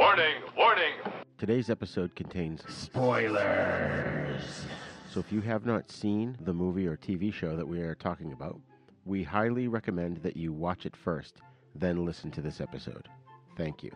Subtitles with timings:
[0.00, 0.94] Warning, warning.
[1.36, 4.64] Today's episode contains Spoilers.
[5.12, 8.32] So if you have not seen the movie or TV show that we are talking
[8.32, 8.58] about,
[9.04, 11.42] we highly recommend that you watch it first,
[11.74, 13.10] then listen to this episode.
[13.58, 13.90] Thank you.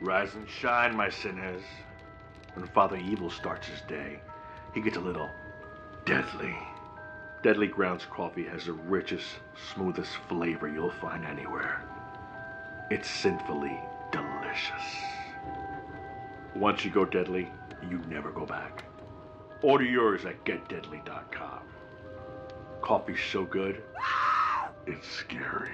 [0.00, 1.62] Rise and shine, my sinners.
[2.54, 4.20] When Father Evil starts his day,
[4.74, 5.28] he gets a little
[6.06, 6.56] deadly.
[7.40, 9.26] Deadly Grounds coffee has the richest,
[9.72, 11.82] smoothest flavor you'll find anywhere.
[12.90, 13.78] It's sinfully
[14.10, 14.82] delicious.
[16.56, 17.48] Once you go deadly,
[17.88, 18.82] you never go back.
[19.62, 21.60] Order yours at getdeadly.com.
[22.82, 23.84] Coffee's so good,
[24.86, 25.70] it's scary.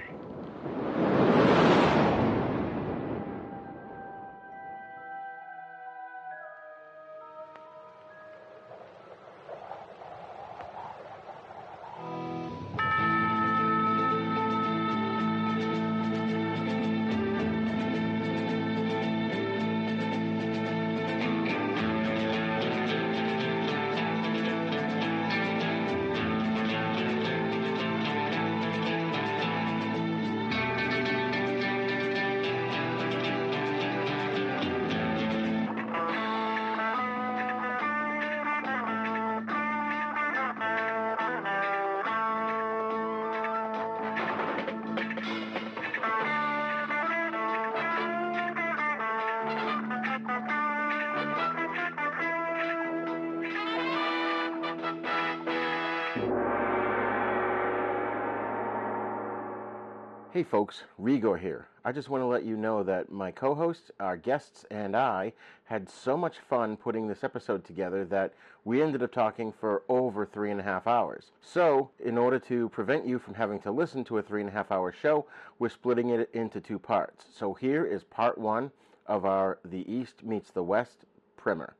[60.35, 61.69] Hey folks, Rigor here.
[61.85, 65.31] I just want to let you know that my co hosts, our guests, and I
[65.63, 68.33] had so much fun putting this episode together that
[68.65, 71.31] we ended up talking for over three and a half hours.
[71.39, 74.51] So, in order to prevent you from having to listen to a three and a
[74.51, 75.25] half hour show,
[75.57, 77.27] we're splitting it into two parts.
[77.33, 78.71] So, here is part one
[79.07, 81.05] of our The East Meets the West
[81.37, 81.75] primer.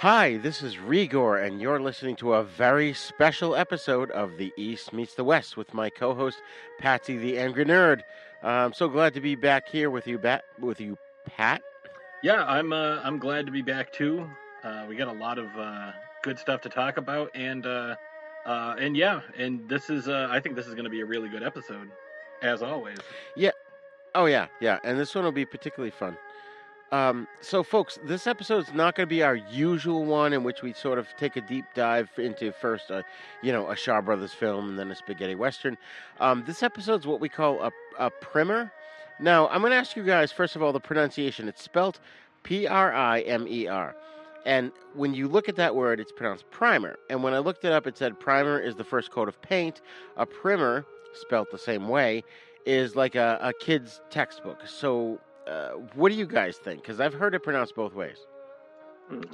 [0.00, 4.92] Hi, this is Rigor, and you're listening to a very special episode of The East
[4.92, 6.40] Meets the West with my co-host
[6.78, 8.02] Patsy the Angry Nerd.
[8.40, 11.62] Uh, I'm so glad to be back here with you, Bat, with you, Pat.
[12.22, 14.30] Yeah, I'm uh, I'm glad to be back too.
[14.62, 15.90] Uh, we got a lot of uh,
[16.22, 17.96] good stuff to talk about, and uh,
[18.46, 21.06] uh, and yeah, and this is uh, I think this is going to be a
[21.06, 21.90] really good episode,
[22.40, 22.98] as always.
[23.34, 23.50] Yeah.
[24.14, 26.16] Oh yeah, yeah, and this one will be particularly fun.
[26.90, 30.72] Um, so, folks, this episode's not going to be our usual one in which we
[30.72, 33.04] sort of take a deep dive into first, a,
[33.42, 35.76] you know, a Shaw Brothers film and then a spaghetti western.
[36.18, 38.72] Um, this episode's what we call a, a primer.
[39.20, 41.46] Now, I'm going to ask you guys first of all the pronunciation.
[41.46, 42.00] It's spelled
[42.44, 43.94] P-R-I-M-E-R,
[44.46, 46.96] and when you look at that word, it's pronounced primer.
[47.10, 49.82] And when I looked it up, it said primer is the first coat of paint.
[50.16, 52.24] A primer, spelt the same way,
[52.64, 54.62] is like a, a kid's textbook.
[54.66, 56.82] So uh, what do you guys think?
[56.82, 58.18] Because I've heard it pronounced both ways.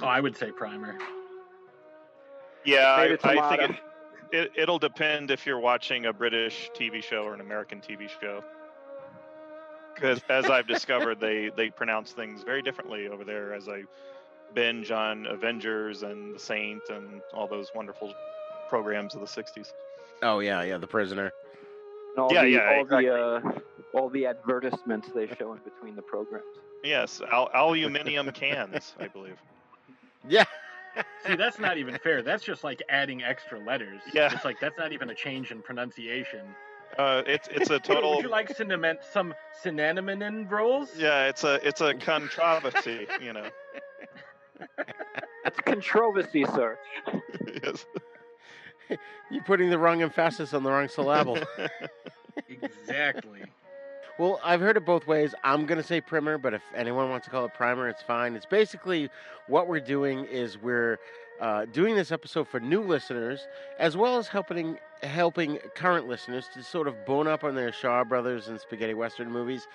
[0.01, 0.97] Oh, I would say primer.
[2.63, 3.75] Yeah, I, I think it,
[4.31, 8.43] it, it'll depend if you're watching a British TV show or an American TV show.
[9.93, 13.83] Because as I've discovered, they, they pronounce things very differently over there as I
[14.53, 18.13] binge on Avengers and The Saint and all those wonderful
[18.69, 19.73] programs of the 60s.
[20.21, 21.31] Oh yeah, yeah, The Prisoner.
[22.15, 23.05] And all Yeah, the, yeah, all exactly.
[23.05, 23.41] the uh,
[23.95, 26.43] all the advertisements they show in between the programs.
[26.83, 29.37] Yes, al- aluminium cans, I believe.
[30.27, 30.45] Yeah.
[31.27, 32.23] See, that's not even fair.
[32.23, 34.01] That's just like adding extra letters.
[34.11, 34.33] Yeah.
[34.33, 36.41] It's like that's not even a change in pronunciation.
[36.97, 40.89] Uh, it's it's a total Would you like cinnamon, some cinnamon rolls?
[40.97, 43.47] yeah, it's a it's a controversy, you know.
[45.45, 46.79] It's controversy, sir.
[47.63, 47.85] yes.
[49.29, 51.37] You're putting the wrong emphasis on the wrong syllable.
[52.49, 53.43] Exactly.
[54.17, 55.35] Well, I've heard it both ways.
[55.43, 58.35] I'm going to say primer, but if anyone wants to call it primer, it's fine.
[58.35, 59.09] It's basically
[59.47, 60.99] what we're doing is we're
[61.41, 63.47] uh, doing this episode for new listeners,
[63.77, 68.03] as well as helping helping current listeners to sort of bone up on their Shaw
[68.05, 69.67] Brothers and spaghetti western movies,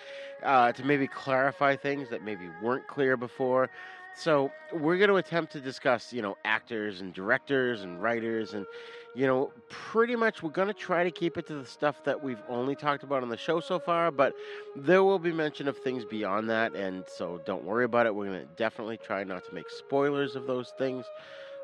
[0.42, 3.68] uh, to maybe clarify things that maybe weren't clear before.
[4.16, 8.66] So we're going to attempt to discuss, you know, actors and directors and writers and,
[9.14, 12.22] you know, pretty much we're going to try to keep it to the stuff that
[12.22, 14.34] we've only talked about on the show so far, but
[14.76, 18.14] there will be mention of things beyond that, and so don't worry about it.
[18.14, 21.06] We're going to definitely try not to make spoilers of those things.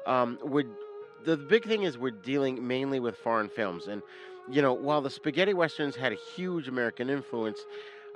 [0.07, 0.67] Um, we're,
[1.25, 4.03] the big thing is we're dealing mainly with foreign films, and,
[4.51, 7.61] you know, while the spaghetti westerns had a huge American influence,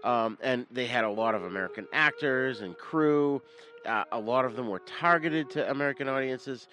[0.05, 3.43] um, and they had a lot of American actors and crew.
[3.87, 6.69] Uh, a lot of them were targeted to American audiences.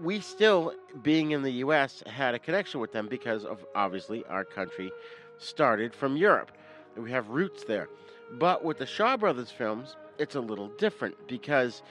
[0.00, 0.72] we still,
[1.02, 4.90] being in the U.S., had a connection with them because of obviously our country
[5.38, 6.52] started from Europe.
[6.96, 7.88] We have roots there.
[8.38, 11.82] But with the Shaw Brothers films, it's a little different because,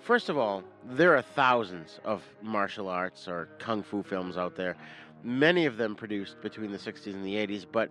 [0.00, 4.76] first of all, there are thousands of martial arts or kung fu films out there,
[5.24, 7.66] many of them produced between the 60s and the 80s.
[7.70, 7.90] But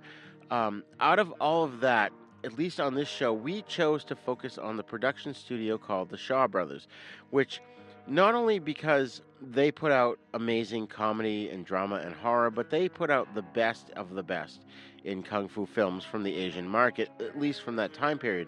[0.52, 2.12] um, out of all of that,
[2.44, 6.18] at least on this show, we chose to focus on the production studio called the
[6.18, 6.88] Shaw Brothers,
[7.32, 7.62] which
[8.08, 13.10] not only because they put out amazing comedy and drama and horror, but they put
[13.10, 14.66] out the best of the best
[15.04, 18.48] in kung fu films from the Asian market, at least from that time period.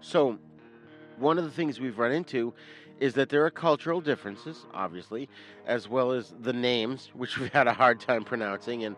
[0.00, 0.38] So,
[1.18, 2.54] one of the things we've run into
[3.00, 5.28] is that there are cultural differences, obviously,
[5.66, 8.84] as well as the names, which we've had a hard time pronouncing.
[8.84, 8.96] And,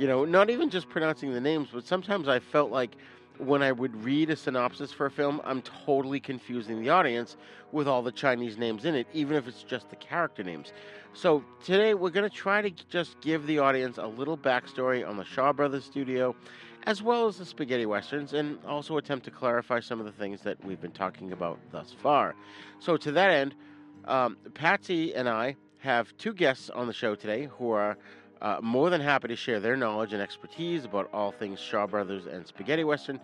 [0.00, 2.96] you know, not even just pronouncing the names, but sometimes I felt like
[3.36, 7.36] when I would read a synopsis for a film, I'm totally confusing the audience
[7.70, 10.72] with all the Chinese names in it, even if it's just the character names.
[11.12, 15.18] So today we're going to try to just give the audience a little backstory on
[15.18, 16.34] the Shaw Brothers studio,
[16.84, 20.40] as well as the spaghetti westerns, and also attempt to clarify some of the things
[20.40, 22.34] that we've been talking about thus far.
[22.78, 23.54] So to that end,
[24.06, 27.98] um, Patsy and I have two guests on the show today who are
[28.42, 32.26] uh, more than happy to share their knowledge and expertise about all things Shaw Brothers
[32.26, 33.20] and Spaghetti Western.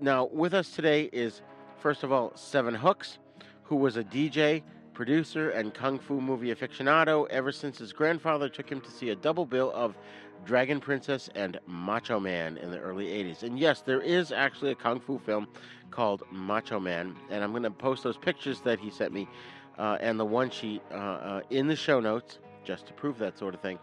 [0.00, 1.42] Now, with us today is,
[1.78, 3.18] first of all, Seven Hooks,
[3.62, 4.62] who was a DJ,
[4.94, 9.16] producer, and kung fu movie aficionado ever since his grandfather took him to see a
[9.16, 9.96] double bill of
[10.44, 13.42] Dragon Princess and Macho Man in the early 80s.
[13.42, 15.46] And yes, there is actually a kung fu film
[15.90, 19.28] called Macho Man, and I'm going to post those pictures that he sent me
[19.78, 23.38] uh, and the one sheet uh, uh, in the show notes just to prove that
[23.38, 23.78] sort of thing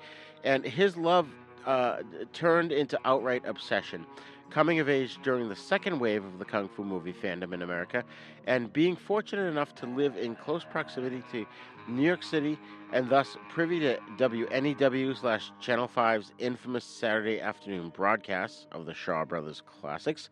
[0.46, 1.28] and his love
[1.66, 1.98] uh,
[2.32, 4.06] turned into outright obsession.
[4.52, 8.04] Coming of age during the second wave of the Kung Fu movie fandom in America,
[8.46, 11.48] and being fortunate enough to live in close proximity to
[11.88, 12.60] New York City,
[12.94, 19.26] and thus privy to WNEW slash Channel 5's infamous Saturday afternoon broadcasts of the Shaw
[19.26, 20.30] Brothers classics,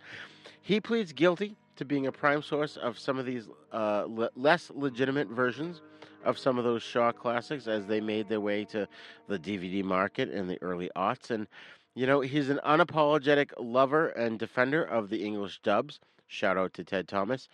[0.61, 4.71] he pleads guilty to being a prime source of some of these uh, le- less
[4.75, 5.81] legitimate versions
[6.23, 8.87] of some of those Shaw classics as they made their way to
[9.27, 11.29] the DVD market in the early aughts.
[11.29, 11.47] And,
[11.95, 15.99] you know, he's an unapologetic lover and defender of the English dubs.
[16.27, 17.47] Shout out to Ted Thomas.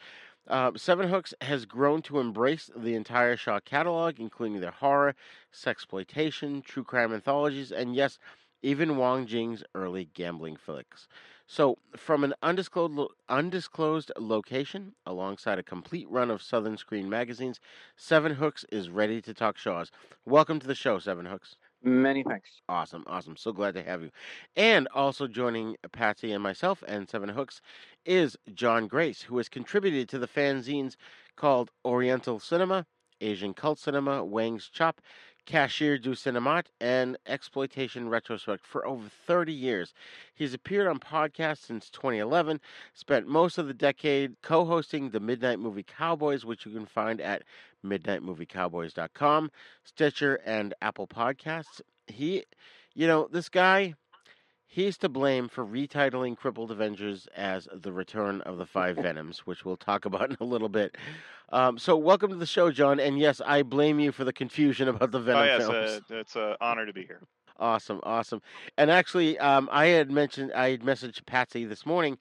[0.48, 5.14] Uh, Seven Hooks has grown to embrace the entire Shaw catalog, including their horror,
[5.54, 8.18] sexploitation, true crime anthologies, and yes,
[8.64, 11.08] even Wong Jing's early gambling flicks.
[11.52, 17.60] So, from an undisclosed, undisclosed location, alongside a complete run of Southern Screen magazines,
[17.96, 19.90] Seven Hooks is ready to talk Shaws.
[20.28, 21.56] Welcome to the show, Seven Hooks.
[21.82, 22.62] Many thanks.
[22.70, 23.36] Awesome, awesome.
[23.36, 24.12] So glad to have you.
[24.56, 27.62] And also joining Patsy and myself and Seven Hooks
[28.06, 30.98] is John Grace, who has contributed to the fanzines
[31.36, 32.86] called Oriental Cinema,
[33.22, 35.02] Asian Cult Cinema, Wang's Chop,
[35.50, 39.96] Cashier du Cinéma, and Exploitation Retrospect for over 30 years.
[40.36, 42.62] He's appeared on podcasts since 2011,
[42.94, 47.20] spent most of the decade co hosting the Midnight Movie Cowboys, which you can find
[47.20, 47.42] at
[47.84, 49.50] midnightmoviecowboys.com,
[49.84, 51.82] Stitcher, and Apple Podcasts.
[52.06, 52.44] He,
[52.94, 53.96] you know, this guy,
[54.72, 59.66] He's to blame for retitling Crippled Avengers as The Return of the Five Venoms, which
[59.66, 60.96] we'll talk about in a little bit.
[61.52, 63.00] Um, so, welcome to the show, John.
[63.00, 66.02] And yes, I blame you for the confusion about the Venom oh, yes, films.
[66.12, 67.22] Uh, it's an honor to be here.
[67.62, 68.42] Awesome, awesome.
[68.78, 72.18] And actually, um, I had mentioned, I had messaged Patsy this morning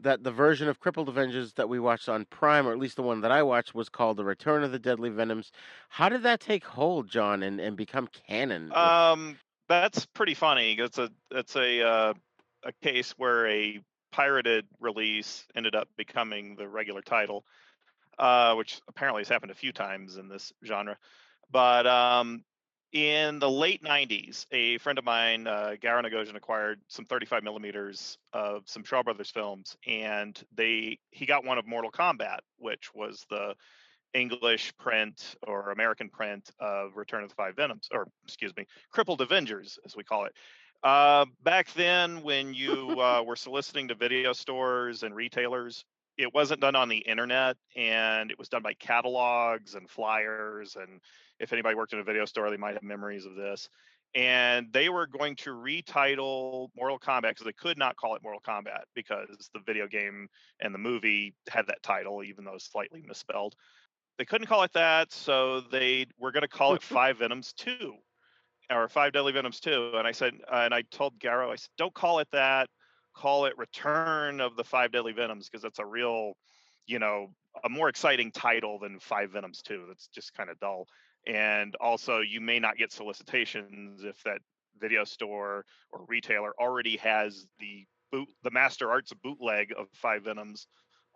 [0.00, 3.02] that the version of Crippled Avengers that we watched on Prime, or at least the
[3.02, 5.52] one that I watched, was called The Return of the Deadly Venoms.
[5.90, 8.72] How did that take hold, John, and, and become canon?
[8.74, 9.38] Um,
[9.70, 10.72] that's pretty funny.
[10.72, 12.14] It's a it's a uh,
[12.64, 17.44] a case where a pirated release ended up becoming the regular title,
[18.18, 20.98] uh, which apparently has happened a few times in this genre.
[21.52, 22.42] But um,
[22.92, 28.18] in the late 90s, a friend of mine, uh, Garo Nigoghossian, acquired some 35 millimeters
[28.32, 33.24] of some Shaw Brothers films, and they he got one of Mortal Combat, which was
[33.30, 33.54] the
[34.14, 39.20] English print or American print of Return of the Five Venoms, or excuse me, Crippled
[39.20, 40.32] Avengers, as we call it.
[40.82, 45.84] Uh, back then, when you uh, were soliciting to video stores and retailers,
[46.16, 50.76] it wasn't done on the internet and it was done by catalogs and flyers.
[50.76, 51.00] And
[51.38, 53.68] if anybody worked in a video store, they might have memories of this.
[54.14, 58.40] And they were going to retitle Mortal Combat because they could not call it Mortal
[58.44, 60.28] Combat because the video game
[60.60, 63.54] and the movie had that title, even though it's slightly misspelled
[64.18, 67.94] they couldn't call it that, so they were going to call it Five Venoms Two,
[68.70, 69.92] or Five Deadly Venoms Two.
[69.94, 72.68] And I said, uh, and I told Garo, I said, don't call it that.
[73.16, 76.34] Call it Return of the Five Deadly Venoms because that's a real,
[76.86, 77.28] you know,
[77.64, 79.84] a more exciting title than Five Venoms Two.
[79.88, 80.86] That's just kind of dull.
[81.26, 84.38] and also you may not get solicitations if that
[84.80, 90.66] video store or retailer already has the boot the master arts bootleg of five venoms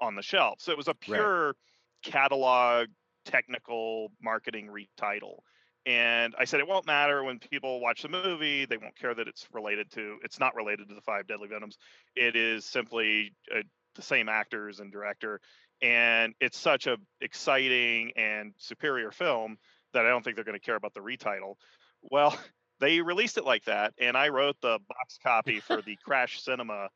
[0.01, 1.55] on the shelf so it was a pure
[2.05, 2.89] catalog
[3.25, 5.39] technical marketing retitle.
[5.87, 9.29] And i said it won't matter when people watch the movie they won't care that
[9.29, 11.77] it's related to it's not related to the five deadly venoms.
[12.15, 15.41] It is simply a, the same actors and director.
[15.83, 19.57] And it's such a exciting and superior film
[19.93, 21.57] that i don't think they're going to care about the retitle.
[22.03, 22.37] Well
[22.81, 26.89] they released it like that, and I wrote the box copy for the Crash Cinema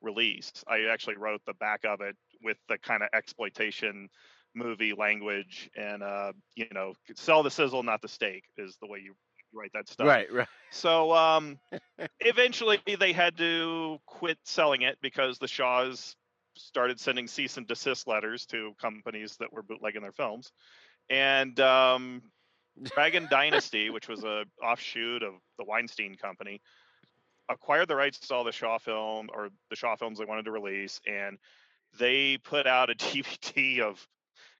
[0.00, 0.52] release.
[0.68, 4.08] I actually wrote the back of it with the kind of exploitation
[4.54, 9.00] movie language, and uh, you know, sell the sizzle, not the steak, is the way
[9.02, 9.14] you
[9.52, 10.06] write that stuff.
[10.06, 10.48] Right, right.
[10.70, 11.58] So um,
[12.20, 16.16] eventually, they had to quit selling it because the Shaws
[16.56, 20.52] started sending cease and desist letters to companies that were bootlegging their films,
[21.10, 22.22] and um,
[22.82, 26.60] Dragon Dynasty, which was a offshoot of the Weinstein Company,
[27.48, 30.52] acquired the rights to all the Shaw film or the Shaw films they wanted to
[30.52, 31.38] release, and
[31.98, 34.06] they put out a DVD of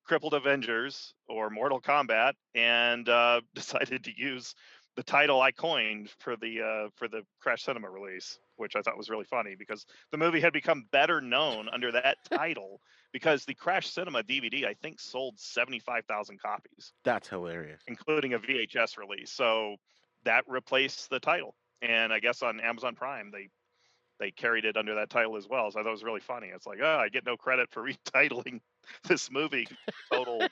[0.04, 4.54] Crippled Avengers or Mortal Combat, and uh, decided to use
[4.96, 8.96] the title I coined for the uh, for the Crash Cinema release, which I thought
[8.96, 12.80] was really funny because the movie had become better known under that title
[13.12, 16.92] because the Crash Cinema DVD I think sold seventy five thousand copies.
[17.04, 19.32] That's hilarious, including a VHS release.
[19.32, 19.76] So
[20.25, 23.49] that replaced the title, and I guess on Amazon Prime they
[24.20, 25.70] they carried it under that title as well.
[25.70, 26.49] So I thought was really funny.
[26.54, 27.82] It's like, oh, I get no credit for
[28.14, 28.61] retitling
[29.09, 29.67] this movie.
[30.12, 30.47] Total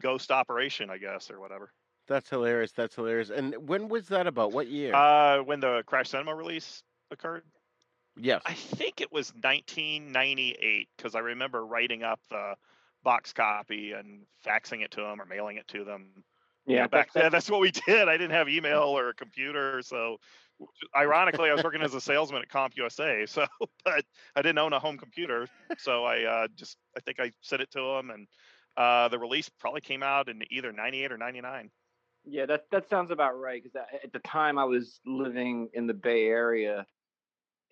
[0.00, 1.70] ghost operation, I guess, or whatever.
[2.06, 2.72] That's hilarious.
[2.72, 3.30] That's hilarious.
[3.30, 4.52] And when was that about?
[4.52, 4.94] What year?
[4.94, 7.42] Uh, when the Crash Cinema release occurred.
[8.16, 8.42] Yes.
[8.46, 12.54] I think it was 1998 because I remember writing up the
[13.04, 16.24] box copy and faxing it to them or mailing it to them.
[16.66, 18.08] Yeah, you know, back then that's what we did.
[18.08, 20.18] I didn't have email or a computer, so
[20.96, 23.28] ironically, I was working as a salesman at CompUSA.
[23.28, 23.46] So,
[23.84, 24.04] but
[24.36, 25.46] I didn't own a home computer,
[25.78, 28.26] so I uh, just I think I sent it to them, and
[28.76, 31.70] uh, the release probably came out in either 98 or 99.
[32.24, 33.62] Yeah, that that sounds about right.
[33.62, 36.84] Because at the time I was living in the Bay Area,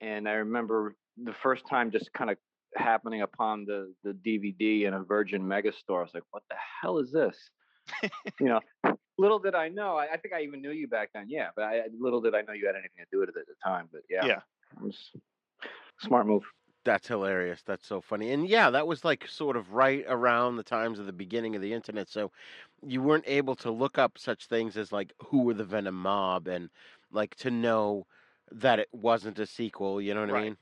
[0.01, 2.39] and I remember the first time just kind of
[2.75, 5.99] happening upon the the DVD in a Virgin Megastore.
[5.99, 7.37] I was like, "What the hell is this?"
[8.41, 8.61] you know,
[9.19, 9.97] little did I know.
[9.97, 11.27] I, I, think I even knew you back then.
[11.29, 13.47] Yeah, but I, little did I know you had anything to do with it at
[13.47, 13.89] the time.
[13.93, 14.91] But yeah, yeah,
[16.01, 16.45] smart move.
[16.85, 17.63] That's hilarious.
[17.67, 18.33] That's so funny.
[18.33, 21.63] And yeah, that was like sort of right around the times of the beginning of
[21.63, 22.09] the internet.
[22.09, 22.31] So
[22.87, 26.47] you weren't able to look up such things as like who were the Venom mob
[26.47, 26.71] and
[27.11, 28.07] like to know
[28.53, 30.41] that it wasn't a sequel, you know what right.
[30.41, 30.57] I mean?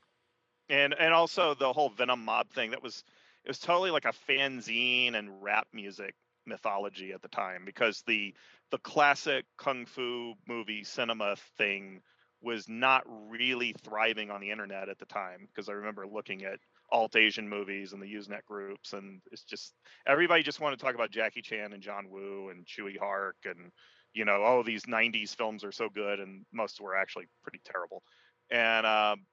[0.69, 3.03] And and also the whole Venom mob thing that was
[3.43, 8.33] it was totally like a fanzine and rap music mythology at the time because the
[8.71, 12.01] the classic kung fu movie cinema thing
[12.41, 16.59] was not really thriving on the internet at the time because I remember looking at
[16.91, 19.73] alt Asian movies and the Usenet groups, and it's just
[20.07, 23.71] everybody just wanted to talk about Jackie Chan and John Woo and Tsui Hark and
[24.13, 28.01] you know, oh these '90s films are so good, and most were actually pretty terrible.
[28.49, 29.25] And um,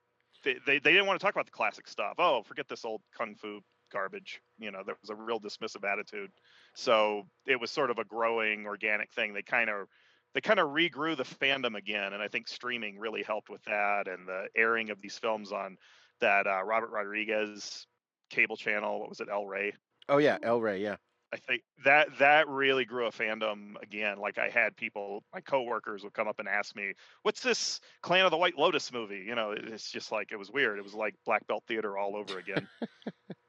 [0.44, 2.14] they, they they didn't want to talk about the classic stuff.
[2.18, 3.60] Oh, forget this old kung fu
[3.92, 4.40] garbage.
[4.58, 6.30] You know, there was a real dismissive attitude.
[6.74, 9.34] So it was sort of a growing organic thing.
[9.34, 9.88] They kind of
[10.34, 14.08] they kind of regrew the fandom again, and I think streaming really helped with that,
[14.08, 15.76] and the airing of these films on
[16.20, 17.86] that uh, Robert Rodriguez
[18.30, 19.00] cable channel.
[19.00, 19.74] What was it, El Rey?
[20.08, 20.82] Oh yeah, El Rey.
[20.82, 20.96] Yeah.
[21.34, 24.18] I think that that really grew a fandom again.
[24.18, 28.26] Like I had people, my coworkers would come up and ask me, "What's this Clan
[28.26, 30.78] of the White Lotus movie?" You know, it's just like it was weird.
[30.78, 32.68] It was like Black Belt Theater all over again.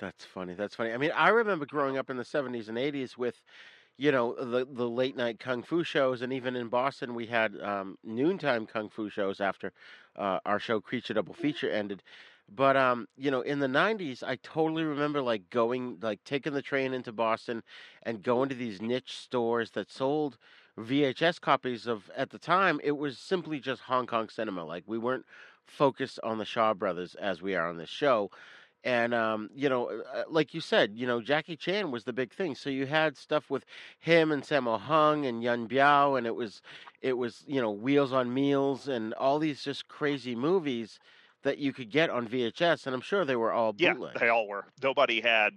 [0.00, 0.54] That's funny.
[0.54, 0.92] That's funny.
[0.92, 3.42] I mean, I remember growing up in the 70s and 80s with,
[3.96, 7.60] you know, the the late night kung fu shows, and even in Boston, we had
[7.60, 9.72] um, noontime kung fu shows after
[10.16, 12.02] uh, our show Creature Double Feature ended.
[12.48, 16.62] But um, you know, in the '90s, I totally remember like going, like taking the
[16.62, 17.62] train into Boston
[18.02, 20.38] and going to these niche stores that sold
[20.76, 22.10] VHS copies of.
[22.16, 24.64] At the time, it was simply just Hong Kong cinema.
[24.64, 25.24] Like we weren't
[25.64, 28.30] focused on the Shaw Brothers as we are on this show.
[28.84, 32.32] And um, you know, uh, like you said, you know, Jackie Chan was the big
[32.32, 32.54] thing.
[32.54, 33.64] So you had stuff with
[33.98, 36.60] him and Sammo Hung and Yuen Biao, and it was,
[37.00, 40.98] it was, you know, Wheels on Meals and all these just crazy movies
[41.44, 44.12] that you could get on VHS, and I'm sure they were all bootleg.
[44.14, 44.66] Yeah, they all were.
[44.82, 45.54] Nobody had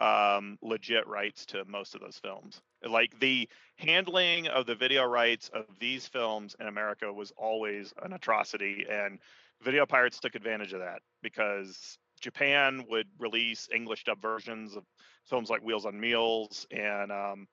[0.00, 2.60] um, legit rights to most of those films.
[2.88, 8.12] Like the handling of the video rights of these films in America was always an
[8.12, 9.18] atrocity, and
[9.62, 14.84] video pirates took advantage of that because Japan would release English dub versions of
[15.28, 17.46] films like Wheels on Meals, and um,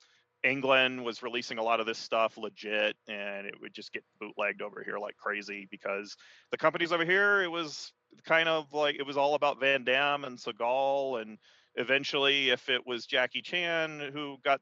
[0.45, 4.61] England was releasing a lot of this stuff legit, and it would just get bootlegged
[4.61, 6.15] over here like crazy because
[6.51, 7.91] the companies over here, it was
[8.25, 11.37] kind of like it was all about Van Damme and Seagal, and
[11.75, 14.61] eventually, if it was Jackie Chan who got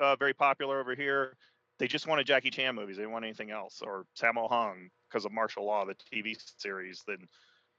[0.00, 1.36] uh, very popular over here,
[1.78, 2.96] they just wanted Jackie Chan movies.
[2.96, 7.02] They didn't want anything else, or Sammo Hung because of Martial Law, the TV series.
[7.06, 7.28] Then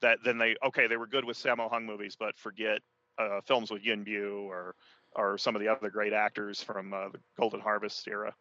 [0.01, 2.79] that then they okay, they were good with Sammo Hung movies, but forget
[3.17, 4.75] uh, films with Yuen Biao or
[5.15, 8.33] or some of the other great actors from uh, the Golden Harvest era.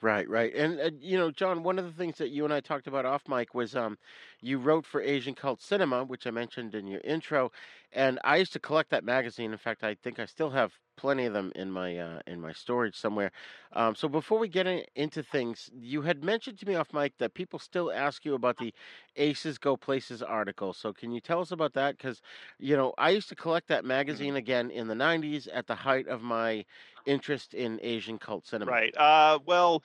[0.00, 0.54] Right, right.
[0.54, 3.06] And uh, you know, John, one of the things that you and I talked about
[3.06, 3.96] off mic was um
[4.40, 7.52] you wrote for Asian Cult Cinema, which I mentioned in your intro,
[7.94, 9.52] and I used to collect that magazine.
[9.52, 12.52] In fact, I think I still have plenty of them in my uh, in my
[12.52, 13.30] storage somewhere.
[13.72, 17.16] Um, so before we get in, into things, you had mentioned to me off mic
[17.18, 18.74] that people still ask you about the
[19.16, 20.72] Aces Go Places article.
[20.72, 21.96] So can you tell us about that?
[21.96, 22.20] Because
[22.58, 26.08] you know, I used to collect that magazine again in the '90s at the height
[26.08, 26.64] of my
[27.06, 28.72] interest in Asian cult cinema.
[28.72, 28.96] Right.
[28.96, 29.82] Uh, well,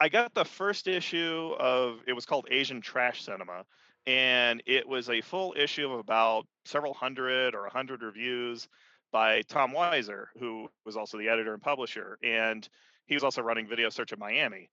[0.00, 3.64] I got the first issue of it was called Asian Trash Cinema,
[4.06, 8.68] and it was a full issue of about several hundred or a hundred reviews
[9.12, 12.68] by Tom Weisser, who was also the editor and publisher, and
[13.06, 14.68] he was also running Video Search in Miami,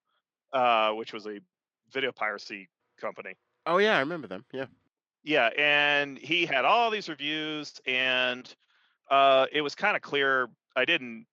[0.54, 1.40] uh, which was a
[1.92, 2.68] video piracy
[3.00, 3.36] company.
[3.66, 4.46] Oh yeah, I remember them.
[4.52, 4.66] Yeah.
[5.24, 8.52] Yeah, and he had all these reviews, and
[9.12, 10.50] uh, it was kind of clear.
[10.76, 11.28] I didn't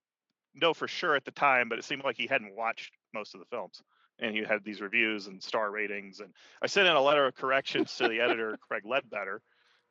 [0.54, 3.40] know for sure at the time, but it seemed like he hadn't watched most of
[3.40, 3.82] the films.
[4.20, 6.20] And he had these reviews and star ratings.
[6.20, 9.40] And I sent in a letter of corrections to the editor, Craig Ledbetter.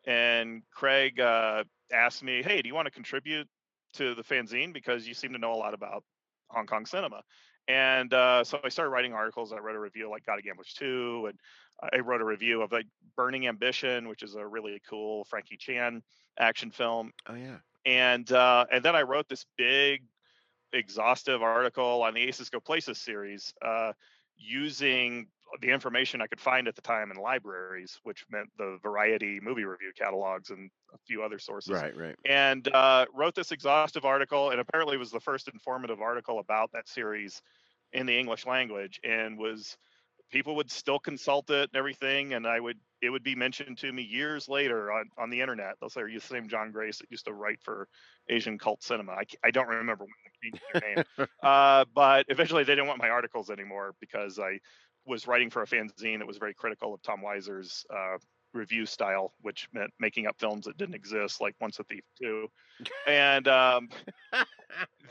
[0.05, 3.47] And Craig uh, asked me, Hey, do you want to contribute
[3.93, 4.73] to the fanzine?
[4.73, 6.03] Because you seem to know a lot about
[6.49, 7.21] Hong Kong cinema.
[7.67, 9.51] And uh, so I started writing articles.
[9.51, 11.29] I wrote a review like God of Gamblers 2.
[11.29, 11.39] And
[11.93, 16.01] I wrote a review of like Burning Ambition, which is a really cool Frankie Chan
[16.39, 17.11] action film.
[17.27, 17.57] Oh yeah.
[17.85, 20.03] And uh, and then I wrote this big
[20.73, 23.93] exhaustive article on the Aces Go Places series uh,
[24.37, 25.27] using
[25.61, 29.63] the information I could find at the time in libraries, which meant the Variety movie
[29.63, 31.71] review catalogs and a few other sources.
[31.71, 32.15] Right, right.
[32.25, 36.87] And uh, wrote this exhaustive article, and apparently was the first informative article about that
[36.87, 37.41] series
[37.93, 39.77] in the English language, and was
[40.31, 43.91] people would still consult it and everything, and I would it would be mentioned to
[43.91, 45.75] me years later on, on the internet.
[45.79, 47.87] They'll say, "Are you the same John Grace that used to write for
[48.29, 52.87] Asian Cult Cinema?" I, I don't remember when their name, uh, but eventually they didn't
[52.87, 54.59] want my articles anymore because I
[55.05, 58.17] was writing for a fanzine that was very critical of Tom Weisser's uh,
[58.53, 62.47] review style, which meant making up films that didn't exist, like Once a Thief Two,
[63.07, 63.89] and um,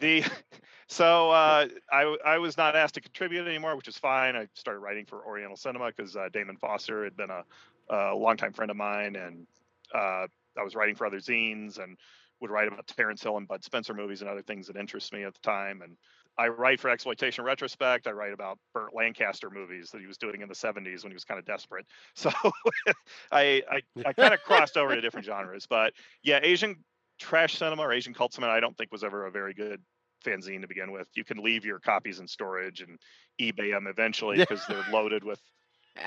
[0.01, 0.25] the
[0.89, 4.37] so uh, I I was not asked to contribute anymore, which is fine.
[4.37, 7.45] I started writing for Oriental Cinema because uh, Damon Foster had been a,
[7.91, 9.47] a longtime friend of mine, and
[9.95, 10.27] uh,
[10.59, 11.97] I was writing for other zines and
[12.41, 15.25] would write about Terence Hill and Bud Spencer movies and other things that interest me
[15.25, 15.83] at the time.
[15.83, 15.97] And
[16.39, 18.07] I write for Exploitation Retrospect.
[18.07, 21.15] I write about Burt Lancaster movies that he was doing in the 70s when he
[21.15, 21.87] was kind of desperate.
[22.15, 22.31] So
[23.33, 25.67] I I, I kind of crossed over to different genres.
[25.67, 26.77] But yeah, Asian
[27.19, 29.81] trash cinema or Asian cult cinema, I don't think was ever a very good
[30.25, 31.09] fanzine to begin with.
[31.15, 32.99] You can leave your copies in storage and
[33.41, 35.41] eBay them eventually because they're loaded with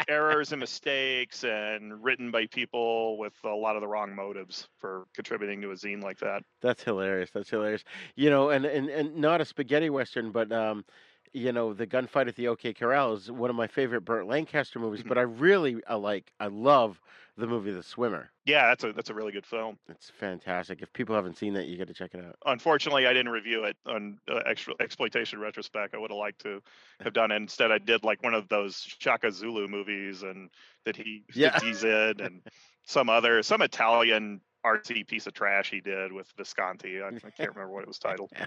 [0.07, 5.05] errors and mistakes and written by people with a lot of the wrong motives for
[5.13, 6.43] contributing to a zine like that.
[6.61, 7.29] That's hilarious.
[7.33, 7.83] That's hilarious.
[8.15, 10.85] You know, and and, and not a spaghetti western, but um,
[11.33, 14.79] you know, the gunfight at the OK Corral is one of my favorite Burt Lancaster
[14.79, 15.01] movies.
[15.01, 15.09] Mm-hmm.
[15.09, 16.99] But I really I like I love
[17.39, 18.31] the movie The Swimmer.
[18.45, 19.77] Yeah, that's a that's a really good film.
[19.87, 20.81] It's fantastic.
[20.81, 22.35] If people haven't seen that, you got to check it out.
[22.45, 25.95] Unfortunately, I didn't review it on uh, extra, exploitation retrospect.
[25.95, 26.61] I would have liked to
[27.01, 27.35] have done it.
[27.37, 30.49] Instead, I did like one of those Shaka Zulu movies, and
[30.85, 31.51] that he Yeah.
[31.51, 32.41] that he's in, and
[32.85, 37.01] some other some Italian artsy piece of trash he did with Visconti.
[37.01, 38.31] I, I can't remember what it was titled.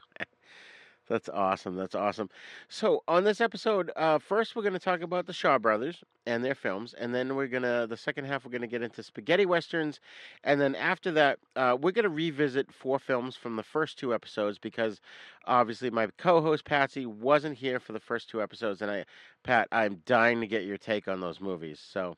[1.09, 1.77] That's awesome.
[1.77, 2.31] That's awesome.
[2.69, 6.45] So on this episode, uh, first we're going to talk about the Shaw Brothers and
[6.45, 9.99] their films, and then we're gonna the second half we're gonna get into spaghetti westerns,
[10.45, 14.59] and then after that uh, we're gonna revisit four films from the first two episodes
[14.59, 15.01] because
[15.47, 19.05] obviously my co-host Patsy wasn't here for the first two episodes, and I,
[19.43, 21.81] Pat, I'm dying to get your take on those movies.
[21.81, 22.17] So,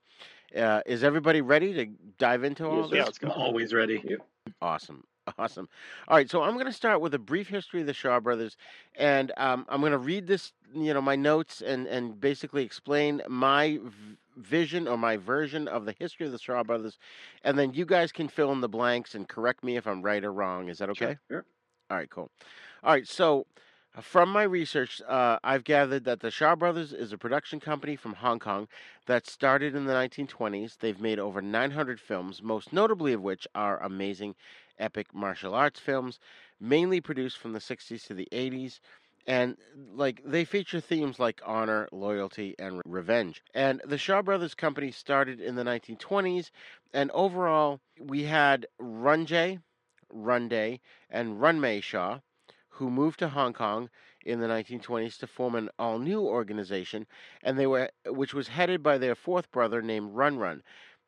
[0.56, 1.86] uh, is everybody ready to
[2.18, 2.96] dive into all Yes, of sir.
[2.96, 2.98] this?
[2.98, 4.02] Yeah, let's I'm always ready.
[4.60, 5.04] Awesome.
[5.38, 5.68] Awesome.
[6.08, 8.56] All right, so I'm going to start with a brief history of the Shaw Brothers,
[8.94, 13.22] and um, I'm going to read this, you know, my notes and and basically explain
[13.28, 16.98] my v- vision or my version of the history of the Shaw Brothers,
[17.42, 20.22] and then you guys can fill in the blanks and correct me if I'm right
[20.22, 20.68] or wrong.
[20.68, 21.16] Is that okay?
[21.30, 21.44] Sure.
[21.90, 22.30] All right, cool.
[22.82, 23.46] All right, so
[23.96, 27.96] uh, from my research, uh, I've gathered that the Shaw Brothers is a production company
[27.96, 28.68] from Hong Kong
[29.06, 30.78] that started in the 1920s.
[30.78, 34.34] They've made over 900 films, most notably of which are amazing
[34.78, 36.18] epic martial arts films,
[36.60, 38.80] mainly produced from the 60s to the 80s.
[39.26, 39.56] and
[39.94, 43.42] like they feature themes like honor, loyalty, and revenge.
[43.54, 46.50] And the Shaw Brothers Company started in the 1920s,
[46.92, 49.60] and overall we had Runje,
[50.12, 52.20] Runde, and Runme Shaw,
[52.68, 53.88] who moved to Hong Kong
[54.24, 57.06] in the 1920s to form an all-new organization,
[57.42, 60.62] and they were which was headed by their fourth brother named Run Run.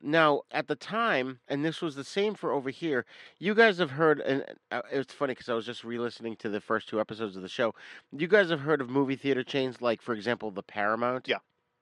[0.07, 3.05] Now, at the time, and this was the same for over here,
[3.39, 6.49] you guys have heard, and uh, it's funny because I was just re listening to
[6.49, 7.75] the first two episodes of the show.
[8.13, 11.29] You guys have heard of movie theater chains like, for example, the Paramount?
[11.29, 11.39] Yeah.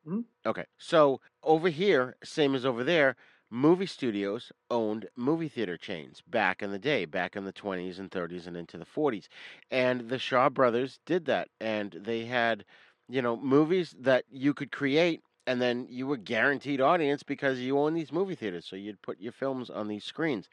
[0.06, 0.24] Mhm.
[0.46, 0.64] Okay.
[0.78, 3.16] So over here, same as over there,
[3.50, 8.10] movie studios owned movie theater chains back in the day, back in the 20s and
[8.10, 9.28] 30s and into the 40s.
[9.70, 11.48] And the Shaw brothers did that.
[11.60, 12.64] And they had,
[13.08, 17.78] you know, movies that you could create and then you were guaranteed audience because you
[17.78, 18.66] own these movie theaters.
[18.66, 20.48] So you'd put your films on these screens.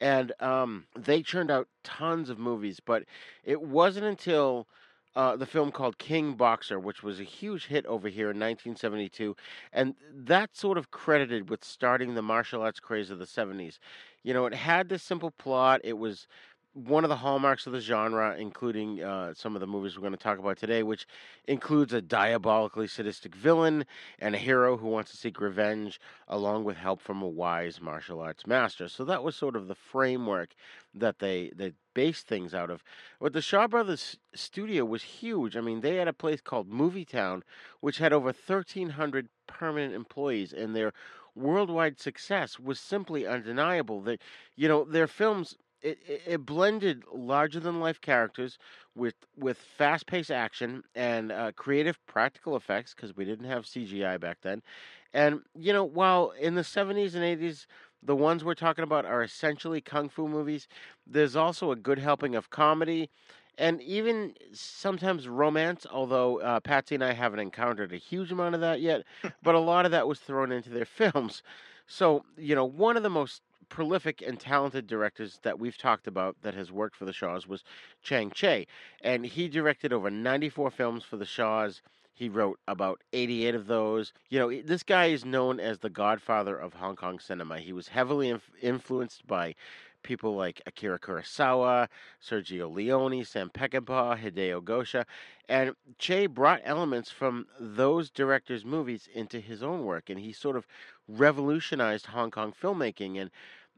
[0.00, 3.04] And um, they churned out tons of movies, but
[3.44, 4.68] it wasn't until
[5.16, 9.34] uh, the film called King Boxer, which was a huge hit over here in 1972,
[9.72, 13.78] and that's sort of credited with starting the martial arts craze of the 70s.
[14.22, 15.80] You know, it had this simple plot.
[15.82, 16.28] It was
[16.76, 20.12] one of the hallmarks of the genre, including uh, some of the movies we're going
[20.12, 21.06] to talk about today, which
[21.48, 23.86] includes a diabolically sadistic villain
[24.18, 28.20] and a hero who wants to seek revenge, along with help from a wise martial
[28.20, 28.88] arts master.
[28.88, 30.54] So that was sort of the framework
[30.94, 32.84] that they they based things out of.
[33.18, 35.56] But the Shaw Brothers studio was huge.
[35.56, 37.42] I mean, they had a place called Movie Town,
[37.80, 40.92] which had over 1,300 permanent employees, and their
[41.34, 44.02] worldwide success was simply undeniable.
[44.02, 44.20] That
[44.56, 48.58] you know their films it, it, it blended larger than life characters
[48.94, 54.18] with with fast paced action and uh, creative practical effects because we didn't have CGI
[54.18, 54.62] back then.
[55.12, 57.66] And you know, while in the seventies and eighties,
[58.02, 60.68] the ones we're talking about are essentially kung fu movies.
[61.06, 63.10] There's also a good helping of comedy.
[63.58, 68.60] And even sometimes romance, although uh, Patsy and I haven't encountered a huge amount of
[68.60, 69.04] that yet,
[69.42, 71.42] but a lot of that was thrown into their films.
[71.86, 76.36] So, you know, one of the most prolific and talented directors that we've talked about
[76.42, 77.64] that has worked for the Shaws was
[78.02, 78.64] Chang Cheh.
[79.02, 81.82] And he directed over 94 films for the Shaws.
[82.12, 84.12] He wrote about 88 of those.
[84.30, 87.58] You know, this guy is known as the godfather of Hong Kong cinema.
[87.58, 89.54] He was heavily inf- influenced by
[90.06, 91.88] people like Akira Kurosawa,
[92.22, 95.04] Sergio Leone, Sam Peckinpah, Hideo Gosha,
[95.48, 100.56] and Cheh brought elements from those directors' movies into his own work, and he sort
[100.56, 100.66] of
[101.08, 103.20] revolutionized Hong Kong filmmaking.
[103.20, 103.30] And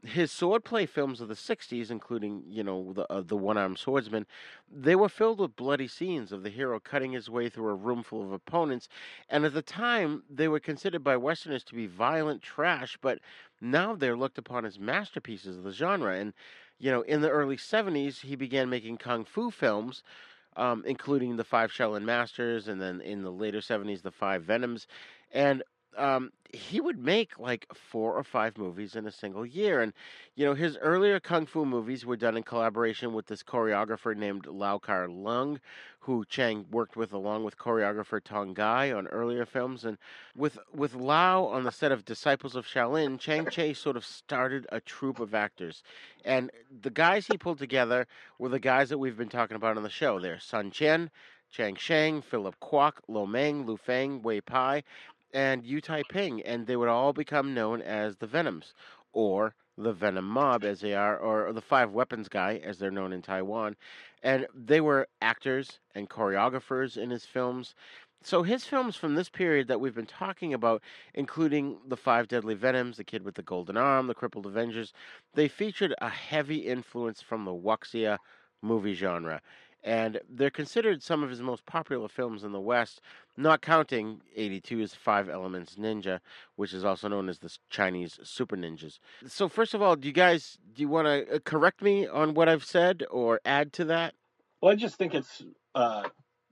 [0.03, 4.25] his swordplay films of the 60s, including, you know, the, uh, the one armed swordsman,
[4.71, 8.03] they were filled with bloody scenes of the hero cutting his way through a room
[8.03, 8.87] full of opponents.
[9.29, 13.19] And at the time, they were considered by Westerners to be violent trash, but
[13.59, 16.15] now they're looked upon as masterpieces of the genre.
[16.15, 16.33] And,
[16.77, 20.03] you know, in the early 70s, he began making kung fu films.
[20.57, 24.87] Um, including the five Shaolin Masters, and then in the later 70s, the five Venoms.
[25.31, 25.63] And
[25.97, 29.81] um, he would make like four or five movies in a single year.
[29.81, 29.93] And,
[30.35, 34.47] you know, his earlier kung fu movies were done in collaboration with this choreographer named
[34.47, 35.59] Lau Kar Leung,
[35.99, 39.85] who Chang worked with along with choreographer Tong Gai on earlier films.
[39.85, 39.97] And
[40.35, 44.65] with, with Lau on the set of Disciples of Shaolin, Chang Cheh sort of started
[44.71, 45.83] a troupe of actors.
[46.25, 46.49] And
[46.81, 48.07] the guys he pulled together
[48.39, 50.19] were the guys that we've been talking about on the show.
[50.19, 51.11] They're Sun Chien,
[51.51, 54.83] Chiang Sheng, Philip Kwok, Lo Meng, Lu Feng, Wei Pai,
[55.33, 58.73] and Yu Tai Ping, and they would all become known as the Venoms,
[59.13, 63.13] or the Venom Mob, as they are, or the Five Weapons Guy, as they're known
[63.13, 63.75] in Taiwan.
[64.21, 67.75] And they were actors and choreographers in his films.
[68.21, 70.81] So his films from this period that we've been talking about,
[71.13, 74.91] including the Five Deadly Venoms, the Kid with the Golden Arm, the Crippled Avengers,
[75.33, 78.17] they featured a heavy influence from the wuxia
[78.61, 79.41] movie genre
[79.83, 83.01] and they're considered some of his most popular films in the West,
[83.37, 86.19] not counting 82's Five Elements Ninja,
[86.55, 88.99] which is also known as the Chinese Super Ninjas.
[89.27, 92.49] So, first of all, do you guys do you want to correct me on what
[92.49, 94.13] I've said or add to that?
[94.61, 95.43] Well, I just think it's
[95.75, 96.03] uh,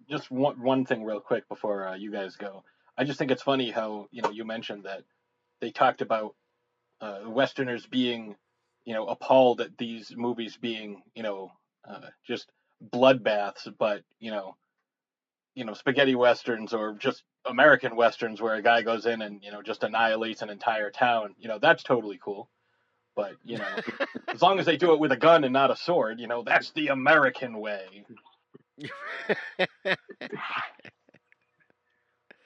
[0.10, 2.64] just one one thing real quick before uh, you guys go.
[2.98, 5.04] I just think it's funny how you know you mentioned that
[5.60, 6.36] they talked about
[7.02, 8.36] uh, Westerners being
[8.86, 11.52] you know appalled at these movies being you know
[11.88, 12.48] uh, just
[12.84, 14.56] bloodbaths, but you know,
[15.56, 19.52] you know, spaghetti westerns or just American westerns where a guy goes in and you
[19.52, 21.36] know just annihilates an entire town.
[21.40, 22.50] You know, that's totally cool.
[23.16, 23.66] But you know,
[24.28, 26.44] as long as they do it with a gun and not a sword, you know,
[26.44, 28.06] that's the American way.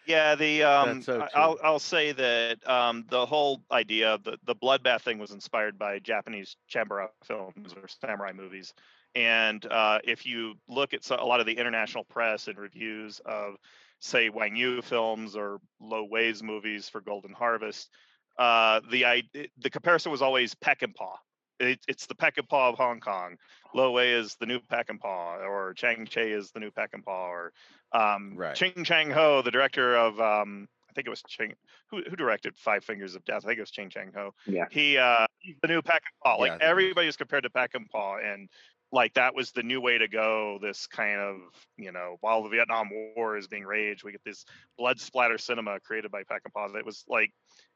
[0.08, 1.58] Yeah, the um, so I- I'll.
[1.64, 6.00] I'll say that um, the whole idea of the the bloodbath thing was inspired by
[6.00, 8.74] Japanese chambara films or samurai movies,
[9.16, 13.56] And uh, if you look at a lot of the international press and reviews of,
[14.00, 17.90] say, Wang Yu films or Lo Wei's movies for Golden Harvest,
[18.38, 19.24] uh, the
[19.58, 21.18] the comparison was always Peckinpah.
[21.60, 23.36] It, it's the Peckinpah of Hong Kong.
[23.76, 27.54] Lo Wei is the new Peckinpah, or Chang Cheh is the new Peckinpah, or
[27.92, 28.56] um, Right.
[28.56, 31.54] Ching Chang Ho, the director of um, I think it was Ching
[31.92, 33.44] who who directed Five Fingers of Death.
[33.46, 34.34] I think it was Ching Chang Ho.
[34.48, 34.66] Yeah.
[34.72, 36.26] He uh, he's the new Peckinpah.
[36.26, 36.60] and I Like was.
[36.62, 38.50] everybody's compared to Peckinpah, and
[38.92, 40.60] like that was the new way to go.
[40.62, 41.38] This kind of
[41.78, 44.46] you know while the Vietnam War is being raged, we get this
[44.78, 46.74] blood splatter cinema created by Peckinpah.
[46.74, 47.32] That was like,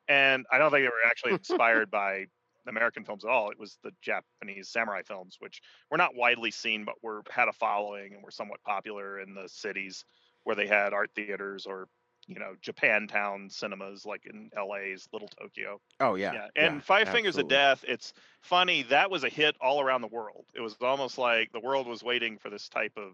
[0.08, 2.26] and I don't think they were actually inspired by
[2.68, 3.52] American films at all.
[3.52, 7.54] It was the Japanese samurai films, which were not widely seen, but were had a
[7.54, 10.04] following and were somewhat popular in the cities
[10.44, 11.88] where they had art theaters or
[12.28, 15.80] you know Japantown cinemas, like in LA's Little Tokyo.
[16.00, 16.34] Oh yeah.
[16.34, 17.48] Yeah, and Five Fingers of.
[17.48, 17.86] Death.
[17.88, 20.46] It's funny that was a hit all around the world.
[20.56, 23.12] It was almost like the world was waiting for this type of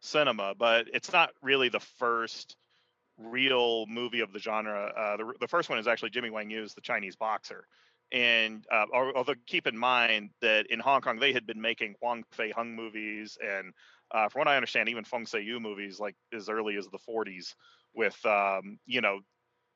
[0.00, 2.56] cinema, but it's not really the first
[3.18, 4.92] real movie of the genre.
[4.96, 7.66] Uh, the the first one is actually Jimmy Wang Yu's The Chinese Boxer.
[8.12, 12.24] And uh, although keep in mind that in Hong Kong they had been making Huang
[12.32, 13.72] Fei Hung movies, and
[14.10, 16.98] uh, from what I understand, even Feng Sei Yu movies like as early as the
[16.98, 17.54] 40s,
[17.94, 19.20] with um, you know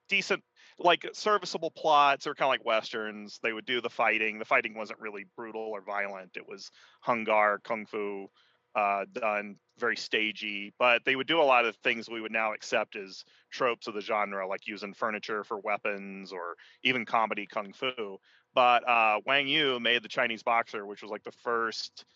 [0.08, 0.42] decent
[0.78, 3.38] like serviceable plots or kind of like westerns.
[3.42, 4.38] They would do the fighting.
[4.38, 6.36] The fighting wasn't really brutal or violent.
[6.36, 8.28] It was Hung Gar kung fu
[8.74, 10.74] uh, done very stagey.
[10.78, 13.94] But they would do a lot of things we would now accept as tropes of
[13.94, 18.18] the genre like using furniture for weapons or even comedy kung fu.
[18.54, 22.06] But uh, wang yu made the chinese boxer which was like the first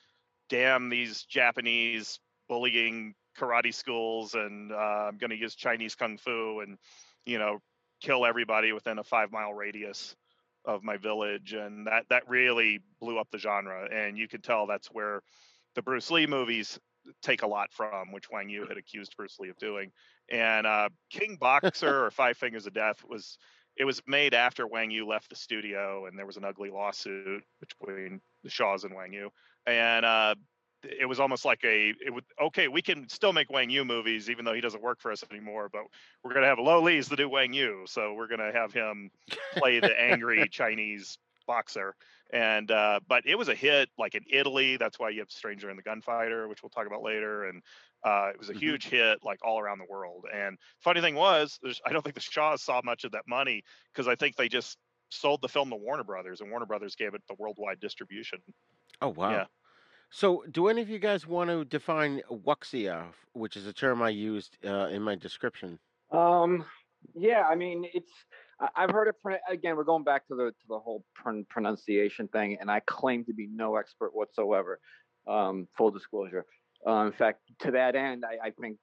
[0.48, 6.60] damn these japanese bullying karate schools and uh, i'm going to use chinese kung fu
[6.60, 6.76] and
[7.24, 7.58] you know
[8.00, 10.16] kill everybody within a five mile radius
[10.64, 11.52] of my village.
[11.52, 13.88] And that that really blew up the genre.
[13.92, 15.22] And you could tell that's where
[15.74, 16.78] the bruce lee movies
[17.22, 19.90] take a lot from which wang yu had accused bruce lee of doing.
[20.30, 23.38] And uh, king boxer or five fingers of death was
[23.76, 27.42] it was made after wang yu left the studio and there was an ugly lawsuit
[27.60, 29.30] between the shaws and wang yu.
[29.66, 30.34] And uh,
[30.82, 34.30] it was almost like a it would okay we can still make wang yu movies
[34.30, 35.82] even though he doesn't work for us anymore but
[36.22, 38.72] we're going to have Lo Lieh's the new Wang Yu, so we're going to have
[38.72, 39.10] him
[39.52, 41.94] play the angry Chinese boxer.
[42.32, 44.76] And uh, but it was a hit like in Italy.
[44.76, 47.44] That's why you have Stranger in the Gunfighter, which we'll talk about later.
[47.44, 47.62] And
[48.04, 48.58] uh, it was a Mhm.
[48.58, 50.26] huge hit like all around the world.
[50.32, 53.62] And funny thing was, I don't think the Shaws saw much of that money
[53.92, 54.78] because I think they just
[55.10, 58.40] sold the film to Warner Brothers, and Warner Brothers gave it the worldwide distribution.
[59.00, 59.30] Oh wow.
[59.30, 59.46] Yeah.
[60.10, 64.08] So, do any of you guys want to define wuxia, which is a term I
[64.08, 65.78] used uh, in my description?
[66.10, 66.64] Um,
[67.14, 68.10] yeah, I mean, it's
[68.76, 69.76] I've heard it again.
[69.76, 71.04] We're going back to the to the whole
[71.48, 74.80] pronunciation thing, and I claim to be no expert whatsoever.
[75.28, 76.44] Um, full disclosure.
[76.86, 78.78] Uh, in fact, to that end, I, I think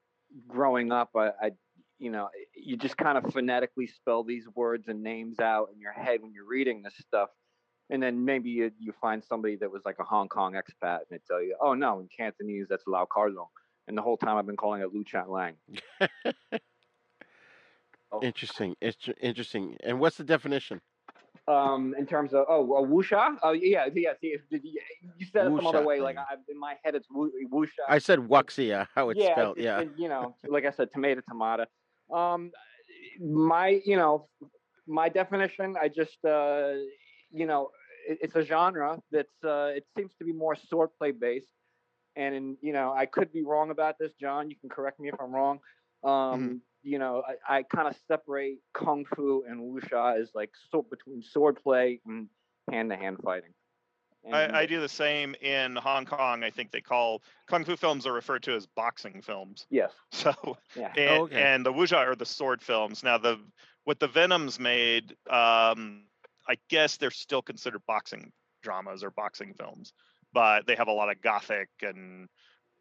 [0.47, 1.51] growing up, I, I
[1.99, 5.91] you know, you just kind of phonetically spell these words and names out in your
[5.91, 7.29] head when you're reading this stuff.
[7.89, 11.05] And then maybe you, you find somebody that was like a Hong Kong expat and
[11.11, 13.47] they tell you, oh no, in Cantonese that's Lao Carlong.
[13.87, 15.55] And the whole time I've been calling it Lu Chan Lang.
[18.11, 18.21] Oh.
[18.21, 18.73] Interesting.
[18.79, 19.75] It's interesting.
[19.83, 20.81] And what's the definition?
[21.49, 24.59] um in terms of oh uh, wusha oh yeah yeah see you,
[25.17, 26.17] you said it some other way like.
[26.17, 29.57] I, in my head it's wu- wusha I said wuxia, how it's yeah, spelled.
[29.57, 29.79] it- Yeah.
[29.79, 31.65] it- you know like i said tomato tomato
[32.13, 32.51] um
[33.21, 34.27] my you know
[34.87, 36.73] my definition i just uh
[37.31, 37.69] you know
[38.07, 41.47] it, it's a genre that's uh it seems to be more swordplay based
[42.15, 45.09] and in, you know i could be wrong about this john you can correct me
[45.09, 45.59] if i'm wrong
[46.03, 46.55] um Mm-hmm.
[46.83, 51.21] you know i, I kind of separate kung fu and wuxia as like so between
[51.21, 52.27] swordplay and
[52.71, 53.53] hand-to-hand fighting
[54.33, 56.43] I, I do the same in Hong Kong.
[56.43, 59.65] I think they call kung fu films are referred to as boxing films.
[59.69, 61.41] yes So yeah and, Oh, okay.
[61.41, 63.03] and the wuxia are the sword films.
[63.03, 63.39] Now the
[63.85, 66.03] what the Venoms made, um,
[66.47, 68.31] I guess they're still considered boxing
[68.63, 69.93] dramas or boxing films,
[70.33, 72.27] but they have a lot of gothic and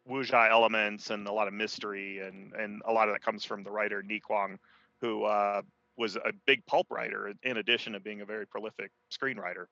[0.09, 3.63] wuxia elements and a lot of mystery and and a lot of that comes from
[3.63, 4.57] the writer Ni Kuang,
[5.01, 5.61] who uh,
[5.97, 9.65] was a big pulp writer in addition to being a very prolific screenwriter.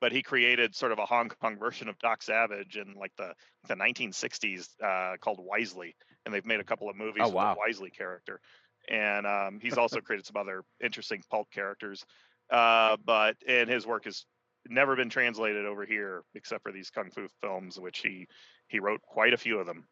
[0.00, 3.34] But he created sort of a Hong Kong version of Doc Savage in like the
[3.68, 7.54] the 1960s uh, called Wisely, and they've made a couple of movies Oh, with the
[7.58, 8.40] Wisely character.
[8.88, 12.04] And um, he's also created some other interesting pulp characters.
[12.50, 14.26] Uh, but and his work has
[14.68, 18.26] never been translated over here except for these kung fu films, which he
[18.68, 19.88] he wrote quite a few of them.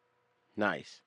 [0.55, 1.01] Nice,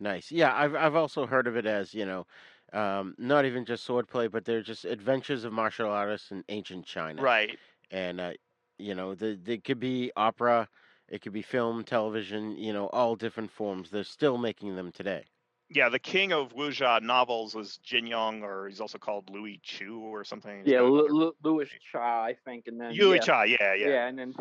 [0.00, 0.30] nice.
[0.32, 2.26] Yeah, I've I've also heard of it as you know,
[2.72, 7.22] um, not even just swordplay, but they're just adventures of martial artists in ancient China.
[7.22, 7.58] Right.
[7.90, 8.34] And uh,
[8.78, 10.68] you know, the they could be opera,
[11.08, 13.90] It could be film, television, you know, all different forms.
[13.90, 15.26] They're still making them today.
[15.68, 19.98] Yeah, the king of wuxia novels was Jin Yong, or he's also called Louis Chu
[19.98, 20.62] or something.
[20.64, 24.18] He's Yeah, Louis Cha, I think, and then Yui yeah, Cha, yeah, yeah, yeah, and
[24.18, 24.32] then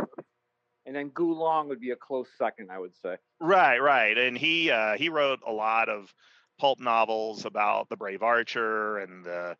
[0.86, 3.18] and then Gu Long would be a close second, I would say.
[3.40, 4.18] Right, right.
[4.18, 6.14] And he uh, he wrote a lot of
[6.60, 9.58] pulp novels about the brave archer and the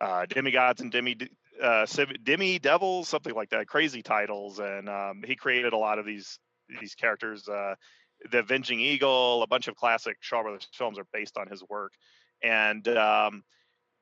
[0.00, 1.16] uh, demigods and demi
[1.62, 1.86] uh,
[2.22, 3.66] demi devils, something like that.
[3.66, 6.38] Crazy titles, and um, he created a lot of these
[6.80, 7.48] these characters.
[7.48, 7.74] Uh,
[8.30, 11.92] the Avenging Eagle, a bunch of classic Shaw Brothers films are based on his work,
[12.42, 13.42] and um,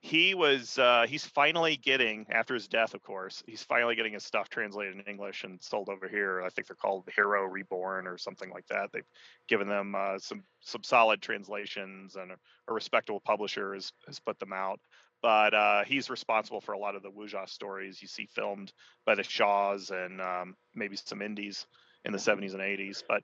[0.04, 4.22] he was uh, he's finally getting after his death, of course, he's finally getting his
[4.22, 6.42] stuff translated in English and sold over here.
[6.42, 8.90] I think they're called Hero Reborn or something like that.
[8.92, 9.08] They've
[9.48, 12.36] given them uh, some some solid translations, and a,
[12.68, 14.78] a respectable publisher has, has put them out.
[15.22, 18.74] But uh, he's responsible for a lot of the wuxia stories you see filmed
[19.06, 21.66] by the Shaws and um, maybe some indies
[22.04, 23.02] in the 70s and 80s.
[23.08, 23.22] But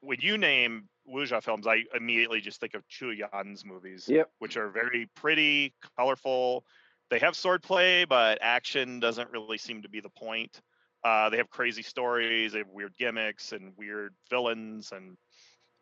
[0.00, 4.30] when you name wuxia films, I immediately just think of Chu Yuan's movies Yep.
[4.38, 6.64] which are very pretty, colorful.
[7.10, 10.60] They have swordplay, but action doesn't really seem to be the point.
[11.04, 15.16] Uh, they have crazy stories, they have weird gimmicks and weird villains, and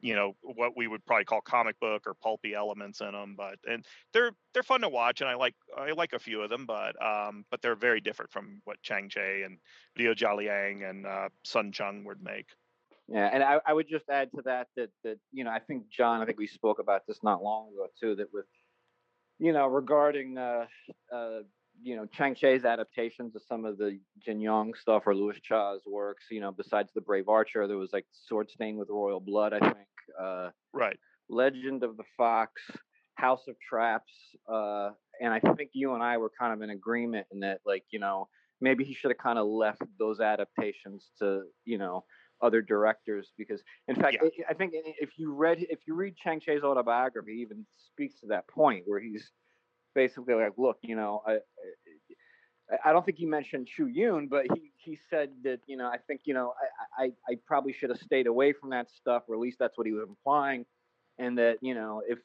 [0.01, 3.35] you know what we would probably call comic book or pulpy elements in them.
[3.37, 6.51] But and they're they're fun to watch, and I like I like a few of
[6.51, 9.59] them, but um, but they're very different from what Chang Cheh and
[9.97, 12.47] Liu Jialiang and uh, Sun Chung would make.
[13.09, 15.89] Yeah, and I, I would just add to that that that you know I think
[15.89, 18.47] John I think we spoke about this not long ago too that with
[19.39, 20.67] you know regarding uh,
[21.15, 21.39] uh,
[21.83, 25.83] you know Chang Cheh's adaptations of some of the Jin Yong stuff or Louis Cha's
[25.87, 29.53] works you know besides the Brave Archer there was like Sword Stained with Royal Blood
[29.53, 29.89] I think
[30.21, 30.99] uh, Right.
[31.29, 32.61] Legend of the Fox
[33.15, 34.13] House of Traps
[34.51, 34.91] uh,
[35.21, 38.01] and I think you and I were kind of in agreement in that like you
[38.01, 38.29] know
[38.61, 42.05] maybe he should have kind of left those adaptations to you know
[42.43, 44.29] other directors because in fact Yeah.
[44.29, 48.21] I- i think if you read if you read chang cheh's autobiography he even speaks
[48.21, 49.31] to that point where he's
[49.95, 51.39] basically like look you know i
[52.71, 55.87] I- I don't think he mentioned Chu Yuan, but he, he said that you know
[55.87, 56.53] I think you know
[56.99, 59.79] I, I I probably should have stayed away from that stuff, or at least that's
[59.79, 60.67] what he was implying,
[61.19, 62.19] and that you know if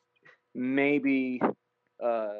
[0.56, 1.40] maybe
[2.04, 2.34] uh,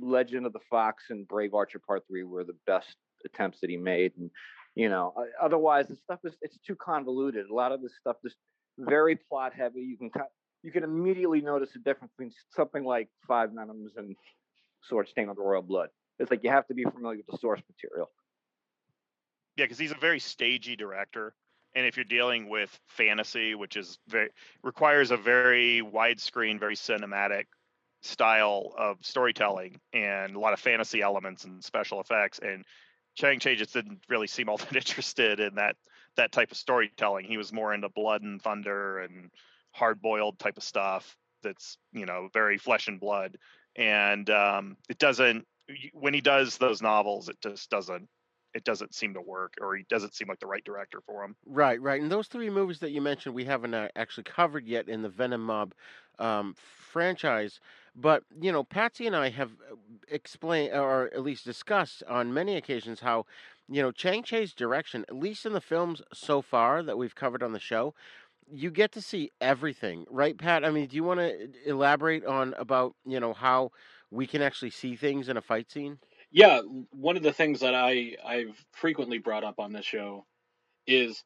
[0.00, 3.76] Legend of the Fox and Brave Archer Part Three were the best attempts that he
[3.76, 4.30] made, and
[4.76, 5.12] you know
[5.42, 7.46] otherwise the stuff is it's too convoluted.
[7.50, 8.36] A lot of this stuff is
[8.78, 9.80] very plot heavy.
[9.80, 10.10] You can
[10.62, 14.14] you can immediately notice the difference between something like Five Venoms and
[14.82, 15.88] Sword Stained with Royal Blood.
[16.18, 18.10] It's like you have to be familiar with the source material.
[19.56, 21.34] Yeah, because he's a very stagey director,
[21.74, 24.28] and if you're dealing with fantasy, which is very
[24.62, 27.44] requires a very widescreen, very cinematic
[28.02, 32.64] style of storytelling and a lot of fantasy elements and special effects, and
[33.16, 35.76] Chang Cheh just didn't really seem all that interested in that
[36.16, 37.24] that type of storytelling.
[37.26, 39.30] He was more into blood and thunder and
[39.72, 41.16] hard boiled type of stuff.
[41.42, 43.36] That's you know very flesh and blood,
[43.74, 45.46] and um, it doesn't
[45.92, 48.08] when he does those novels, it just doesn't
[48.54, 51.36] it doesn't seem to work, or he doesn't seem like the right director for him.
[51.44, 52.00] Right, right.
[52.00, 55.10] And those three movies that you mentioned, we haven't uh, actually covered yet in the
[55.10, 55.74] Venom Mob
[56.18, 57.60] um, franchise.
[57.96, 59.76] But you know, Patsy and I have uh,
[60.08, 63.24] explained, or at least discussed on many occasions, how
[63.68, 67.42] you know Chang Cheh's direction, at least in the films so far that we've covered
[67.42, 67.94] on the show,
[68.50, 70.64] you get to see everything, right, Pat?
[70.64, 73.70] I mean, do you want to elaborate on about you know how
[74.10, 75.98] we can actually see things in a fight scene?
[76.30, 80.26] Yeah, one of the things that I I've frequently brought up on this show
[80.86, 81.24] is,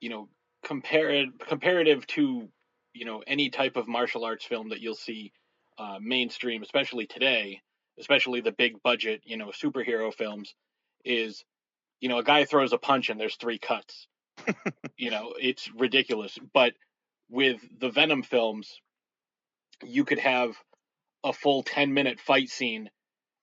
[0.00, 0.28] you know,
[0.64, 2.48] compared comparative to,
[2.92, 5.32] you know, any type of martial arts film that you'll see
[5.78, 7.60] uh, mainstream, especially today,
[7.98, 10.54] especially the big budget, you know, superhero films,
[11.04, 11.44] is,
[12.00, 14.06] you know, a guy throws a punch and there's three cuts.
[14.96, 16.38] you know, it's ridiculous.
[16.52, 16.74] But
[17.30, 18.80] with the Venom films,
[19.84, 20.56] you could have
[21.24, 22.90] a full 10 minute fight scene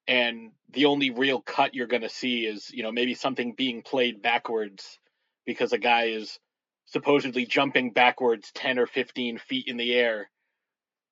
[0.08, 3.82] and the only real cut you're going to see is you know maybe something being
[3.82, 5.00] played backwards
[5.46, 6.40] because a guy is
[6.86, 10.30] supposedly jumping backwards 10 or 15 feet in the air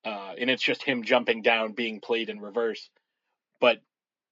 [0.05, 2.89] uh, and it's just him jumping down being played in reverse.
[3.59, 3.79] But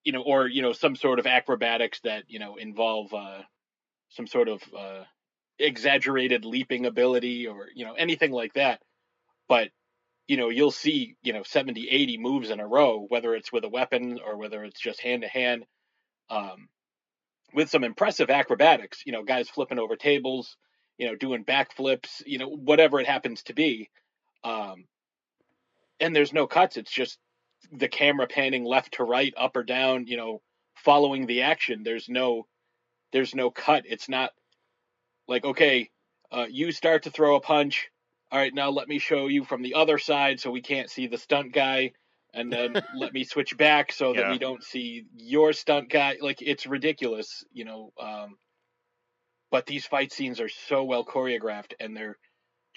[0.03, 3.41] you know or you know some sort of acrobatics that you know involve uh,
[4.09, 5.03] some sort of uh,
[5.59, 8.81] exaggerated leaping ability or you know anything like that.
[9.47, 9.69] But
[10.27, 13.63] you know you'll see you know 70 80 moves in a row whether it's with
[13.65, 15.65] a weapon or whether it's just hand to hand.
[16.29, 16.69] Um
[17.53, 20.55] with some impressive acrobatics you know guys flipping over tables
[20.97, 23.89] you know doing backflips you know whatever it happens to be.
[24.43, 24.85] Um
[25.99, 27.19] and there's no cuts it's just
[27.71, 30.41] the camera panning left to right up or down you know
[30.75, 32.47] following the action there's no
[33.11, 34.31] there's no cut it's not
[35.27, 35.89] like okay
[36.31, 37.89] uh, you start to throw a punch.
[38.31, 41.07] All right, now let me show you from the other side so we can't see
[41.07, 41.93] the stunt guy,
[42.33, 44.31] and then let me switch back so that Yeah.
[44.31, 46.17] we don't see your stunt guy.
[46.21, 47.91] Like it's ridiculous, you know.
[47.99, 48.37] Um,
[49.49, 52.17] but these fight scenes are so well choreographed, and they're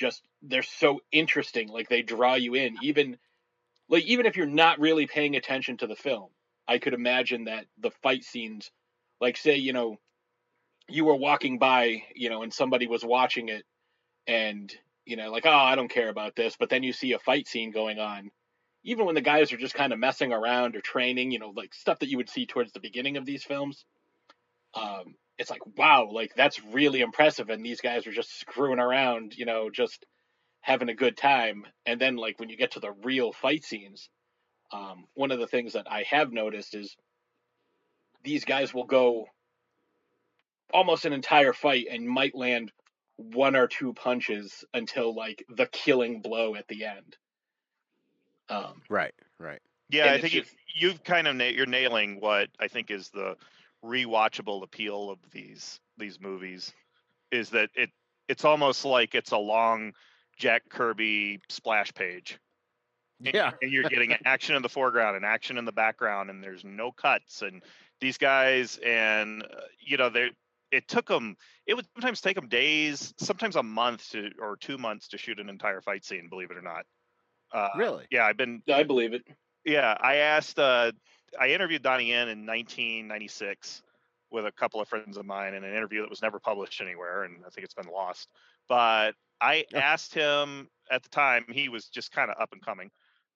[0.03, 1.69] just they're so interesting.
[1.69, 3.17] Like they draw you in, even
[3.89, 6.29] like even if you're not really paying attention to the film.
[6.69, 8.71] I could imagine that the fight scenes,
[9.21, 9.99] like say you know,
[10.89, 13.65] you were walking by, you know, and somebody was watching it,
[14.27, 14.73] and
[15.07, 17.47] you know, like oh I don't care about this, but then you see a fight
[17.47, 18.31] scene going on.
[18.85, 21.73] Even when the guys are just kind of messing around or training, you know, like
[21.73, 23.85] stuff that you would see towards the beginning of these films,
[24.75, 27.51] um, it's like wow, like that's really impressive.
[27.51, 30.05] And these guys are just screwing around, you know, just
[30.61, 31.65] having a good time.
[31.87, 34.09] And then like when you get to the real fight scenes,
[34.73, 36.97] um, one of the things that I have noticed is
[38.23, 39.27] these guys will go
[40.73, 42.73] almost an entire fight and might land
[43.17, 47.17] one or two punches until like the killing blow at the end.
[48.49, 49.61] Um, Right, right.
[49.91, 53.11] Yeah, I think just- you've, you've kind of na- you're nailing what I think is
[53.11, 53.37] the
[53.85, 56.73] rewatchable appeal of these these movies
[57.31, 57.91] is that it
[58.29, 59.93] it's almost like it's a long
[60.39, 62.39] Jack Kirby splash page.
[63.25, 63.53] And, Yeah.
[63.61, 66.91] and you're getting action in the foreground and action in the background, and there's no
[66.93, 67.43] cuts.
[67.43, 67.63] And
[68.01, 69.47] these guys, and uh,
[69.79, 70.31] you know, they
[70.71, 71.37] it took them.
[71.67, 75.39] It would sometimes take them days, sometimes a month to or two months to shoot
[75.39, 76.29] an entire fight scene.
[76.29, 76.85] Believe it or not.
[77.53, 78.07] Uh, Really?
[78.11, 79.23] Yeah, I've been I believe it.
[79.65, 80.59] yeah, I asked.
[80.59, 80.93] Uh,
[81.39, 83.83] I interviewed Donnie Yen in 1996
[84.31, 87.25] with a couple of friends of mine in an interview that was never published anywhere,
[87.25, 88.31] and I think it's been lost.
[88.69, 89.81] But I Yeah.
[89.81, 92.91] asked him at the time; he was just kind of up and coming.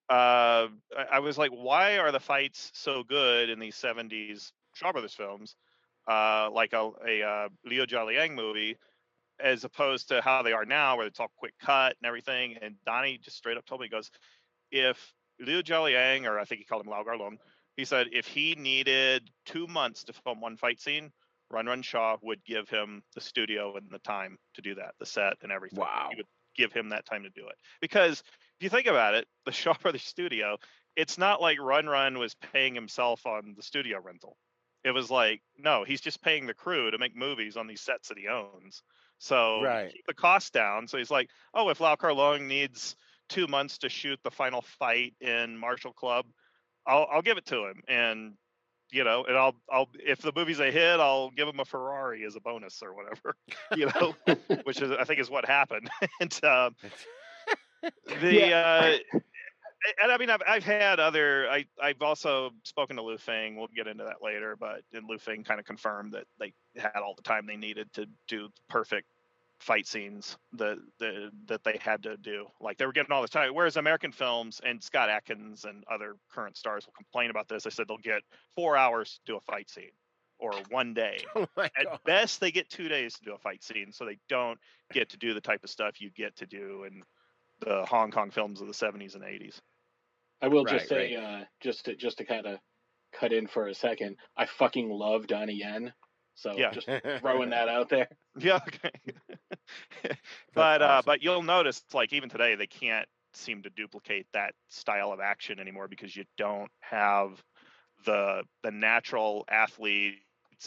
[0.08, 4.92] Uh, I, I was like, "Why are the fights so good in these 70s Shaw
[4.92, 5.56] Brothers films,
[6.08, 8.78] uh, like a, a uh, Liu Jialiang movie?"
[9.40, 12.56] As opposed to how they are now, where it's all quick cut and everything.
[12.58, 14.10] And Donnie just straight up told me, he goes,
[14.70, 17.38] if Liu Jialiang, or I think he called him Lau Kar Leung,
[17.76, 21.12] he said if he needed two months to film one fight scene,
[21.50, 25.06] Run Run Shaw would give him the studio and the time to do that, the
[25.06, 25.80] set and everything.
[25.80, 26.08] Wow.
[26.10, 26.26] He would
[26.56, 27.54] give him that time to do it.
[27.80, 28.20] Because
[28.58, 30.56] if you think about it, the Shaw Brothers studio,
[30.96, 34.36] it's not like Run Run was paying himself on the studio rental.
[34.84, 38.08] It was like, no, he's just paying the crew to make movies on these sets
[38.08, 38.82] that he owns.
[39.18, 39.92] So Right.
[39.92, 40.86] keep the cost down.
[40.86, 42.96] So he's like, oh, if Lau Kar Leung needs
[43.28, 46.26] two months to shoot the final fight in Martial Club,
[46.86, 48.34] I'll I'll give it to him, and
[48.90, 52.24] you know, and I'll I'll if the movie's a hit, I'll give him a Ferrari
[52.24, 53.36] as a bonus or whatever,
[53.76, 54.14] you know,
[54.64, 55.90] which is I think is what happened.
[56.20, 56.76] and um,
[58.20, 58.96] the uh,
[60.02, 63.56] and I mean I've I've had other I I've also spoken to Lu Feng.
[63.56, 67.02] We'll get into that later, but and Lu Feng kind of confirmed that they had
[67.04, 69.06] all the time they needed to do perfect
[69.60, 72.46] fight scenes that that that they had to do.
[72.60, 73.54] Like they were getting all the time.
[73.54, 77.64] Whereas American films and Scott Adkins and other current stars will complain about this.
[77.64, 78.22] They said they'll get
[78.54, 79.92] four hours to do a fight scene
[80.38, 81.30] or one day.
[81.34, 81.46] oh
[81.78, 82.00] At god.
[82.04, 84.58] best, they get two days to do a fight scene, so they don't
[84.92, 87.02] get to do the type of stuff you get to do in
[87.60, 89.60] the Hong Kong films of the 70s and 80s.
[90.40, 92.60] I will Right, just say, uh, just to just to kind of
[93.12, 95.94] cut in for a second, I fucking love Donnie Yen.
[96.34, 96.70] So Yeah.
[96.70, 96.88] just
[97.20, 98.08] throwing that out there.
[98.38, 98.60] Yeah.
[98.68, 98.90] Okay.
[100.54, 105.12] but uh, but you'll notice, like even today, they can't seem to duplicate that style
[105.12, 107.42] of action anymore because you don't have
[108.04, 110.18] the the natural athletes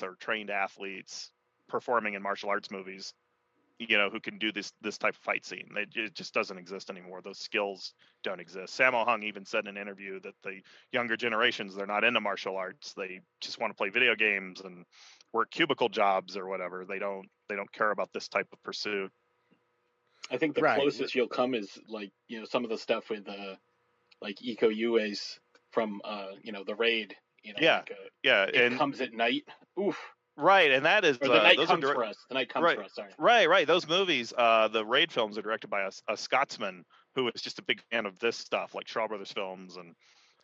[0.03, 1.31] or trained athletes
[1.67, 3.13] performing in martial arts movies.
[3.79, 5.69] You know, who can do this this type of fight scene?
[5.77, 7.21] It just doesn't exist anymore.
[7.21, 7.93] Those skills
[8.23, 8.77] don't exist.
[8.77, 12.57] Sammo Hung even said in an interview that the younger generations they're not into martial
[12.57, 12.93] arts.
[12.93, 14.85] They just want to play video games and
[15.33, 16.85] work cubicle jobs or whatever.
[16.85, 19.11] They don't they don't care about this type of pursuit.
[20.31, 20.79] I think the Right.
[20.79, 23.55] closest you'll come is like you know some of the stuff with uh
[24.21, 25.39] like Iko Uwais
[25.71, 27.15] from uh you know the raid.
[27.43, 29.43] You know, Yeah, like, uh, Yeah, it and comes at night.
[29.79, 29.97] Oof.
[30.35, 32.17] right, and that is Or the uh, night those are comes direct- for us.
[32.27, 32.77] The night comes right.
[32.77, 32.93] for us.
[32.93, 33.11] Sorry.
[33.17, 33.65] Right, right.
[33.65, 36.83] Those movies, uh, the raid films are directed by a, a Scotsman
[37.15, 39.93] who is just a big fan of this stuff, like Shaw Brothers films and Huh.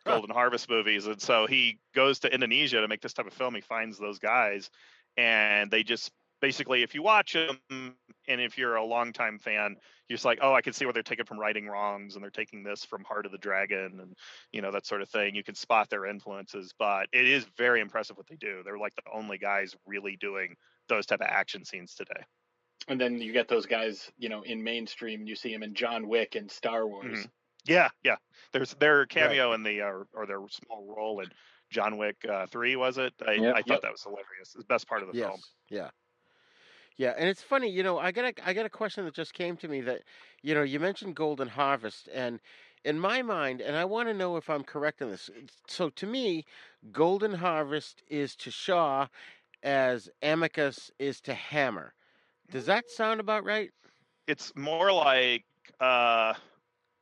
[0.06, 1.06] Golden Harvest movies.
[1.06, 3.54] And so he goes to Indonesia to make this type of film.
[3.54, 4.70] He finds those guys,
[5.16, 9.76] and they just basically, if you watch them, and if you're a longtime fan,
[10.08, 12.30] you're just like, oh, I can see where they're taking from Righting Wrongs, and they're
[12.30, 14.16] taking this from Heart of the Dragon, and
[14.52, 15.34] you know that sort of thing.
[15.34, 18.62] You can spot their influences, but it is very impressive what they do.
[18.64, 20.56] They're like the only guys really doing
[20.88, 22.22] those type of action scenes today.
[22.88, 25.26] And then you get those guys, you know, in mainstream.
[25.26, 27.26] You see them in John Wick and Star Wars.
[27.26, 27.30] Mhm.
[27.66, 28.16] Yeah, yeah.
[28.52, 31.28] There's their cameo in the uh, or their small role in
[31.70, 33.12] John Wick uh, three was it?
[33.26, 33.54] I, Yep.
[33.56, 33.82] I thought Yep.
[33.82, 34.26] that was hilarious.
[34.40, 35.28] It's the best part of the yes.
[35.28, 35.40] film.
[35.68, 35.90] Yeah.
[36.98, 39.34] Yeah, and it's funny, you know, I got a I got a question that just
[39.34, 40.02] came to me that,
[40.42, 42.40] you know, you mentioned Golden Harvest, and
[42.84, 45.28] in my mind, and I want to know if I'm correct in this.
[45.66, 46.44] So to me,
[46.92, 49.08] Golden Harvest is to Shaw
[49.62, 51.92] as Amicus is to Hammer.
[52.50, 53.72] Does that sound about right?
[54.26, 55.44] It's more like,
[55.80, 56.34] uh,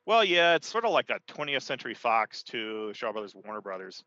[0.05, 4.03] well, yeah, it's sort of like a 20th Century Fox to Shaw Brothers Warner Brothers,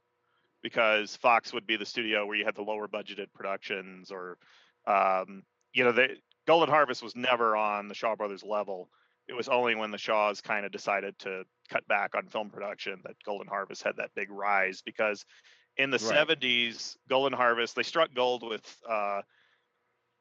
[0.63, 4.39] because Fox would be the studio where you had the lower budgeted productions, or,
[4.87, 5.43] um,
[5.73, 8.91] you know, the Golden Harvest was never on the Shaw Brothers level.
[9.29, 13.03] It was only when the Shaws kind of decided to cut back on film production
[13.05, 15.27] that Golden Harvest had that big rise because
[15.77, 16.15] in the Right.
[16.17, 19.23] 70s, Golden Harvest, they struck gold with uh,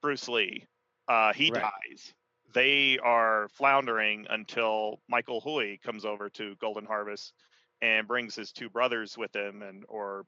[0.01, 0.65] Bruce Lee.
[1.07, 1.61] Uh, he Right.
[1.61, 2.13] dies.
[2.53, 7.33] They are floundering until Michael Hui comes over to Golden Harvest
[7.81, 10.25] and brings his two brothers with him, and or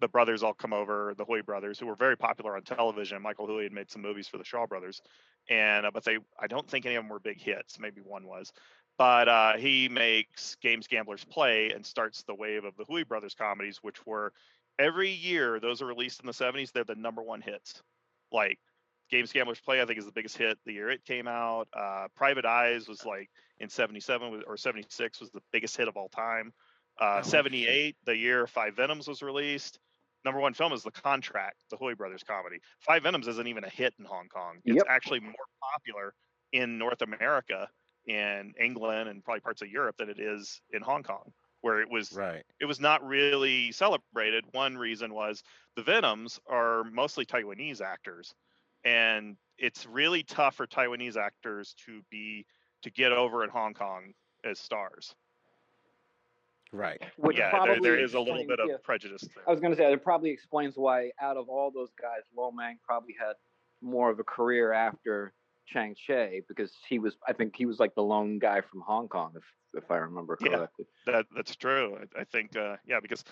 [0.00, 3.20] the brothers all come over, the Hui brothers, who were very popular on television.
[3.22, 5.02] Michael Hui had made some movies for the Shaw brothers,
[5.48, 7.78] and uh, but they, I don't think any of them were big hits.
[7.78, 8.52] Maybe one was,
[8.98, 13.34] but uh, he makes Games Gamblers Play and starts the wave of the Hui brothers
[13.34, 14.32] comedies, which were
[14.78, 16.72] every year those are released in the 70s.
[16.72, 17.82] They're the number one hits.
[18.32, 18.58] Like
[19.10, 21.68] Games Gamblers Play, I think is the biggest hit the year it came out.
[21.72, 26.08] Uh, Private Eyes was like in 77 or 76 was the biggest hit of all
[26.08, 26.52] time.
[27.00, 27.30] Uh, Oh, shit.
[27.30, 29.78] 78, the year Five Venoms was released.
[30.24, 32.58] Number one film is The Contract, the Hui brothers comedy.
[32.80, 34.60] Five Venoms isn't even a hit in Hong Kong.
[34.64, 34.86] It's Yep.
[34.88, 35.32] actually more
[35.72, 36.14] popular
[36.52, 37.70] in North America,
[38.06, 41.32] in England, and probably parts of Europe than it is in Hong Kong,
[41.62, 42.44] where it was Right.
[42.60, 44.44] it was not really celebrated.
[44.52, 45.42] One reason was
[45.74, 48.34] the Venoms are mostly Taiwanese actors,
[48.84, 52.46] and it's really tough for Taiwanese actors to be
[52.82, 54.14] to get over in Hong Kong
[54.44, 55.14] as stars.
[56.72, 57.02] Right.
[57.16, 58.76] Which yeah, probably there, there is a little bit of yeah.
[58.82, 59.44] prejudice there.
[59.46, 62.50] I was going to say that probably explains why, out of all those guys, Lo
[62.52, 63.34] Mang probably had
[63.82, 65.32] more of a career after
[65.66, 69.08] Chang Cheh because he was, I think, he was like the lone guy from Hong
[69.08, 69.42] Kong, if
[69.74, 70.56] if I remember Yeah.
[70.56, 70.86] correctly.
[71.06, 71.96] That that's true.
[71.96, 73.24] I, I think uh, yeah, because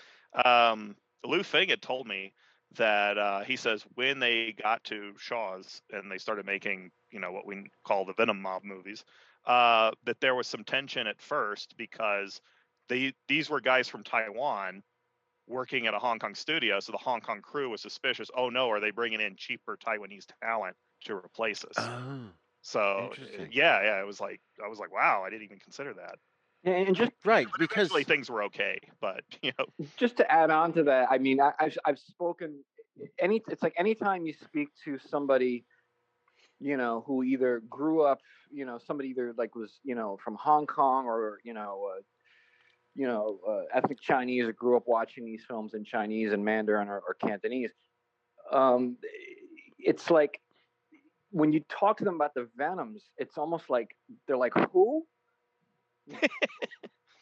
[0.45, 0.95] um,
[1.25, 2.33] Lu Feng had told me
[2.75, 7.31] that uh, he says when they got to Shaw's and they started making you know
[7.31, 9.03] what we call the Venom mob movies,
[9.45, 12.41] uh, that there was some tension at first because
[12.87, 14.83] they these were guys from Taiwan
[15.47, 18.29] working at a Hong Kong studio, so the Hong Kong crew was suspicious.
[18.35, 21.75] Oh no, are they bringing in cheaper Taiwanese talent to replace us?
[21.77, 22.19] Oh.
[22.61, 23.11] so
[23.51, 26.19] yeah, yeah, it was like I was like, wow, I didn't even consider that.
[26.63, 29.65] And and just Right, But because eventually things were okay, but you know,
[29.97, 32.63] just to add on to that, I mean, I, I've I've spoken
[33.19, 33.41] any.
[33.49, 35.65] It's like anytime you speak to somebody,
[36.59, 38.19] you know, who either grew up,
[38.51, 42.01] you know, somebody either like was, you know, from Hong Kong or you know, uh,
[42.95, 46.89] you know, uh, ethnic Chinese or grew up watching these films in Chinese and Mandarin
[46.89, 47.71] or, or Cantonese.
[48.51, 48.97] Um,
[49.77, 50.41] it's like
[51.31, 53.95] when you talk to them about the Venoms, it's almost like
[54.27, 55.05] they're like, who?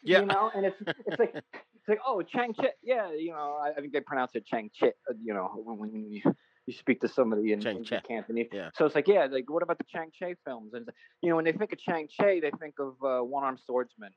[0.04, 0.20] Yeah.
[0.20, 0.76] You know, and it's
[1.06, 4.30] it's like it's like oh Chang Chit, yeah, you know, I, I think they pronounce
[4.36, 6.22] it Chang Chit, uh, you know, when, when you
[6.66, 8.46] you speak to somebody in, in Cantonese.
[8.52, 8.70] yeah.
[8.74, 10.72] So it's like yeah, like what about the Chang Cheh films?
[10.72, 10.88] And
[11.20, 14.10] you know, when they think of Chang Cheh, they think of uh, One Armed Swordsman,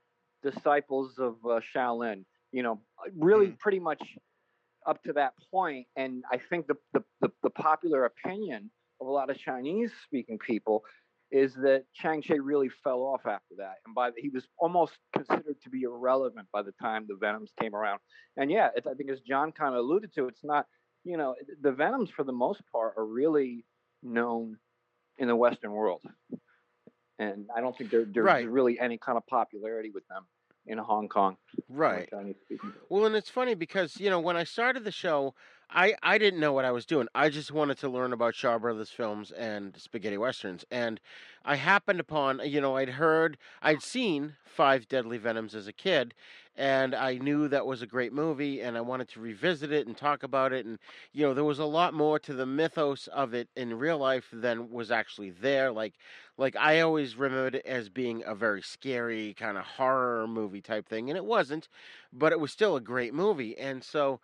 [0.43, 2.25] Disciples of uh, Shaolin.
[2.51, 2.81] You know,
[3.17, 3.53] really Hmm.
[3.59, 4.03] pretty much
[4.85, 5.87] up to that point.
[5.95, 8.69] And I think the the, the, the popular opinion
[9.01, 10.83] of a lot of Chinese speaking people
[11.31, 14.93] is that Chang Cheh really fell off after that, and by the, he was almost
[15.13, 17.99] considered to be irrelevant by the time the Venoms came around.
[18.37, 20.65] And yeah, it's, I think as John kind of alluded to, it's not
[21.03, 23.65] you know the Venoms for the most part are really
[24.03, 24.57] known
[25.17, 26.01] in the Western world,
[27.19, 28.49] and I don't think there, there's Right.
[28.49, 30.27] really any kind of popularity with them
[30.67, 31.37] in Hong Kong.
[31.69, 32.09] right.
[32.89, 35.33] Well, and it's funny because you know when I started the show,
[35.73, 37.07] I I didn't know what I was doing.
[37.15, 40.99] I just wanted to learn about Shaw Brothers films and spaghetti westerns, and
[41.45, 46.13] I happened upon you know I'd heard I'd seen Five Deadly Venoms as a kid,
[46.57, 49.95] and I knew that was a great movie, and I wanted to revisit it and
[49.95, 50.77] talk about it, and
[51.13, 54.27] you know there was a lot more to the mythos of it in real life
[54.33, 55.71] than was actually there.
[55.71, 55.93] Like
[56.37, 60.87] like I always remembered it as being a very scary kind of horror movie type
[60.89, 61.69] thing, and it wasn't
[62.13, 63.57] but it was still a great movie.
[63.57, 64.19] And so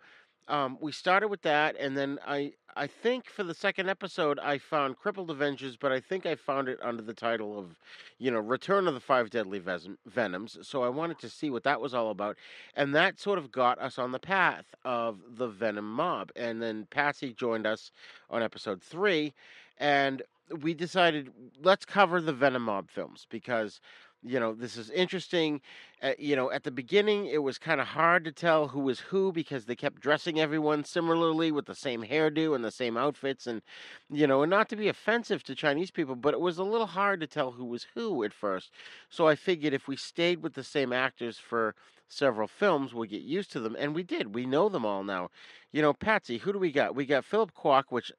[0.48, 4.58] um, we started with that, and then I I think for the second episode I
[4.58, 7.76] found Crippled Avengers, but I think I found it under the title of
[8.18, 9.60] you know Return of the Five Deadly
[10.06, 10.58] Venoms.
[10.62, 12.36] So I wanted to see what that was all about,
[12.74, 16.30] and that sort of got us on the path of the Venom mob.
[16.36, 17.90] And then Patsy joined us
[18.30, 19.34] on episode three,
[19.78, 20.22] and
[20.62, 21.30] we decided
[21.62, 23.80] let's cover the Venom mob films because
[24.22, 25.60] you know, this is interesting.
[26.02, 29.00] Uh, you know, at the beginning, it was kind of hard to tell who was
[29.00, 33.46] who because they kept dressing everyone similarly with the same hairdo and the same outfits,
[33.46, 33.62] and
[34.10, 36.86] you know, and not to be offensive to Chinese people, but it was a little
[36.86, 38.70] hard to tell who was who at first.
[39.08, 41.74] So I figured if we stayed with the same actors for
[42.08, 44.34] several films, we'll get used to them, and we did.
[44.34, 45.30] We know them all now.
[45.72, 46.94] You know, Patsy, who do we got?
[46.94, 48.10] We got Philip Kwok, which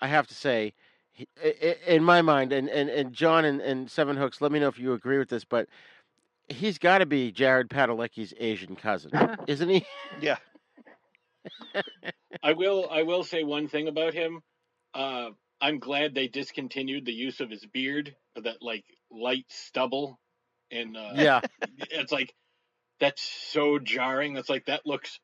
[0.00, 0.72] I have to say
[1.86, 4.78] in my mind, and, and, and John and, and Seven Hooks, let me know if
[4.78, 5.68] you agree with this, but
[6.48, 9.10] he's got to be Jared Padalecki's Asian cousin,
[9.46, 9.86] isn't he?
[10.20, 10.36] Yeah.
[12.42, 12.88] I will.
[12.90, 14.40] I will say one thing about him.
[14.94, 15.30] Uh,
[15.60, 20.18] I'm glad they discontinued the use of his beard, that like light stubble,
[20.70, 21.40] and uh, yeah,
[21.90, 22.34] it's like
[22.98, 24.34] that's so jarring.
[24.34, 25.18] That's like that looks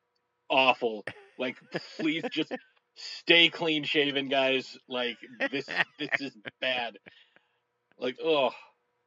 [0.49, 1.05] awful.
[1.37, 1.57] Like,
[1.97, 2.51] please just
[2.97, 4.77] stay clean shaven, guys.
[4.89, 5.17] Like
[5.51, 5.65] this,
[5.97, 6.97] this is bad.
[7.99, 8.51] Like, oh,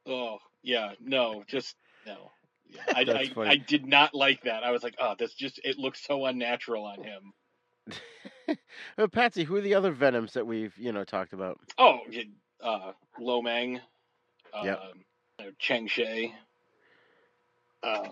[0.07, 1.75] oh, yeah, no, just
[2.05, 2.31] no.
[2.69, 4.63] Yeah, I, I, I, did not like that.
[4.63, 8.57] I was like, oh, this just it looks so unnatural on him.
[8.97, 11.59] well, Patsy, who are the other Venoms that we've you know talked about?
[11.77, 11.99] Oh,
[12.63, 13.81] uh, Lo Mang,
[14.53, 14.79] uh, yep.
[15.59, 16.33] Chiang Sheng.
[17.83, 18.11] Um,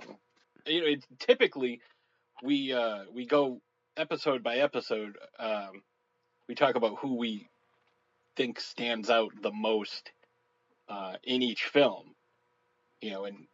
[0.65, 1.81] you know, it's typically
[2.43, 3.61] we uh, we go
[3.99, 5.83] episode by episode, um,
[6.47, 7.49] we talk about who we
[8.35, 10.11] think stands out the most
[10.87, 12.15] uh, in each film.
[13.01, 13.45] You know, and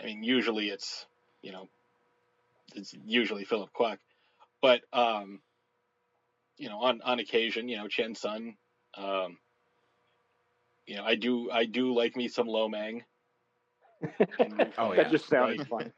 [0.00, 1.06] I mean, usually it's
[1.42, 1.68] you know,
[2.74, 3.98] it's usually Philip Kwok,
[4.62, 5.40] but um,
[6.58, 8.56] you know, on on occasion, you know, Chen Sun.
[8.96, 9.38] Um,
[10.86, 13.02] you know, I do I do like me some Lo Mang.
[14.78, 15.92] oh yeah, that just sounds like, fun.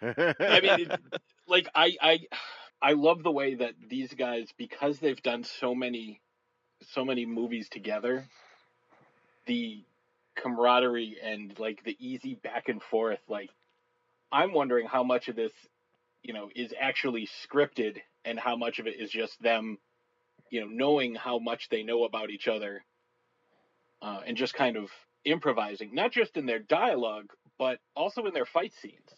[0.40, 0.88] I mean,
[1.46, 2.18] like I I
[2.82, 6.20] I love the way that these guys, because they've done so many,
[6.90, 8.26] so many movies together,
[9.46, 9.84] the
[10.34, 13.20] camaraderie and like the easy back and forth.
[13.28, 13.50] Like,
[14.32, 15.52] I'm wondering how much of this,
[16.22, 19.78] you know, is actually scripted and how much of it is just them,
[20.50, 22.84] you know, knowing how much they know about each other,
[24.00, 24.90] uh, and just kind of
[25.24, 27.26] improvising, not just in their dialogue,
[27.58, 29.10] but also in their fight scenes.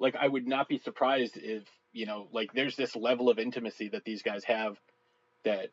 [0.00, 1.64] Like, I would not be surprised if
[1.98, 4.78] you know, like there's this level of intimacy that these guys have
[5.44, 5.70] that,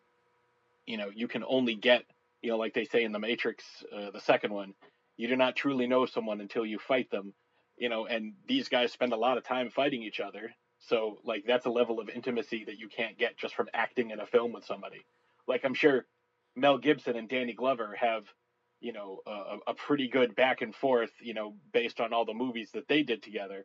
[0.88, 2.04] you know, you can only get,
[2.42, 3.64] you know, like they say in the Matrix,
[3.96, 4.74] uh, the second one,
[5.18, 7.36] you do not truly know someone until you fight them,
[7.78, 10.52] you know, and these guys spend a lot of time fighting each other.
[10.80, 14.20] So like that's a level of intimacy that you can't get just from acting in
[14.20, 15.06] a film with somebody.
[15.48, 16.08] Like I'm sure
[16.56, 18.24] Mel Gibson and Danny Glover have,
[18.82, 22.34] you know, a, a pretty good back and forth, you know, based on all the
[22.34, 23.64] movies that they did together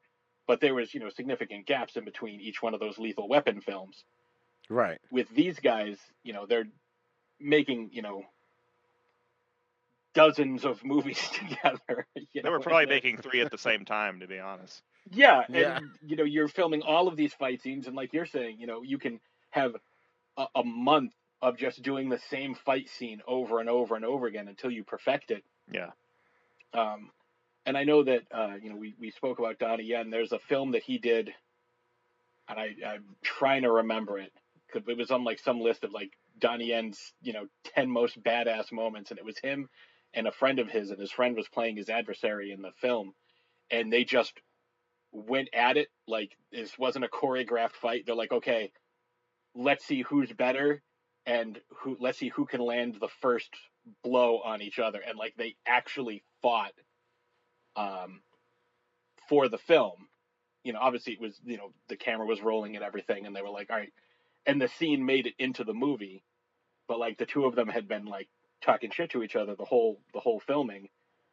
[0.51, 3.61] but there was you know significant gaps in between each one of those lethal weapon
[3.61, 4.03] films.
[4.69, 4.99] Right.
[5.09, 6.67] With these guys you know they're
[7.39, 8.25] making you know
[10.13, 12.51] dozens of movies together they know?
[12.51, 14.83] were probably making three at the same time to be honest.
[15.13, 15.79] Yeah and yeah.
[16.05, 18.83] you know you're filming all of these fight scenes and like you're saying you know
[18.83, 19.21] you can
[19.51, 19.77] have
[20.37, 24.27] a, a month of just doing the same fight scene over and over and over
[24.27, 25.45] again until you perfect it.
[25.73, 25.91] Yeah.
[26.75, 27.13] Um
[27.67, 30.11] and I know that uh, you know we, we spoke about Donnie Yen.
[30.11, 31.33] There's a film that he did,
[32.49, 34.33] and I, I'm trying to remember it
[34.67, 38.23] because it was on like some list of like Donnie Yen's you know ten most
[38.23, 39.69] badass moments, and it was him
[40.15, 43.13] and a friend of his, and his friend was playing his adversary in the film,
[43.71, 44.33] and they just
[45.13, 48.05] went at it like this wasn't a choreographed fight.
[48.07, 48.73] They're like, okay,
[49.55, 50.83] let's see who's better,
[51.27, 53.51] and who let's see who can land the first
[54.03, 56.73] blow on each other, and like they actually fought
[57.77, 58.23] um,
[59.29, 60.09] for the film.
[60.65, 63.43] You know, obviously it was, you know, the camera was rolling and everything, and they
[63.43, 63.93] were like, all right,
[64.47, 66.23] and the scene made it into the movie,
[66.89, 68.29] but like the two of them had been like
[68.63, 70.89] talking shit to each other the whole the whole filming,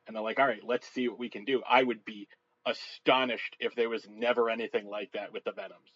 [0.06, 1.62] and they're like, all right, let's see what we can do.
[1.70, 2.28] I would be
[2.66, 5.92] astonished if there was never anything like that with the Venoms.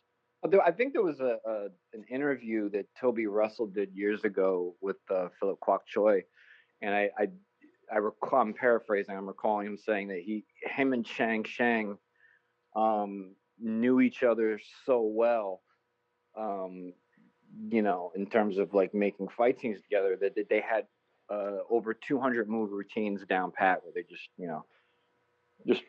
[0.66, 4.98] I think there was a, a an interview that Toby Russell did years ago with
[5.10, 6.24] uh, Philip Kwok Choi,
[6.82, 7.28] and I, I
[7.92, 9.16] I recall, I'm paraphrasing.
[9.16, 11.98] I'm recalling him saying that he, him and Chiang Sheng,
[12.76, 15.62] um, knew each other so well,
[16.38, 16.94] um,
[17.70, 20.86] you know, in terms of like making fight scenes together that, that they had
[21.30, 24.66] uh, over 200 move routines down pat, where they just, you know,
[25.68, 25.84] just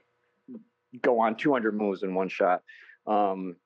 [1.00, 2.62] go on 200 moves in one shot.
[3.06, 3.56] Um,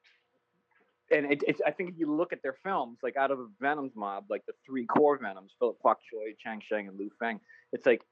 [1.11, 3.95] and it, it's I think if you look at their films, like out of Venom's
[3.95, 7.41] mob, like the three core Venoms, Philip Kwok Choi, Chiang Sheng, and Lu Feng,
[7.73, 8.03] it's like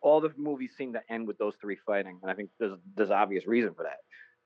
[0.00, 3.10] all the movies seem to end with those three fighting, and I think there's there's
[3.10, 3.98] obvious reason for that,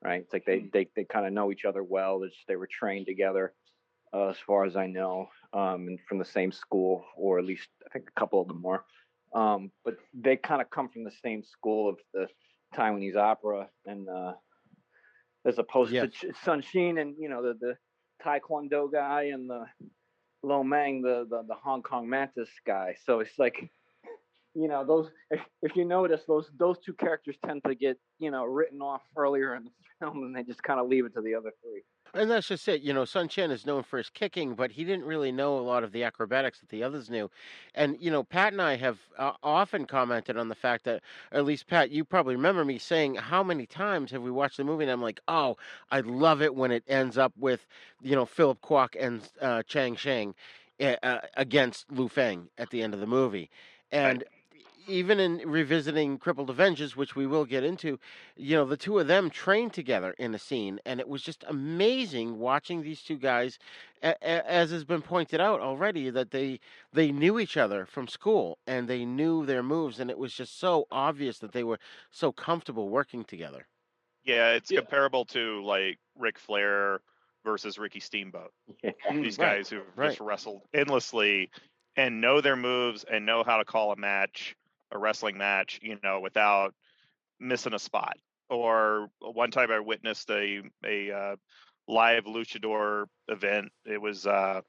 [0.03, 0.21] right?
[0.21, 0.69] It's like they mm-hmm.
[0.73, 2.23] they they kind of know each other well.
[2.25, 3.53] Just, they were trained together,
[4.13, 7.69] uh, as far as I know, um, and from the same school, or at least
[7.87, 8.85] I think a couple of them were.
[9.35, 12.29] Um, but they kind of come from the same school of the
[12.77, 14.35] Taiwanese opera, and uh,
[15.45, 16.03] as opposed Yeah.
[16.03, 17.77] to Ch- Sun Chien and you know the the
[18.25, 19.67] Taekwondo guy and the
[20.43, 22.95] Lo Mang, the, the the Hong Kong Mantis guy.
[23.05, 23.71] So it's like,
[24.55, 28.31] you know, those if, if you notice those those two characters tend to get you
[28.31, 31.21] know written off earlier in the film, and they just kind of leave it to
[31.21, 31.83] the other three.
[32.15, 32.81] And that's just it.
[32.83, 35.61] You know, Sun Chien is known for his kicking, but he didn't really know a
[35.61, 37.29] lot of the acrobatics that the others knew.
[37.75, 41.03] And, you know, Pat and I have uh, often commented on the fact that,
[41.33, 44.65] at least Pat, you probably remember me saying, how many times have we watched the
[44.65, 44.85] movie?
[44.85, 45.57] And I'm like, oh,
[45.91, 47.67] I love it when it ends up with,
[48.01, 50.37] you know, Philip Kwok and uh, Chiang Sheng
[50.81, 53.51] uh, uh, against Lu Feng at the end of the movie.
[53.91, 54.23] And
[54.87, 57.99] even in revisiting Crippled Avengers, which we will get into,
[58.37, 61.45] you know, the two of them trained together in a scene, and it was just
[61.49, 63.59] amazing watching these two guys,
[64.03, 66.61] a- a- as has been pointed out already, that they
[66.93, 70.59] they knew each other from school and they knew their moves, and it was just
[70.59, 71.79] so obvious that they were
[72.11, 73.69] so comfortable working together.
[74.25, 74.81] Yeah, it's Yeah.
[74.81, 77.01] comparable to like Ric Flair
[77.45, 78.53] versus Ricky Steamboat.
[79.11, 80.11] Mm, these Right, guys who've right.
[80.11, 81.51] just wrestled endlessly
[81.97, 84.57] and know their moves and know how to call a match,
[84.93, 86.75] a wrestling match, you know, without
[87.41, 88.17] missing a spot.
[88.51, 91.37] Or one time I witnessed a a uh,
[91.89, 93.71] live luchador event.
[93.87, 94.61] It was uh,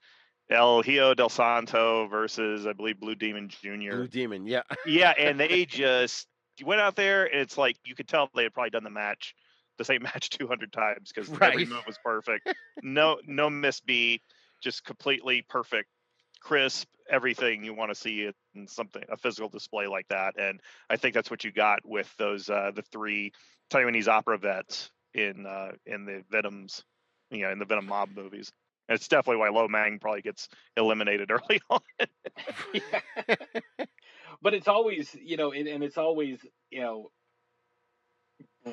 [0.49, 3.91] El Hijo del Santo versus I believe Blue Demon Jr.
[3.91, 7.25] Blue Demon, yeah, yeah, and they just you went out there.
[7.25, 9.35] And it's like you could tell they had probably done the match,
[9.77, 11.67] the same match 200 times because every Right.
[11.67, 12.47] move was perfect.
[12.83, 14.21] no, no misbeat,
[14.61, 15.89] just completely perfect,
[16.45, 20.35] crisp, everything you want to see in something a physical display like that.
[20.39, 23.33] And I think that's what you got with those uh, the three
[23.71, 26.83] Taiwanese opera vets in uh, in the Venoms,
[27.31, 28.51] you know, in the Venom mob movies.
[28.87, 31.79] And it's definitely why Lo Mang probably gets eliminated early on.
[34.41, 36.39] but it's always you know and, and it's always
[36.69, 37.09] you know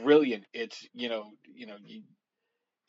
[0.02, 2.02] brilliant it's you know you know you,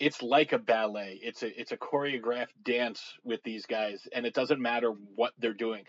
[0.05, 1.19] it's like a ballet.
[1.23, 5.53] It's a it's a choreographed dance with these guys and it doesn't matter what they're
[5.53, 5.83] doing.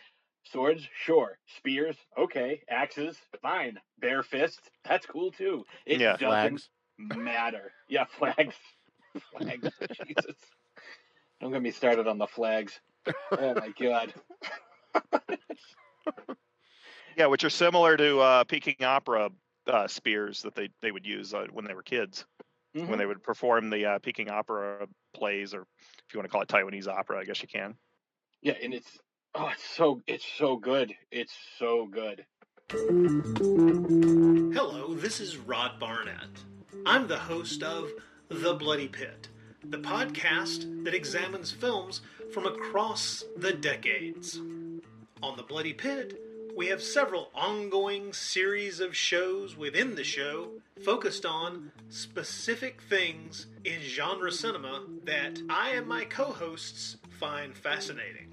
[0.44, 1.38] Swords sure.
[1.56, 2.62] Spears okay.
[2.68, 3.78] Axes fine.
[3.98, 5.64] Bare fists that's cool too.
[5.86, 6.12] It Yeah.
[6.16, 6.68] doesn't flags.
[6.98, 7.72] matter.
[7.88, 8.54] Yeah flags.
[9.32, 9.68] Flags.
[10.06, 10.36] Jesus.
[11.40, 12.80] Don't get me started on the flags.
[13.32, 14.12] Oh my god.
[17.16, 19.30] Yeah, which are similar to uh, Peking opera
[19.68, 22.24] uh, spears that they, they would use uh, when they were kids,
[22.74, 22.88] Mhm.
[22.88, 26.42] when they would perform the uh, Peking opera plays, or if you want to call
[26.42, 27.76] it Taiwanese opera, I guess you can.
[28.42, 28.98] Yeah, and it's
[29.34, 30.94] oh, it's so it's so good.
[31.10, 32.26] It's so good.
[34.54, 36.28] Hello, this is Rod Barnett.
[36.84, 37.90] I'm the host of
[38.28, 39.28] The Bloody Pit,
[39.62, 42.00] the podcast that examines films
[42.32, 44.40] from across the decades.
[45.22, 46.20] On The Bloody Pit,
[46.56, 50.50] we have several ongoing series of shows within the show
[50.84, 58.32] focused on specific things in genre cinema that I and my co hosts find fascinating.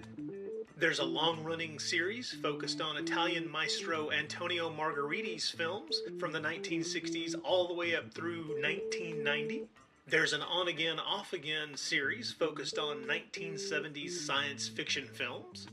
[0.78, 7.36] There's a long running series focused on Italian maestro Antonio Margheriti's films from the 1960s
[7.44, 9.64] all the way up through 1990.
[10.08, 15.68] There's an on again, off again series focused on 1970s science fiction films.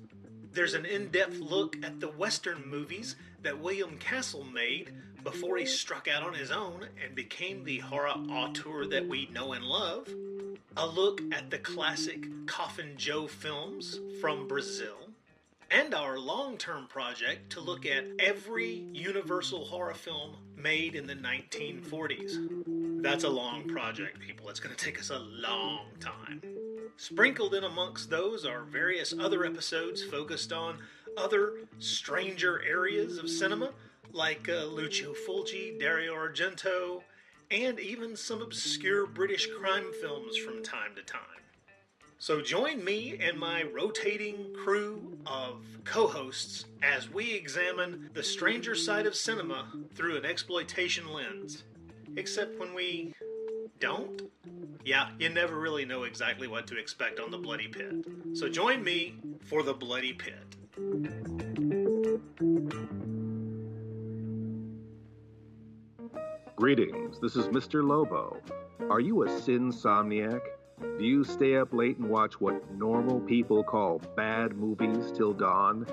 [0.58, 4.92] There's an in depth look at the Western movies that William Castle made
[5.22, 9.52] before he struck out on his own and became the horror auteur that we know
[9.52, 10.08] and love.
[10.76, 14.96] A look at the classic Coffin Joe films from Brazil.
[15.70, 21.14] And our long term project to look at every Universal horror film made in the
[21.14, 23.00] 1940s.
[23.00, 24.48] That's a long project, people.
[24.48, 26.42] It's going to take us a long time.
[26.96, 30.78] Sprinkled in amongst those are various other episodes focused on
[31.16, 33.72] other stranger areas of cinema,
[34.12, 37.02] like uh, Lucio Fulci, Dario Argento,
[37.50, 41.22] and even some obscure British crime films from time to time.
[42.20, 48.74] So join me and my rotating crew of co hosts as we examine the stranger
[48.74, 51.62] side of cinema through an exploitation lens.
[52.16, 53.14] Except when we
[53.80, 54.22] don't?
[54.84, 58.06] Yeah, you never really know exactly what to expect on the Bloody Pit.
[58.34, 60.56] So join me for the Bloody Pit.
[66.56, 67.86] Greetings, this is Mr.
[67.86, 68.36] Lobo.
[68.90, 70.40] Are you a sinsomniac?
[70.80, 75.86] Do you stay up late and watch what normal people call bad movies till dawn?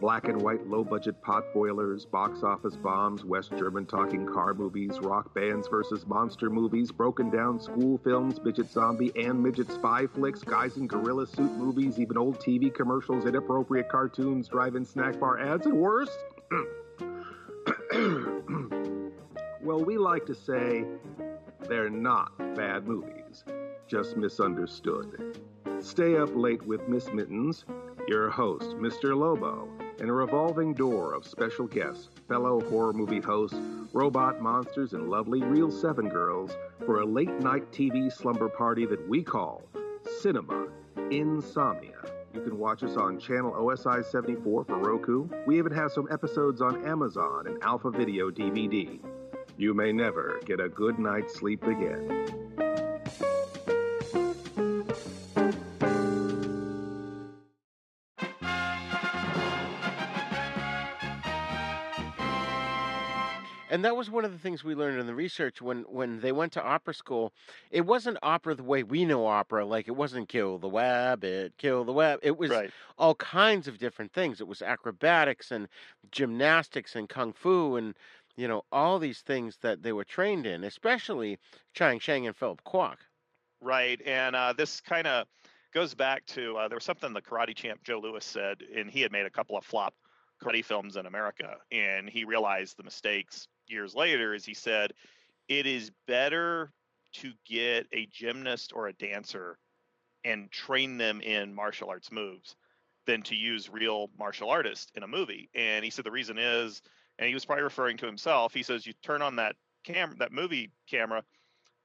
[0.00, 4.98] Black and white low budget pot boilers, box office bombs, West German talking car movies,
[5.00, 10.42] rock bands versus monster movies, broken down school films, midget zombie and midget spy flicks,
[10.42, 15.38] guys in gorilla suit movies, even old TV commercials, inappropriate cartoons, drive in snack bar
[15.38, 16.16] ads, and worse.
[19.68, 20.84] Well, we like to say
[21.68, 23.44] they're not bad movies,
[23.86, 25.40] just misunderstood.
[25.80, 27.66] Stay up late with Miss Mittens,
[28.06, 29.14] your host, Mr.
[29.14, 29.68] Lobo,
[30.00, 33.58] and a revolving door of special guests, fellow horror movie hosts,
[33.92, 39.08] robot monsters, and lovely Real 7 girls for a late night TV slumber party that
[39.08, 39.62] we call
[40.20, 40.68] Cinema
[41.10, 41.98] Insomnia.
[42.34, 45.28] You can watch us on channel OSI 74 for Roku.
[45.46, 49.00] We even have some episodes on Amazon and Alpha Video DVD.
[49.56, 52.57] You may never get a good night's sleep again.
[63.78, 66.32] And that was one of the things we learned in the research when when they
[66.32, 67.32] went to opera school.
[67.70, 71.56] It wasn't opera the way we know opera, like it wasn't kill the web, it
[71.58, 72.18] kill the web.
[72.24, 72.72] It was Right.
[72.98, 74.40] all kinds of different things.
[74.40, 75.68] It was acrobatics and
[76.10, 77.96] gymnastics and kung fu and
[78.34, 81.38] you know all these things that they were trained in, especially
[81.72, 82.98] Chiang Sheng and Philip Kwok.
[83.60, 85.26] Right, and uh, this kind of
[85.72, 89.00] goes back to uh, there was something the karate champ Joe Lewis said, and he
[89.00, 89.94] had made a couple of flop
[90.40, 94.34] karate films in America, and he realized the mistakes years later.
[94.34, 94.92] Is he said,
[95.48, 96.72] it is better
[97.14, 99.58] to get a gymnast or a dancer
[100.24, 102.54] and train them in martial arts moves
[103.06, 105.48] than to use real martial artists in a movie.
[105.54, 106.82] And he said the reason is,
[107.18, 108.52] and he was probably referring to himself.
[108.52, 111.22] He says you turn on that cam that movie camera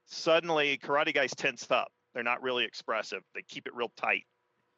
[0.05, 1.91] suddenly karate guys tense up.
[2.13, 3.23] They're not really expressive.
[3.33, 4.25] They keep it real tight,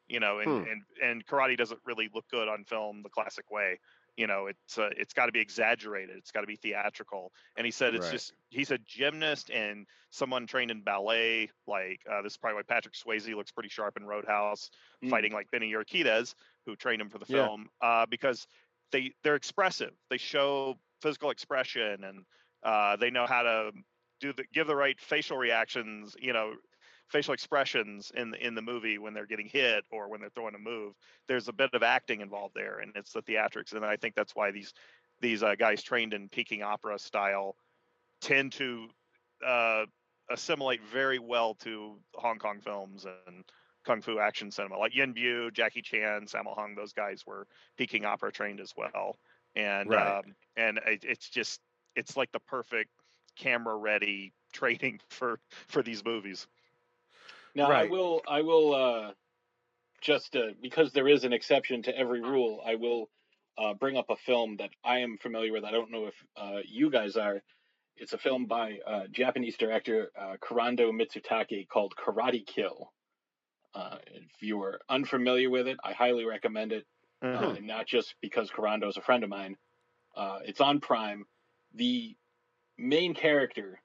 [0.06, 0.70] you know, and Hmm.
[0.70, 3.80] and, and karate doesn't really look good on film the classic way.
[4.16, 6.16] You know, it's uh, it's got to be exaggerated.
[6.16, 7.32] It's got to be theatrical.
[7.56, 8.10] And he said it's Right.
[8.10, 11.50] just he's a gymnast and someone trained in ballet.
[11.66, 14.70] Like uh, this is probably why Patrick Swayze looks pretty sharp in Roadhouse,
[15.04, 15.10] Mm.
[15.10, 17.48] fighting like Benny Urquidez, who trained him for the Yeah.
[17.48, 18.46] film, uh, because
[18.92, 19.92] they they're expressive.
[20.10, 22.24] They show physical expression and
[22.62, 23.72] uh, they know how to
[24.20, 26.54] do the give the right facial reactions, you know,
[27.08, 30.54] facial expressions in the, in the movie when they're getting hit or when they're throwing
[30.54, 30.94] a move.
[31.28, 34.34] There's a bit of acting involved there, and it's the theatrics, and I think that's
[34.34, 34.72] why these
[35.20, 37.56] these uh, guys trained in Peking opera style
[38.20, 38.88] tend to
[39.46, 39.84] uh,
[40.30, 43.44] assimilate very well to Hong Kong films and
[43.84, 46.74] kung fu action cinema, like Yuen Biao, Jackie Chan, Sammo Hung.
[46.74, 47.46] Those guys were
[47.78, 49.16] Peking opera trained as well,
[49.54, 50.18] and Right.
[50.18, 51.60] um, and it, it's just
[51.94, 52.90] it's like the perfect
[53.36, 55.38] camera ready training for
[55.68, 56.46] for these movies.
[57.56, 59.12] Now I will I will uh,
[60.00, 63.08] just uh, because there is an exception to every rule, I will
[63.58, 65.64] uh, bring up a film that I am familiar with.
[65.64, 67.42] I don't know if uh, you guys are.
[67.96, 72.92] It's a film by uh, Japanese director uh, Kurando Mitsutake called Karate Kill.
[73.74, 76.84] Uh, if you are unfamiliar with it, I highly recommend it.
[77.22, 79.56] Uh, and not just because Kurando is a friend of mine.
[80.14, 81.24] Uh, it's on Prime.
[81.74, 82.14] The
[82.76, 83.80] main character,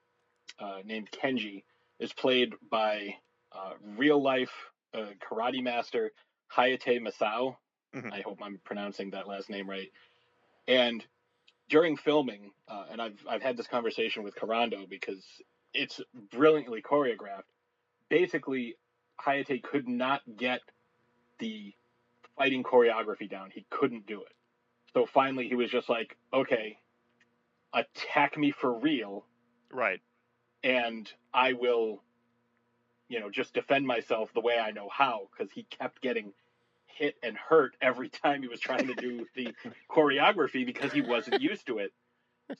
[0.58, 1.64] uh, named Kenji,
[1.98, 3.16] is played by
[3.54, 4.52] uh, real life
[4.94, 6.10] uh, karate master
[6.54, 7.56] Hayate Masao.
[7.94, 8.12] Mhm.
[8.12, 9.90] I hope I'm pronouncing that last name right.
[10.68, 11.06] And
[11.68, 15.24] during filming, uh, and I've I've had this conversation with Kurando because
[15.74, 16.00] it's
[16.30, 17.44] brilliantly choreographed.
[18.08, 18.76] Basically,
[19.24, 20.60] Hayate could not get
[21.38, 21.74] the
[22.36, 23.50] fighting choreography down.
[23.50, 24.32] He couldn't do it.
[24.94, 26.78] So finally, he was just like, "Okay,
[27.72, 29.26] attack me for real,
[29.70, 30.00] Right.
[30.62, 32.04] and I will,
[33.12, 36.32] you know, just defend myself the way I know how." Because he kept getting
[36.86, 39.54] hit and hurt every time he was trying to do the
[39.90, 41.92] choreography because he wasn't used to it.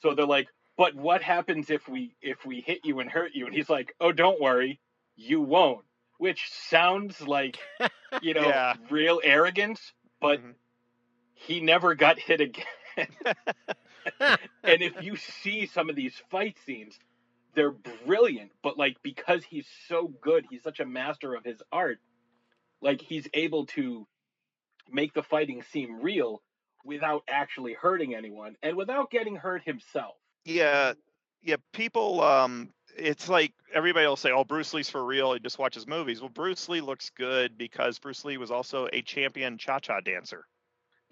[0.00, 3.46] So they're like, "But what happens if we if we hit you and hurt you?"
[3.46, 4.80] And he's like, "Oh, don't worry,
[5.16, 5.84] you won't."
[6.18, 7.59] Which sounds like,
[8.20, 8.74] you know, Yeah.
[8.90, 10.55] real arrogance, but Mhm.
[11.34, 12.66] he never got hit again.
[14.66, 16.98] and if you see some of these fight scenes,
[17.55, 17.72] they're
[18.07, 18.53] brilliant.
[18.62, 21.98] But like because he's so good, he's such a master of his art.
[22.80, 24.07] Like he's able to
[24.90, 26.42] make the fighting seem real
[26.84, 30.16] without actually hurting anyone and without getting hurt himself.
[30.44, 30.94] Yeah,
[31.42, 31.57] yeah.
[31.72, 35.86] People, um, it's like everybody will say, "Oh, Bruce Lee's for real." He just watches
[35.86, 36.20] movies.
[36.20, 40.44] Well, Bruce Lee looks good because Bruce Lee was also a champion cha-cha dancer,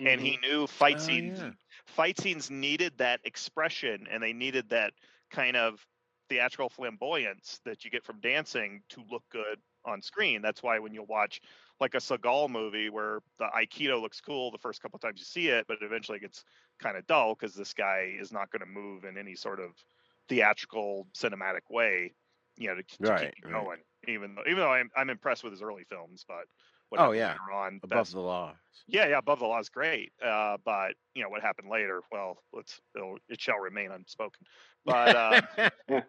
[0.00, 1.38] and he knew fight Oh, scenes.
[1.40, 1.50] yeah.
[1.86, 4.92] Fight scenes needed that expression, and they needed that
[5.30, 5.86] kind of
[6.30, 10.40] theatrical flamboyance that you get from dancing to look good on screen.
[10.40, 11.42] That's why when you watch
[11.80, 15.48] like a Seagal movie where the Aikido looks cool the first couple times you see
[15.48, 16.44] it, but eventually it gets
[16.80, 19.70] kind of dull because this guy is not going to move in any sort of
[20.28, 22.14] theatrical cinematic way,
[22.56, 23.52] you know, to, to Right, keep right.
[23.52, 23.78] going.
[24.08, 26.44] Even though, even though I'm, I'm impressed with his early films, but
[26.90, 27.34] What Oh, yeah.
[27.52, 28.54] on, Above that's- the law.
[28.86, 30.12] yeah, yeah, above the law is great.
[30.24, 32.02] Uh, but you know what happened later?
[32.12, 34.46] Well, let's it'll, it shall remain unspoken.
[34.84, 35.70] But um,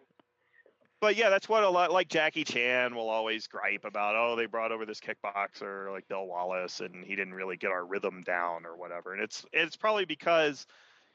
[1.02, 4.14] but yeah, that's what a lot like Jackie Chan will always gripe about.
[4.14, 7.84] Oh, they brought over this kickboxer like Bill Wallace, and he didn't really get our
[7.84, 9.12] rhythm down or whatever.
[9.12, 10.64] And it's it's probably because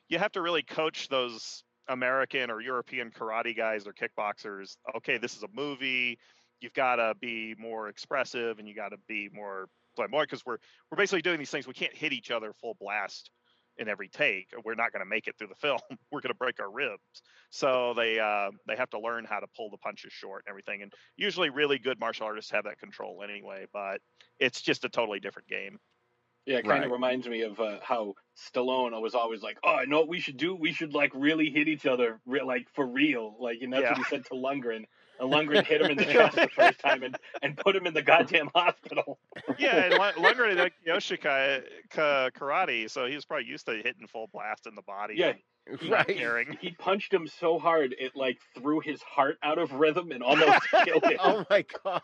[0.09, 4.75] you have to really coach those American or European karate guys or kickboxers.
[4.97, 6.19] Okay, this is a movie.
[6.59, 10.57] You've got to be more expressive, and you got to be more flamboyant because we're
[10.91, 11.65] we're basically doing these things.
[11.65, 13.31] We can't hit each other full blast
[13.78, 14.53] in every take.
[14.63, 15.80] We're not going to make it through the film.
[16.11, 17.21] we're going to break our ribs.
[17.49, 20.82] So they uh, they have to learn how to pull the punches short and everything.
[20.82, 23.67] And usually, really good martial artists have that control anyway.
[23.71, 24.01] But
[24.39, 25.80] it's just a totally different game.
[26.45, 26.86] Yeah, it kind Right.
[26.86, 30.19] of reminds me of uh, how Stallone was always like, "Oh, I know what we
[30.21, 30.55] should do.
[30.55, 33.97] We should like really hit each other, re- like for real." Like, and that's what
[33.97, 34.86] he said to Lundgren.
[35.20, 37.93] And Lundgren hit him in the chest the first time and, and put him in
[37.93, 39.20] the goddamn hospital.
[39.57, 44.07] Yeah, and Lun- Lundgren like Yoshika ka- karate, so he was probably used to hitting
[44.07, 45.15] full blast in the body.
[45.18, 45.34] Yeah,
[45.80, 46.07] he- right.
[46.07, 46.57] caring.
[46.61, 50.59] He punched him so hard it like threw his heart out of rhythm and almost
[50.86, 51.18] killed him.
[51.20, 52.01] Oh my god.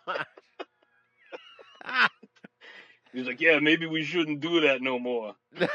[3.14, 5.68] He's like, "Yeah, maybe we shouldn't do that no more." hey,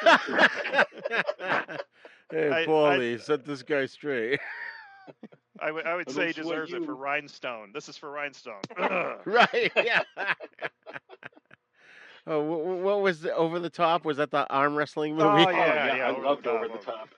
[2.32, 4.40] I- Paulie, set this guy straight.
[5.60, 6.94] I would I would say he don't deserves it for.
[6.94, 7.70] Rhinestone.
[7.72, 8.62] This is for Rhinestone.
[9.26, 9.72] Right?
[9.76, 10.02] Yeah.
[12.26, 14.04] oh, wh- wh- what was the, over the top?
[14.04, 15.42] Was that the arm wrestling movie?
[15.42, 17.08] Oh, Oh yeah, yeah, yeah, I over the loved top, over the over the top.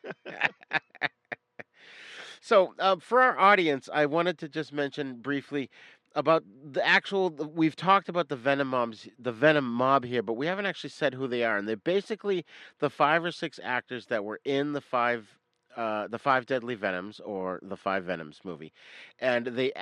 [2.41, 5.71] So, uh, for our audience, I wanted to just mention briefly
[6.15, 7.31] about the actual.
[7.31, 11.15] We've talked about the Venom mobs, the Venom mob here, but we haven't actually said
[11.15, 12.45] who they are, and they're basically
[12.79, 15.39] the five or six actors that were in the five.
[15.77, 18.73] Uh, the five deadly venoms or the five venoms movie
[19.21, 19.73] and they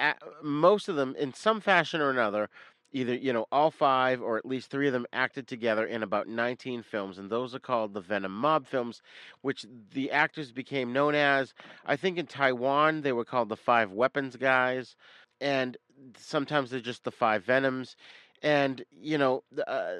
[0.43, 2.51] most of them in some fashion or another
[2.93, 6.29] either you know all five or at least three of them acted together in about
[6.29, 9.01] 19 films and those are called the venom mob films
[9.41, 9.65] which
[9.95, 14.37] the actors became known as I think in Taiwan they were called the Five Weapons
[14.37, 14.97] Guys,
[15.41, 15.77] and
[16.17, 17.97] sometimes they're just the Five Venoms.
[18.43, 19.95] And you know, uh,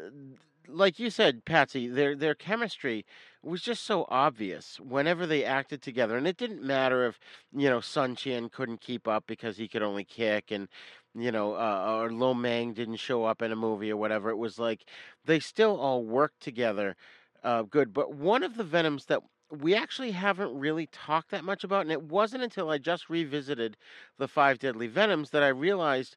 [0.69, 3.05] like you said, Patsy, their their chemistry
[3.43, 7.19] was just so obvious whenever they acted together, and it didn't matter if
[7.53, 10.69] you know Sun Chien couldn't keep up because he could only kick, and
[11.15, 14.31] you know, uh, or Lo Mang didn't show up in a movie or whatever.
[14.31, 14.85] It was like
[15.25, 16.97] they still all worked together
[17.43, 17.93] uh, good.
[17.93, 21.93] But one of the Venoms that we actually haven't really talked that much about, and
[21.93, 23.77] it wasn't until I just revisited
[24.19, 26.17] the Five Deadly Venoms that I realized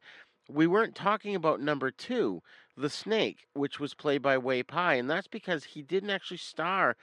[0.53, 2.41] we weren't talking about number two,
[2.77, 6.95] the Snake, which was played by Wei Pai, and that's because he didn't actually star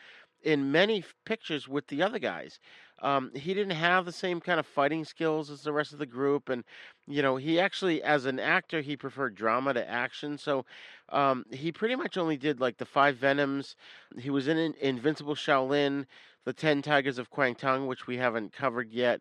[0.43, 2.61] in many pictures with the other guys.
[3.01, 6.07] Um, he didn't have the same kind of fighting skills as the rest of the
[6.07, 6.65] group, and
[7.07, 10.37] you know, he actually, as an actor, he preferred drama to action.
[10.37, 10.65] So
[11.11, 13.77] um, he pretty much only did like the Five Venoms.
[14.19, 16.07] He was In- Invincible Shaolin,
[16.49, 19.21] the Ten Tigers of Kwangtung, which we haven't covered yet.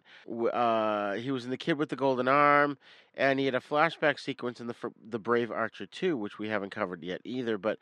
[0.54, 2.78] Uh, he was in The Kid with the Golden Arm,
[3.16, 4.76] and he had a flashback sequence in the
[5.10, 7.58] the Brave Archer 2, which we haven't covered yet either.
[7.58, 7.80] But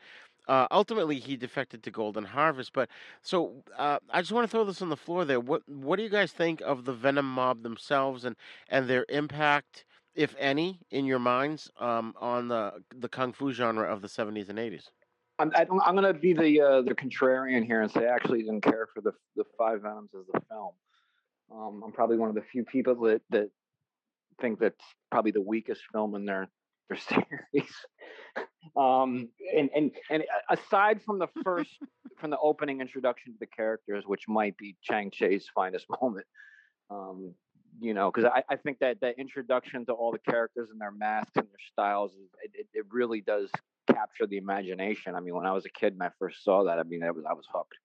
[0.48, 2.74] uh, ultimately, he defected to Golden Harvest.
[2.74, 2.90] But
[3.22, 5.40] so uh, I just want to throw this on the floor there.
[5.40, 8.36] What what do you guys think of the Venom mob themselves and
[8.68, 9.86] and their impact,
[10.16, 14.50] if any, in your minds um, on the the kung fu genre of the 70s
[14.50, 14.90] and 80s?
[15.38, 18.14] I'm, I don't, I'm going to be the uh, the contrarian here and say I
[18.14, 20.72] actually didn't care for the the Five Venoms as the film.
[21.52, 23.50] Um, I'm probably one of the few people that that
[24.42, 26.50] think that's probably the weakest film in their
[26.90, 27.72] their series.
[28.78, 31.72] um, and and and aside from the first
[32.18, 36.26] from the opening introduction to the characters, which might be Chang Cheh's finest moment.
[36.90, 37.34] Um,
[37.80, 40.92] you know, because I, I think that that introduction to all the characters and their
[40.92, 42.14] masks and their styles,
[42.44, 43.50] it, it, it really does
[43.88, 45.16] capture the imagination.
[45.16, 47.12] I mean, when I was a kid and I first saw that, I mean, I
[47.12, 47.76] was I was hooked.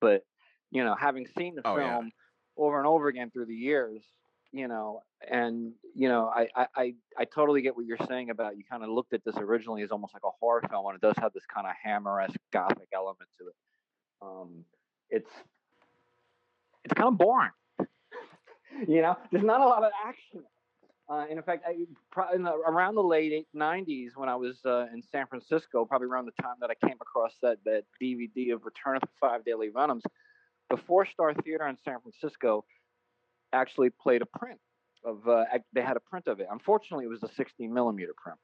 [0.00, 0.22] But
[0.70, 1.96] you know, having seen the Oh, yeah.
[1.96, 2.10] film
[2.56, 4.02] over and over again through the years,
[4.52, 8.56] you know, and you know, I I I, I totally get what you're saying about
[8.56, 11.00] you kind of looked at this originally as almost like a horror film, and it
[11.00, 13.54] does have this kind of hammer-esque gothic element to it.
[14.22, 14.64] Um,
[15.10, 15.30] it's
[16.84, 17.50] it's kind of boring.
[18.88, 20.42] you know, there's not a lot of action.
[21.10, 21.72] Uh, and in fact, I,
[22.34, 26.06] in the, around the late eight- 90s, when I was uh, in San Francisco, probably
[26.08, 29.44] around the time that I came across that, that DVD of Return of the Five
[29.46, 30.02] Deadly Venoms,
[30.68, 32.66] the Four Star Theater in San Francisco
[33.54, 34.60] actually played a print
[35.02, 35.26] of.
[35.26, 36.46] Uh, they had a print of it.
[36.50, 38.38] Unfortunately, it was a 16 millimeter print.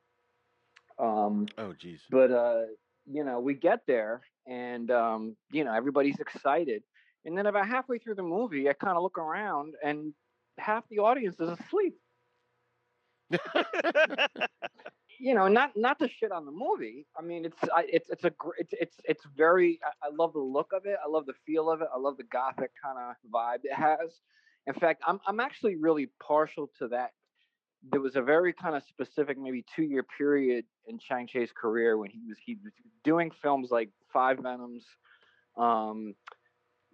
[0.98, 2.00] Um, Oh, geez.
[2.10, 2.62] but uh,
[3.06, 6.82] you know, we get there, and um, you know, everybody's excited,
[7.24, 10.12] and then about halfway through the movie, I kind of look around, and
[10.58, 11.94] half the audience is asleep.
[15.18, 17.06] you know, not not to shit on the movie.
[17.18, 19.80] I mean, it's I, it's it's a it's it's it's very.
[19.84, 20.96] I, I love the look of it.
[21.04, 21.88] I love the feel of it.
[21.94, 24.20] I love the gothic kind of vibe it has.
[24.66, 27.12] In fact, I'm I'm actually really partial to that.
[27.90, 31.96] There was a very kind of specific, maybe two year period in Chang Cheh's career
[31.98, 32.72] when he was he was
[33.02, 34.84] doing films like Five Venoms,
[35.56, 36.14] um,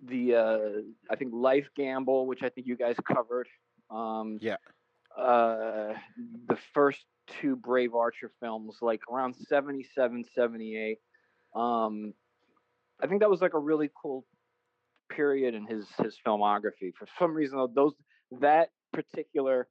[0.07, 0.59] the uh,
[1.11, 3.49] I think Life Gamble, which I think you guys covered.
[3.91, 4.57] Um, Yeah.
[5.17, 5.95] Uh,
[6.47, 7.05] the first
[7.41, 10.99] two Brave Archer films, like around 77, 78.
[11.55, 12.15] Um,
[13.03, 14.25] I think that was like a really cool
[15.11, 16.95] period in his his filmography.
[16.97, 17.95] For some reason, though, those
[18.41, 19.69] that particular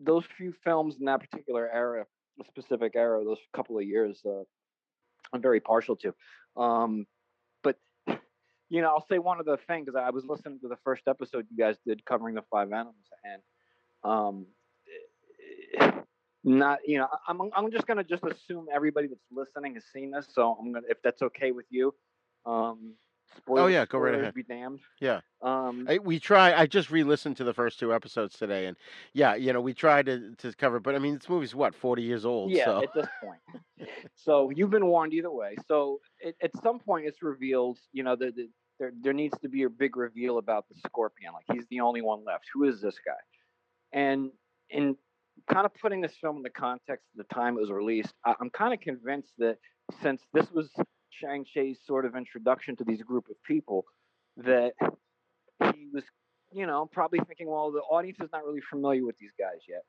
[0.00, 2.06] those few films in that particular era,
[2.40, 4.44] a specific era, those couple of years, uh,
[5.32, 6.14] I'm very partial to.
[6.56, 7.06] Um,
[8.68, 11.46] you know, I'll say one other thing because I was listening to the first episode
[11.50, 12.94] you guys did covering the Five Venoms,
[13.24, 13.42] and
[14.04, 14.46] um,
[16.44, 20.26] not you know, I'm I'm just gonna just assume everybody that's listening has seen this,
[20.32, 21.94] so I'm gonna if that's okay with you.
[22.46, 22.94] Um,
[23.36, 24.34] spoilers, Oh, yeah, go right ahead.
[24.34, 24.80] Be damned.
[25.00, 25.20] Yeah.
[25.42, 26.54] Um, I, we try.
[26.54, 28.76] I just re-listened to the first two episodes today, and
[29.12, 30.80] yeah, you know, we tried to to cover.
[30.80, 32.50] But I mean, this movie's what forty years old.
[32.50, 32.82] Yeah, so.
[32.82, 33.88] at this point.
[34.14, 35.56] so you've been warned either way.
[35.66, 37.78] So it, at some point, it's revealed.
[37.92, 38.48] You know, that that
[38.78, 41.32] there there needs to be a big reveal about the Scorpion.
[41.32, 42.44] Like he's the only one left.
[42.54, 43.98] Who is this guy?
[43.98, 44.30] And
[44.70, 44.96] in
[45.50, 48.34] kind of putting this film in the context of the time it was released, I,
[48.40, 49.58] I'm kind of convinced that
[50.02, 50.70] since this was
[51.10, 53.84] Chang Cheh's sort of introduction to these group of people,
[54.36, 54.72] that
[55.74, 56.04] he was,
[56.52, 59.82] you know, probably thinking, well, the audience is not really familiar with these guys yet.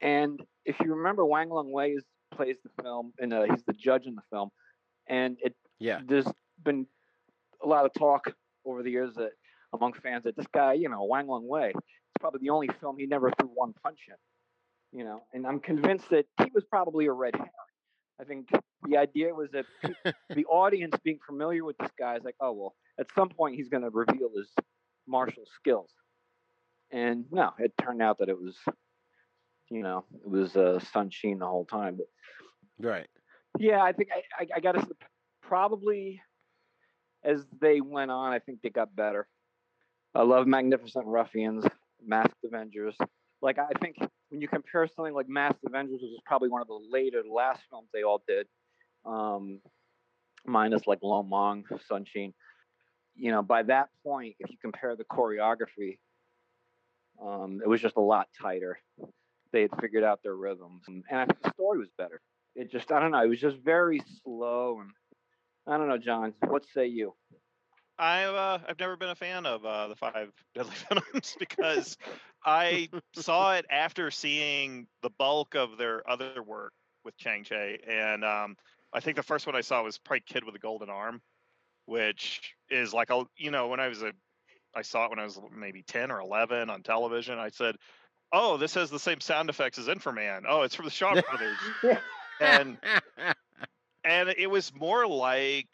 [0.00, 2.04] And if you remember, Wang Lung Wei is,
[2.34, 4.50] plays the film, and uh, he's the judge in the film.
[5.08, 6.00] And it yeah.
[6.06, 6.26] there's
[6.62, 6.86] been
[7.62, 8.32] a lot of talk
[8.64, 9.30] over the years that
[9.72, 12.96] among fans that this guy, you know, Wang Lung Wei, it's probably the only film
[12.98, 14.98] he never threw one punch in.
[14.98, 17.50] You know, and I'm convinced that he was probably a red herring.
[18.20, 18.48] I think
[18.86, 19.66] the idea was that
[20.34, 23.68] the audience being familiar with this guy is like, oh well, at some point he's
[23.68, 24.48] going to reveal his
[25.06, 25.90] martial skills.
[26.90, 28.56] And no, it turned out that it was,
[29.70, 31.96] you know, it was uh, Sun Chien the whole time.
[31.96, 32.06] But
[32.84, 33.06] Right.
[33.58, 34.86] yeah, I think I, I, I got to
[35.42, 36.20] probably
[37.24, 39.26] as they went on, I think they got better.
[40.14, 41.64] I love Magnificent Ruffians,
[42.04, 42.96] Masked Avengers.
[43.42, 43.96] Like I think
[44.30, 47.62] when you compare something like Masked Avengers, which is probably one of the later, last
[47.70, 48.46] films they all did,
[49.04, 49.60] um,
[50.44, 52.34] minus like Lo Mang, Sunshine.
[53.16, 55.98] You know, by that point, if you compare the choreography,
[57.22, 58.78] um, it was just a lot tighter.
[59.52, 62.20] They had figured out their rhythms, and I think the story was better.
[62.54, 64.90] It just, I don't know, it was just very slow, and
[65.66, 66.34] I don't know, John.
[66.46, 67.14] What say you?
[67.98, 71.98] I've uh, I've never been a fan of uh, the Five Deadly Venoms because
[72.44, 76.72] I saw it after seeing the bulk of their other work
[77.04, 78.56] with Chang Cheh, and um,
[78.92, 81.20] I think the first one I saw was probably Kid with a Golden Arm,
[81.84, 84.12] which is like a you know when I was a
[84.74, 87.38] I saw it when I was maybe ten or eleven on television.
[87.38, 87.76] I said,
[88.32, 90.44] "Oh, this has the same sound effects as Inframan.
[90.48, 91.58] Oh, it's from the Shaw Brothers."
[92.40, 92.78] and
[94.04, 95.68] and it was more like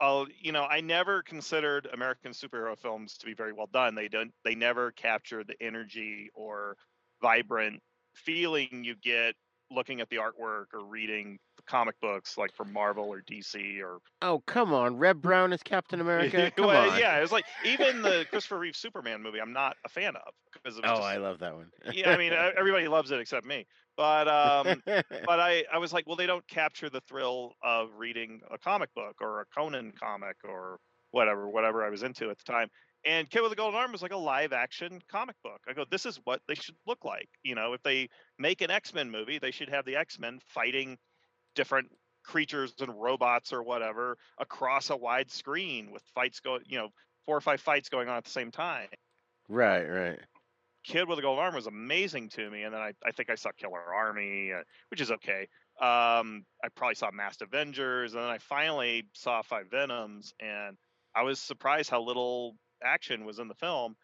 [0.00, 4.08] uh, you know i never considered american superhero films to be very well done they
[4.08, 6.76] don't they never capture the energy or
[7.20, 7.80] vibrant
[8.14, 9.34] feeling you get
[9.70, 13.98] looking at the artwork or reading the comic books like from marvel or dc or
[14.20, 16.50] oh come on, Reb Brown is Captain America.
[16.56, 16.98] Come well, on.
[16.98, 20.32] yeah it was like even the christopher reeve superman movie i'm not a fan of
[20.52, 21.70] because Oh, just- I love that one.
[21.92, 23.66] yeah i mean everybody loves it except me
[23.96, 28.40] but um but I, I was like, well, they don't capture the thrill of reading
[28.50, 30.78] a comic book or a Conan comic or
[31.10, 32.68] whatever, whatever I was into at the time.
[33.04, 35.60] And Kid with the Golden Arm was like a live action comic book.
[35.68, 37.28] I go, this is what they should look like.
[37.42, 38.08] You know, if they
[38.38, 40.96] make an X Men movie, they should have the X Men fighting
[41.54, 41.88] different
[42.24, 46.88] creatures and robots or whatever across a wide screen with fights going, you know,
[47.26, 48.88] four or five fights going on at the same time.
[49.48, 50.20] right, right.
[50.84, 53.36] Kid with a Golden Arm was amazing to me, and then I, I think I
[53.36, 55.46] saw Killer Army, uh, which is okay.
[55.80, 60.76] Um, I probably saw Masked Avengers, and then I finally saw Five Venoms, and
[61.14, 63.94] I was surprised how little action was in the film.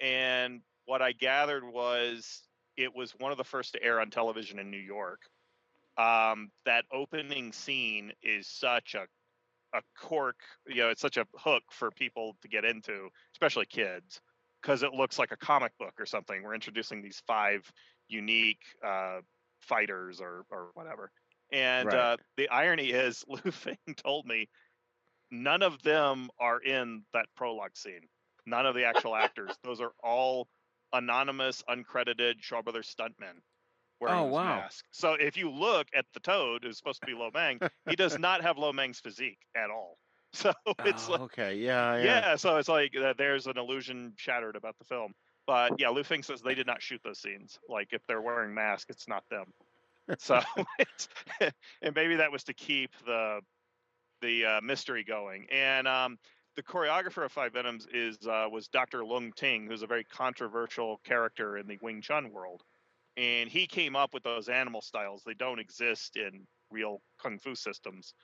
[0.00, 2.42] And what I gathered was
[2.76, 5.20] it was one of the first to air on television in New York.
[5.96, 9.06] Um, that opening scene is such a
[9.74, 10.36] a cork,
[10.66, 14.20] you know, it's such a hook for people to get into, especially kids
[14.66, 16.42] because it looks like a comic book or something.
[16.42, 17.70] We're introducing these five
[18.08, 19.20] unique uh,
[19.60, 21.12] fighters or or whatever.
[21.52, 21.96] And Right.
[21.96, 24.48] uh, the irony is, Lu Feng told me
[25.30, 28.08] none of them are in that prologue scene.
[28.44, 29.56] None of the actual actors.
[29.62, 30.48] Those are all
[30.92, 33.38] anonymous, uncredited Shaw Brothers stuntmen.
[34.00, 34.58] wearing Oh, wow.
[34.60, 34.84] mask.
[34.90, 38.18] So if you look at the Toad, who's supposed to be Lo Mang, he does
[38.18, 39.96] not have Lo Mang's physique at all.
[40.66, 42.22] So it's Oh, like, okay, yeah, yeah.
[42.32, 42.36] yeah.
[42.36, 45.14] so it's like uh, there's an illusion shattered about the film.
[45.46, 47.58] But yeah, Lu Feng says they did not shoot those scenes.
[47.68, 49.52] Like if they're wearing masks, it's not them.
[50.18, 50.40] So
[50.78, 51.08] it's
[51.82, 53.40] and maybe that was to keep the
[54.22, 55.46] the uh, mystery going.
[55.50, 56.18] And um,
[56.56, 59.04] the choreographer of Five Venoms is uh, was Dr.
[59.04, 62.62] Lung Ting, who's a very controversial character in the Wing Chun world.
[63.16, 65.22] And he came up with those animal styles.
[65.24, 68.14] They don't exist in real kung fu systems,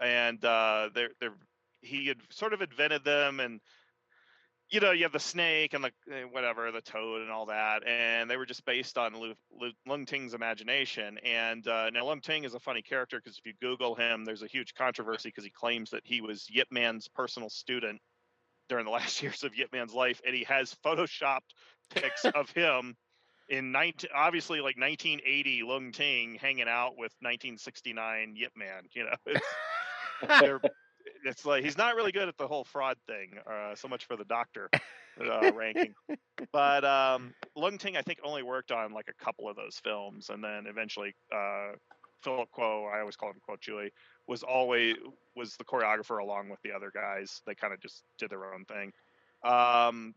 [0.00, 1.36] and uh, they're they're
[1.82, 3.60] he had sort of invented them and
[4.70, 7.86] you know you have the snake and the eh, whatever the toad and all that
[7.86, 12.20] and they were just based on Lu, Lu, lung ting's imagination and uh, now lung
[12.20, 15.44] ting is a funny character because if you google him there's a huge controversy because
[15.44, 18.00] he claims that he was yip man's personal student
[18.68, 21.40] during the last years of yip man's life and he has photoshopped
[21.90, 22.96] pics of him
[23.48, 29.40] in 19 obviously like 1980 lung ting hanging out with 1969 yip man you know?
[30.40, 30.60] They're
[31.24, 33.34] it's like he's not really good at the whole fraud thing.
[33.50, 34.68] Uh, so much for the doctor
[35.20, 35.94] uh, ranking.
[36.52, 40.30] But um, Lung Ting, I think, only worked on like a couple of those films,
[40.30, 41.72] and then eventually uh,
[42.22, 43.90] Philip Kuo, I always call him Kuo Chui,
[44.26, 44.96] was always
[45.36, 47.42] was the choreographer along with the other guys.
[47.46, 48.92] They kind of just did their own thing.
[49.44, 50.14] Um,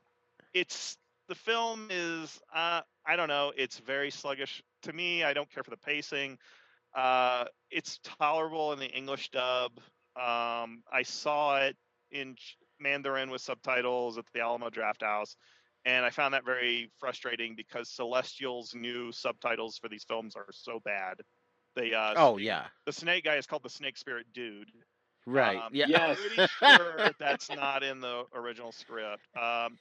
[0.54, 0.98] it's
[1.28, 3.54] the film is uh, I don't know.
[3.56, 5.24] It's very sluggish to me.
[5.24, 6.38] I don't care for the pacing.
[6.96, 9.72] Uh, it's tolerable in the English dub.
[10.16, 11.76] Um, I saw it
[12.12, 12.36] in
[12.80, 15.36] Mandarin with subtitles at the Alamo Draft House,
[15.86, 20.80] and I found that very frustrating because Celestial's new subtitles for these films are so
[20.86, 21.16] bad.
[21.76, 24.70] They uh, Oh yeah, the snake guy is called the Snake Spirit Dude.
[25.26, 25.58] right.
[25.58, 25.88] Um, yeah.
[25.88, 26.20] Yes.
[26.20, 29.24] Pretty sure that's not in the original script.
[29.36, 29.78] Um,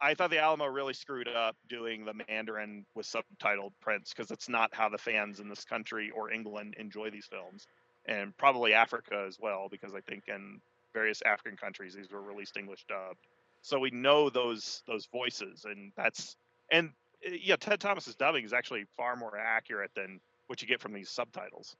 [0.00, 4.48] I thought the Alamo really screwed up doing the Mandarin with subtitled prints because it's
[4.48, 7.66] not how the fans in this country or England enjoy these films,
[8.06, 10.60] and probably Africa as well because I think in
[10.94, 13.26] various African countries these were released English dubbed.
[13.62, 16.36] So we know those those voices, and that's
[16.70, 16.90] and
[17.26, 20.92] uh, yeah, Ted Thomas's dubbing is actually far more accurate than what you get from
[20.92, 21.76] these subtitles.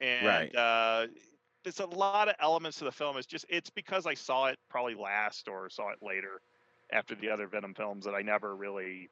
[0.00, 0.56] And Right.
[0.56, 1.08] uh,
[1.62, 3.16] there's a lot of elements to the film.
[3.16, 6.40] It's just it's because I saw it probably last or saw it later
[6.90, 9.10] after the other Venom films that I never really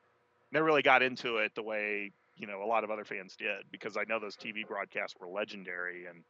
[0.50, 3.70] never really got into it the way you know a lot of other fans did
[3.70, 6.24] because I know those TV broadcasts were legendary and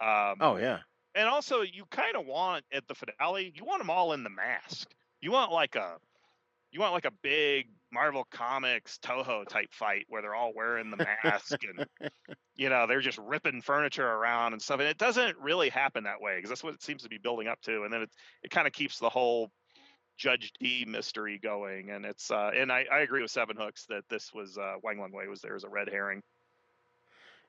[0.00, 0.80] um, Oh yeah.
[1.14, 4.30] and also you kind of want at the finale you want them all in the
[4.30, 5.98] mask you want like a
[6.72, 10.96] you want like a big marvel comics toho type fight where they're all wearing the
[10.96, 11.86] mask and
[12.56, 16.20] you know they're just ripping furniture around and stuff and it doesn't really happen that
[16.20, 18.10] way because that's what it seems to be building up to and then it,
[18.42, 19.50] it kind of keeps the whole
[20.16, 24.04] judge d mystery going and it's uh and i, I agree with seven hooks that
[24.08, 26.22] this was uh wang lung wei was there as a red herring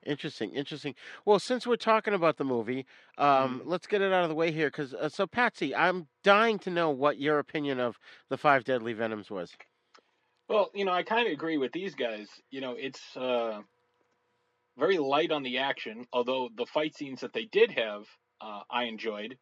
[0.06, 0.94] Interesting, interesting.
[1.24, 2.86] Well, since we're talking about the movie,
[3.18, 3.68] um, Mm-hmm.
[3.68, 4.68] let's get it out of the way here.
[4.68, 7.98] Because uh, so, Patsy, I'm dying to know what your opinion of
[8.30, 9.50] the five deadly venoms was.
[10.48, 12.28] Well, you know, I kind of agree with these guys.
[12.50, 13.60] You know, it's uh,
[14.78, 18.04] very light on the action, although the fight scenes that they did have,
[18.40, 19.36] uh, I enjoyed.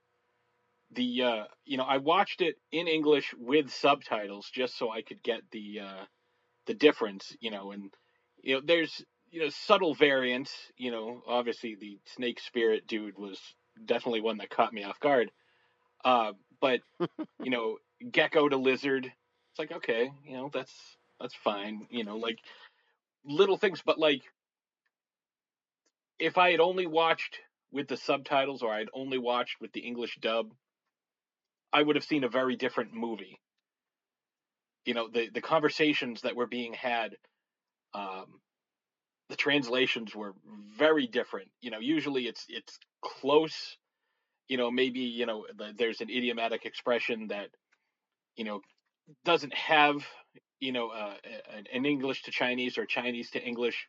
[0.93, 5.23] The uh, you know, I watched it in English with subtitles just so I could
[5.23, 6.05] get the uh,
[6.67, 7.37] the difference.
[7.41, 7.93] You know, and
[8.43, 9.05] you know, there's
[9.35, 10.53] you know subtle variants.
[10.77, 13.41] You know, obviously the snake spirit dude was
[13.85, 15.31] definitely one that caught me off guard.
[16.05, 16.81] Uh, but
[17.43, 17.79] you know,
[18.11, 20.73] gecko to lizard it's like okay you know that's
[21.21, 22.39] that's fine you know like
[23.25, 24.23] little things but like
[26.19, 27.39] if i had only watched
[27.73, 30.51] with the subtitles or i'd only watched with the english dub
[31.73, 33.39] i would have seen a very different movie
[34.85, 37.17] you know the the conversations that were being had
[37.95, 38.41] um
[39.31, 40.35] the translations were
[40.79, 41.49] very different.
[41.61, 43.77] You know usually it's it's close.
[44.49, 47.49] You know maybe you know the, there's an idiomatic expression that
[48.37, 48.61] you know
[49.25, 50.07] doesn't have
[50.61, 51.15] you know uh,
[51.57, 53.89] an, an English to Chinese or Chinese to English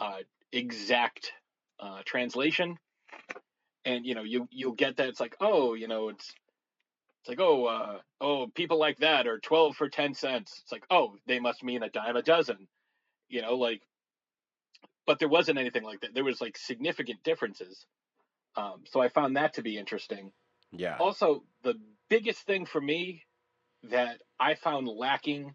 [0.00, 0.18] uh,
[0.52, 1.32] exact
[1.80, 2.76] uh, translation,
[3.84, 5.08] and you know you you'll get that.
[5.08, 6.32] It's like oh you know it's
[7.20, 10.60] it's like oh uh, oh people like that are twelve for ten cents.
[10.62, 12.68] It's like oh they must mean a dime a dozen,
[13.28, 13.82] you know like,
[15.06, 16.14] but there wasn't anything like that.
[16.14, 17.86] There was like significant differences,
[18.56, 20.32] um, so I found that to be interesting
[20.72, 20.96] Yeah.
[20.98, 21.74] also the
[22.08, 23.24] biggest thing for me
[23.84, 25.54] that I found lacking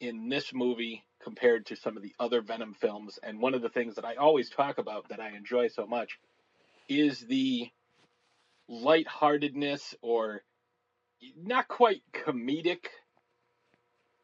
[0.00, 3.70] in this movie compared to some of the other Venom films, and one of the
[3.70, 6.18] things that I always talk about that I enjoy so much
[6.88, 7.70] is the
[8.68, 10.42] lightheartedness or
[11.36, 12.86] not quite comedic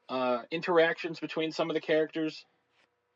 [0.08, 2.44] uh, interactions between some of the characters.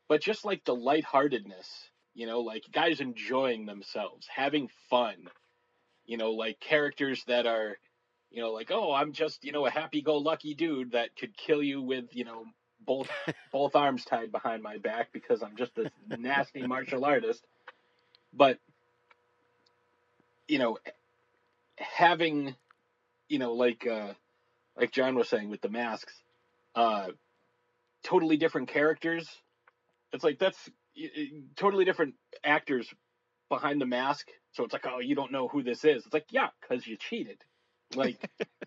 [0.07, 5.15] But just like the lightheartedness, you know, like guys enjoying themselves, having fun,
[6.05, 7.77] you know, like characters that are,
[8.31, 11.35] you know, like, oh, I'm just, you know, a happy go lucky dude that could
[11.37, 12.45] kill you with, you know,
[12.85, 13.09] both
[13.51, 17.43] both arms tied behind my back because I'm just this nasty martial artist.
[18.33, 18.59] But
[20.47, 20.77] you know,
[21.77, 22.55] having
[23.27, 24.13] you know, like uh
[24.77, 26.13] like John was saying with the masks,
[26.75, 27.07] uh
[28.03, 29.27] totally different characters.
[30.15, 30.69] It's like that's
[31.55, 32.91] totally different actors
[33.49, 34.27] behind the mask.
[34.53, 36.05] So it's like, oh, you don't know who this is.
[36.05, 37.37] It's like, yeah, because you cheated.
[37.93, 38.17] Like,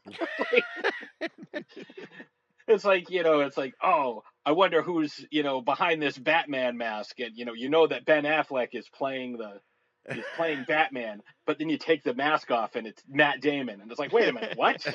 [2.69, 6.77] it's like you know, it's like, oh, I wonder who's you know behind this Batman
[6.77, 9.61] mask, and you know, you know that Ben Affleck is playing the
[10.15, 13.91] he's playing Batman, but then you take the mask off and it's Matt Damon, and
[13.91, 14.87] it's like, wait a minute, what?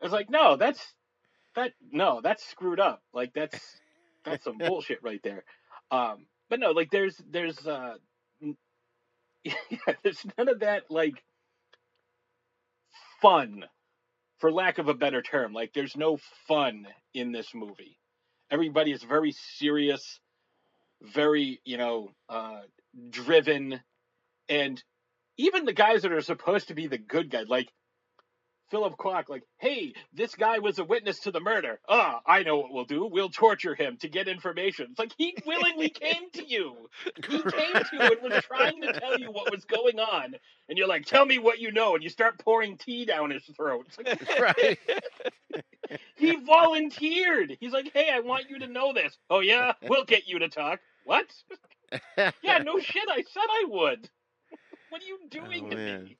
[0.00, 0.80] it's like, no, that's
[1.54, 3.02] that no, that's screwed up.
[3.12, 3.58] Like that's
[4.24, 5.44] that's some bullshit right there.
[5.90, 7.94] Um, but no, like there's there's uh,
[9.44, 9.54] yeah,
[10.02, 11.22] there's none of that like
[13.20, 13.64] fun
[14.38, 15.52] for lack of a better term.
[15.52, 17.98] Like there's no fun in this movie.
[18.50, 20.20] Everybody is very serious,
[21.00, 22.60] very, you know, uh,
[23.10, 23.80] driven,
[24.48, 24.82] and
[25.38, 27.68] even the guys that are supposed to be the good guys, like
[28.70, 31.80] Philip Kwok, like, hey, this guy was a witness to the murder.
[31.88, 33.06] Ah, I know what we'll do.
[33.06, 34.88] We'll torture him to get information.
[34.90, 36.88] It's like he willingly came to you.
[37.16, 40.34] He came to you and was trying to tell you what was going on.
[40.68, 41.94] And you're like, tell me what you know.
[41.94, 43.86] And you start pouring tea down his throat.
[43.98, 44.78] Like, right.
[46.16, 47.56] he volunteered.
[47.60, 49.16] He's like, hey, I want you to know this.
[49.28, 49.72] Oh, yeah?
[49.82, 50.80] We'll get you to talk.
[51.04, 51.26] What?
[52.42, 53.08] yeah, no shit.
[53.08, 54.08] I said I would.
[54.88, 56.04] What are you doing oh, to man.
[56.04, 56.16] me?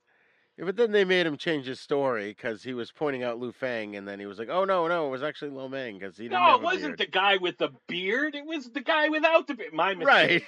[0.57, 3.51] Yeah, but then they made him change his story because he was pointing out Lu
[3.51, 6.17] Feng, and then he was like, "Oh no, no, it was actually Lo Mang because
[6.17, 8.37] he didn't." No, it wasn't the guy with the beard.
[8.37, 9.73] It was the guy without the beard.
[9.73, 10.47] My mistake.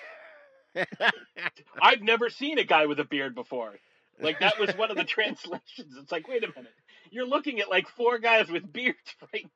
[0.75, 0.89] Right.
[1.81, 3.75] I've never seen a guy with a beard before.
[4.21, 5.97] Like that was one of the translations.
[5.99, 6.73] It's like, wait a minute,
[7.11, 9.51] you're looking at like four guys with beards right?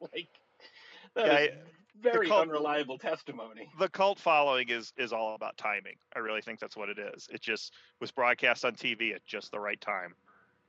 [0.00, 0.28] like
[1.14, 1.48] that yeah,
[2.00, 3.68] very cult, unreliable testimony.
[3.78, 5.96] The cult following is is all about timing.
[6.14, 7.28] I really think that's what it is.
[7.32, 10.14] It just was broadcast on TV at just the right time,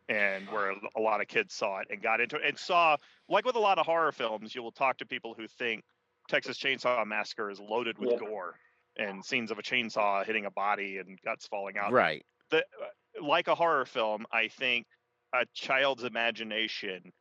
[0.10, 2.98] and where a lot of kids saw it and got into it and saw
[3.30, 5.84] like with a lot of horror films, you will talk to people who think
[6.28, 8.18] Texas Chainsaw Massacre is loaded with yeah.
[8.20, 8.56] gore
[8.98, 11.92] and scenes of a chainsaw hitting a body and guts falling out.
[11.92, 12.26] Right.
[12.50, 14.86] The, uh, like a horror film, I think
[15.34, 17.12] a child's imagination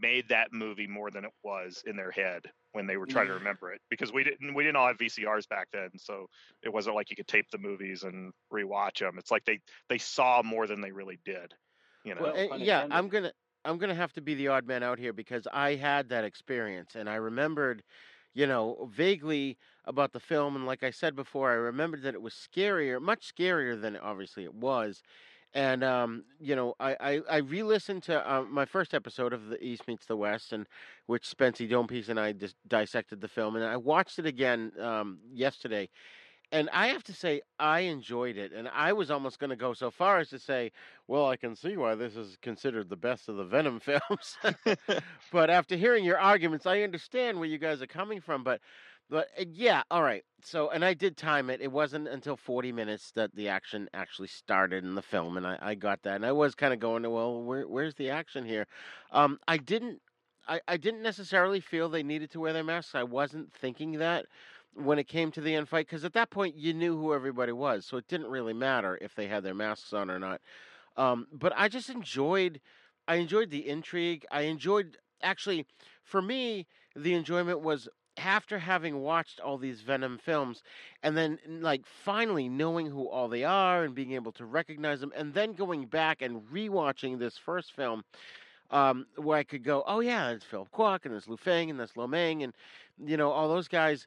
[0.00, 2.42] made that movie more than it was in their head
[2.72, 5.48] when they were trying to remember it because we didn't we didn't all have VCRs
[5.48, 6.26] back then so
[6.62, 9.98] it wasn't like you could tape the movies and rewatch them it's like they they
[9.98, 11.52] saw more than they really did
[12.04, 12.22] you know?
[12.22, 13.32] Well, eh, yeah I'm going to
[13.64, 16.24] I'm going to have to be the odd man out here because I had that
[16.24, 17.82] experience and I remembered
[18.34, 22.22] you know vaguely about the film and like I said before I remembered that it
[22.22, 25.02] was scarier much scarier than obviously it was
[25.54, 29.62] and um, you know, I I, I re-listened to uh, my first episode of the
[29.62, 30.66] East Meets the West, and
[31.06, 35.18] which Spency Domepiece and I dis- dissected the film, and I watched it again um,
[35.32, 35.88] yesterday,
[36.52, 39.72] and I have to say I enjoyed it, and I was almost going to go
[39.72, 40.72] so far as to say,
[41.08, 44.36] well, I can see why this is considered the best of the Venom films,
[45.32, 48.60] but after hearing your arguments, I understand where you guys are coming from, but
[49.10, 50.24] but uh, yeah, all right.
[50.44, 51.60] So, and I did time it.
[51.60, 55.58] It wasn't until 40 minutes that the action actually started in the film, and I,
[55.60, 56.16] I got that.
[56.16, 58.66] And I was kind of going, well, where, where's the action here?
[59.12, 60.00] Um, I didn't,
[60.48, 62.94] I, I didn't necessarily feel they needed to wear their masks.
[62.94, 64.26] I wasn't thinking that
[64.74, 67.52] when it came to the end fight, because at that point you knew who everybody
[67.52, 70.40] was, so it didn't really matter if they had their masks on or not.
[70.96, 72.60] Um, but I just enjoyed,
[73.06, 74.24] I enjoyed the intrigue.
[74.30, 75.66] I enjoyed actually,
[76.02, 76.66] for me,
[76.96, 80.62] the enjoyment was after having watched all these Venom films
[81.02, 85.12] and then like finally knowing who all they are and being able to recognize them
[85.16, 88.04] and then going back and rewatching this first film
[88.70, 91.78] um, where I could go, oh yeah, it's Philip Kwok and there's Lu Fang and
[91.78, 92.52] there's Lo Meng and
[93.04, 94.06] you know all those guys.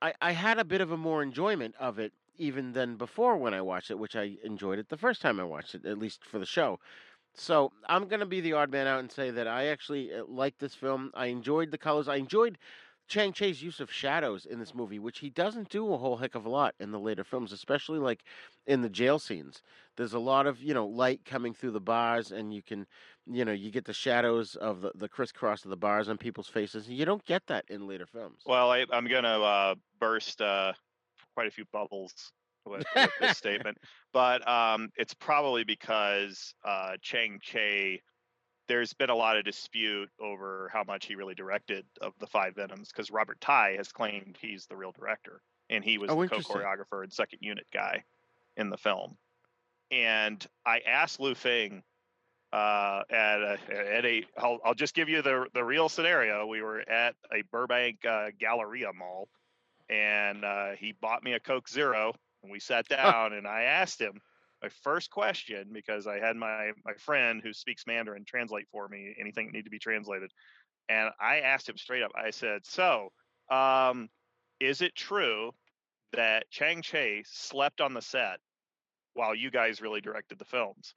[0.00, 3.54] I, I had a bit of a more enjoyment of it even than before when
[3.54, 6.24] I watched it, which I enjoyed it the first time I watched it, at least
[6.24, 6.78] for the show.
[7.34, 10.58] So I'm gonna be the odd man out and say that I actually uh, liked
[10.58, 11.10] this film.
[11.14, 12.08] I enjoyed the colors.
[12.08, 12.58] I enjoyed
[13.12, 16.34] Chang Cheh's use of shadows in this movie, which he doesn't do a whole heck
[16.34, 18.24] of a lot in the later films, especially like
[18.66, 19.60] in the jail scenes.
[19.98, 22.86] There's a lot of you know light coming through the bars, and you can,
[23.26, 26.48] you know, you get the shadows of the, the crisscross of the bars on people's
[26.48, 26.88] faces.
[26.88, 28.40] You don't get that in later films.
[28.46, 30.72] Well, I, am gonna uh, burst uh,
[31.34, 32.14] quite a few bubbles
[32.64, 33.76] with, with this statement,
[34.14, 37.98] but um, it's probably because uh, Chang Cheh
[38.68, 42.54] there's been a lot of dispute over how much he really directed of the five
[42.54, 46.28] Venoms because Robert Tai has claimed he's the real director and he was Oh, the
[46.28, 48.04] co-choreographer and second unit guy
[48.56, 49.16] in the film.
[49.90, 51.82] And I asked Lu Feng
[52.52, 56.46] uh, at a, at a I'll, I'll just give you the the real scenario.
[56.46, 59.28] We were at a Burbank uh, Galleria mall,
[59.88, 64.00] and uh, he bought me a Coke Zero, and we sat down, and I asked
[64.00, 64.20] him
[64.62, 69.14] my first question because I had my my friend who speaks Mandarin translate for me
[69.20, 70.30] anything that needed to be translated,
[70.88, 72.12] and I asked him straight up.
[72.14, 73.10] I said, "So,
[73.50, 74.08] um,
[74.60, 75.52] is it true
[76.12, 78.38] that Chang Cheh slept on the set
[79.14, 80.94] while you guys really directed the films?"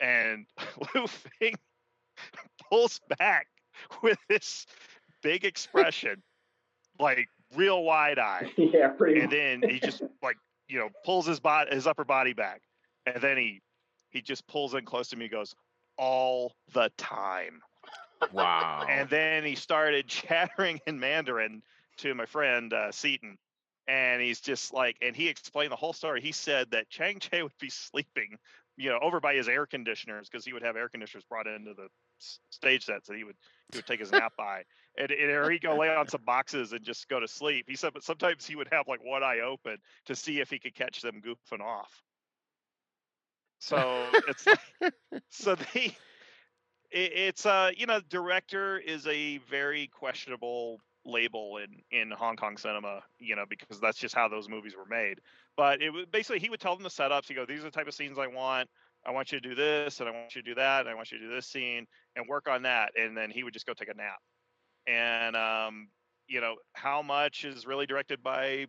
[0.00, 0.46] And
[0.94, 1.54] Lu Feng
[2.70, 3.48] pulls back
[4.02, 4.66] with this
[5.22, 6.22] big expression,
[7.00, 10.36] like real wide eye yeah, pretty and then he just like
[10.68, 12.60] you know pulls his body his upper body back
[13.06, 13.60] and then he
[14.10, 15.54] he just pulls in close to me and goes
[15.98, 17.60] all the time.
[18.32, 18.86] Wow.
[18.88, 21.62] and then he started chattering in mandarin
[21.98, 23.36] to my friend uh, seaton.
[23.86, 26.22] And he's just like and he explained the whole story.
[26.22, 28.38] He said that chang cheh would be sleeping
[28.76, 31.74] you know over by his air conditioners because he would have air conditioners brought into
[31.74, 33.36] the s- stage sets that he would
[33.70, 34.62] he would take his nap by.
[34.96, 37.66] And, and or he'd go lay on some boxes and just go to sleep.
[37.68, 39.76] He said but sometimes he would have like one eye open
[40.06, 42.02] to see if he could catch them goofing off
[43.64, 44.46] so it's
[45.30, 45.96] so they
[46.90, 52.56] it, it's uh you know director is a very questionable label in in Hong Kong
[52.56, 55.20] cinema you know because that's just how those movies were made.
[55.56, 57.26] But it was basically he would tell them the setups.
[57.28, 58.68] He go these are the type of scenes I want.
[59.06, 60.94] I want you to do this and I want you to do that and I
[60.94, 61.86] want you to do this scene
[62.16, 62.92] and work on that.
[62.98, 64.20] And then he would just go take a nap.
[64.86, 65.88] And um
[66.26, 68.66] you know how much is really directed by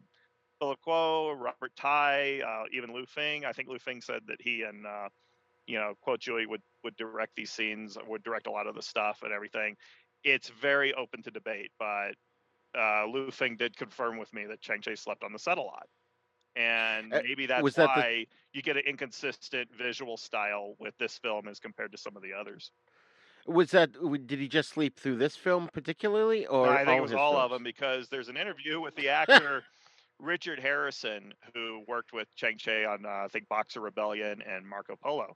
[0.65, 3.45] Philip Robert Tai, uh, even Lu Feng.
[3.45, 5.09] I think Lu Feng said that he and uh,
[5.67, 8.81] you know Kuo Chui would would direct these scenes, would direct a lot of the
[8.81, 9.75] stuff and everything.
[10.23, 12.15] It's very open to debate, but
[12.77, 15.61] uh, Lu Feng did confirm with me that Chang Cheh slept on the set a
[15.61, 15.87] lot,
[16.55, 20.97] and Uh, maybe that's was that the- why you get an inconsistent visual style with
[20.97, 22.71] this film as compared to some of the others.
[23.45, 23.91] Was that?
[24.25, 27.51] Did he just sleep through this film particularly, or I think it was all of
[27.51, 29.63] them because there's an interview with the actor
[30.19, 34.95] Richard Harrison who worked with Chang Cheh on uh, I think Boxer Rebellion and Marco
[34.95, 35.35] Polo.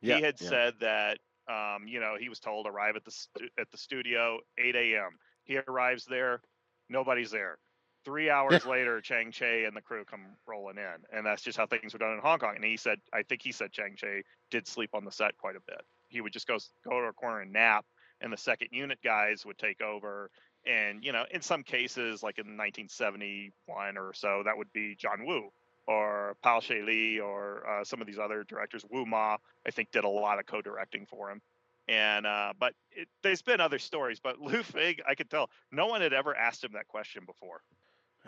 [0.00, 0.48] Yeah, he had yeah.
[0.48, 1.18] said that
[1.48, 5.18] um, you know he was told arrive at the stu- at the studio 8 a.m.
[5.44, 6.42] He arrives there,
[6.88, 7.58] nobody's there.
[8.04, 11.66] Three hours later, Chang Cheh and the crew come rolling in, and that's just how
[11.66, 12.54] things were done in Hong Kong.
[12.54, 15.56] And he said, I think he said Chang Cheh did sleep on the set quite
[15.56, 15.80] a bit.
[16.08, 17.86] He would just go go to a corner and nap,
[18.20, 20.30] and the second unit guys would take over.
[20.68, 25.24] And you know, in some cases, like in 1971 or so, that would be John
[25.26, 25.50] Woo
[25.86, 28.84] or Pao She Li or uh, some of these other directors.
[28.90, 31.40] Wu Ma, I think, did a lot of co-directing for him.
[31.88, 35.86] And uh, but it, there's been other stories, but Lu Feng, I could tell no
[35.86, 37.62] one had ever asked him that question before.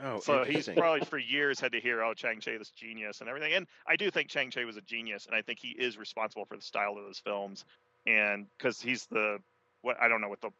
[0.03, 3.29] Oh, so he's probably for years had to hear, "Oh, Chang Cheh, this genius," and
[3.29, 3.53] everything.
[3.53, 6.47] And I do think Chang Cheh was a genius, and I think he is responsible
[6.47, 7.67] for the style of those films,
[8.07, 9.39] and because he's the
[9.83, 10.51] what I don't know what the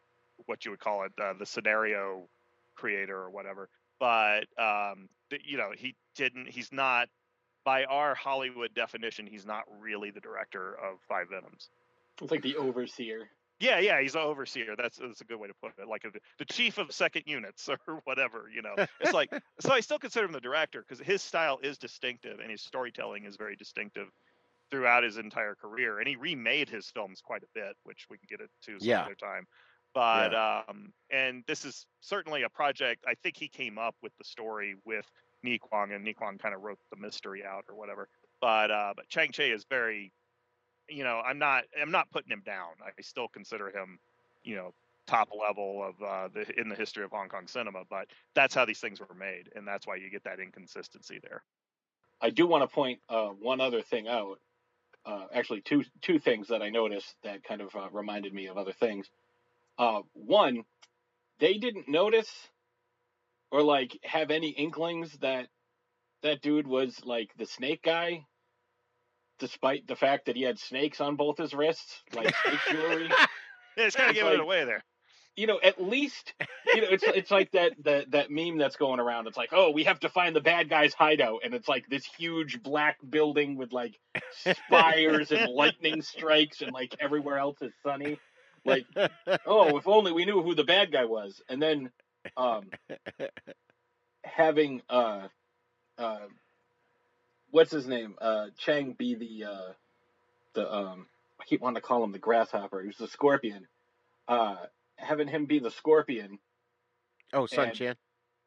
[0.45, 2.27] what you would call it, uh, the scenario
[2.75, 3.69] creator or whatever.
[3.99, 5.09] But um,
[5.43, 6.47] you know, he didn't.
[6.49, 7.09] He's not
[7.63, 9.27] by our Hollywood definition.
[9.27, 11.69] He's not really the director of Five Venoms.
[12.21, 13.29] It's like the overseer.
[13.59, 14.75] Yeah, yeah, he's an overseer.
[14.75, 15.87] That's that's a good way to put it.
[15.87, 18.49] Like a, the chief of second units or whatever.
[18.53, 19.71] You know, it's like so.
[19.71, 23.37] I still consider him the director because his style is distinctive and his storytelling is
[23.37, 24.07] very distinctive
[24.71, 25.99] throughout his entire career.
[25.99, 29.01] And he remade his films quite a bit, which we can get into some Yeah.
[29.03, 29.45] other time.
[29.93, 33.03] But um, and this is certainly a project.
[33.07, 35.05] I think he came up with the story with
[35.43, 38.07] Ni Kwang, and Ni Kwang kind of wrote the mystery out or whatever.
[38.39, 40.13] But uh, but Chang Cheh is very,
[40.87, 42.69] you know, I'm not I'm not putting him down.
[42.85, 43.99] I still consider him,
[44.43, 44.73] you know,
[45.07, 47.83] top level of uh, the in the history of Hong Kong cinema.
[47.89, 51.43] But that's how these things were made, and that's why you get that inconsistency there.
[52.21, 54.39] I do want to point uh, one other thing out.
[55.05, 58.57] Uh, actually, two two things that I noticed that kind of uh, reminded me of
[58.57, 59.09] other things.
[59.81, 60.63] Uh, one,
[61.39, 62.31] they didn't notice
[63.49, 65.47] or like have any inklings that
[66.21, 68.23] that dude was like the snake guy,
[69.39, 73.09] despite the fact that he had snakes on both his wrists, like snake jewelry.
[73.75, 74.83] Yeah, it's kind of giving it away there.
[75.35, 76.35] you know, at least
[76.75, 79.25] you know, it's it's like that that that meme that's going around.
[79.25, 82.05] It's like, oh, we have to find the bad guy's hideout, and it's like this
[82.05, 83.97] huge black building with like
[84.67, 88.19] spires and lightning strikes, and like everywhere else is sunny.
[88.65, 88.85] Like,
[89.45, 91.41] oh, if only we knew who the bad guy was.
[91.49, 91.91] And then,
[92.37, 92.69] um,
[94.23, 95.27] having uh,
[95.97, 96.19] uh,
[97.51, 98.15] what's his name?
[98.21, 99.71] Uh, Chang be the uh,
[100.53, 101.07] the um,
[101.39, 102.81] I keep wanting to call him the grasshopper.
[102.81, 103.67] He was the scorpion.
[104.27, 104.57] Uh,
[104.97, 106.39] having him be the scorpion.
[107.33, 107.95] Oh, Sun And- Chan.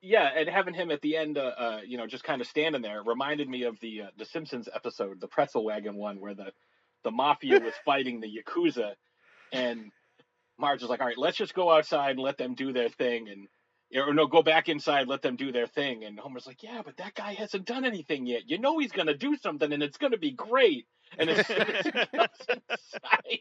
[0.07, 2.83] Yeah, and having him at the end, uh, uh, you know, just kind of standing
[2.83, 6.53] there reminded me of the uh, the Simpsons episode, the pretzel wagon one, where the
[7.05, 8.97] the mafia was fighting the yakuza,
[9.51, 9.91] and
[10.59, 13.29] Marge was like, "All right, let's just go outside and let them do their thing,"
[13.29, 13.49] and
[13.95, 16.05] or no, go back inside, let them do their thing.
[16.05, 18.49] And Homer's like, "Yeah, but that guy hasn't done anything yet.
[18.49, 20.87] You know he's gonna do something, and it's gonna be great."
[21.19, 23.41] And as soon as he goes inside,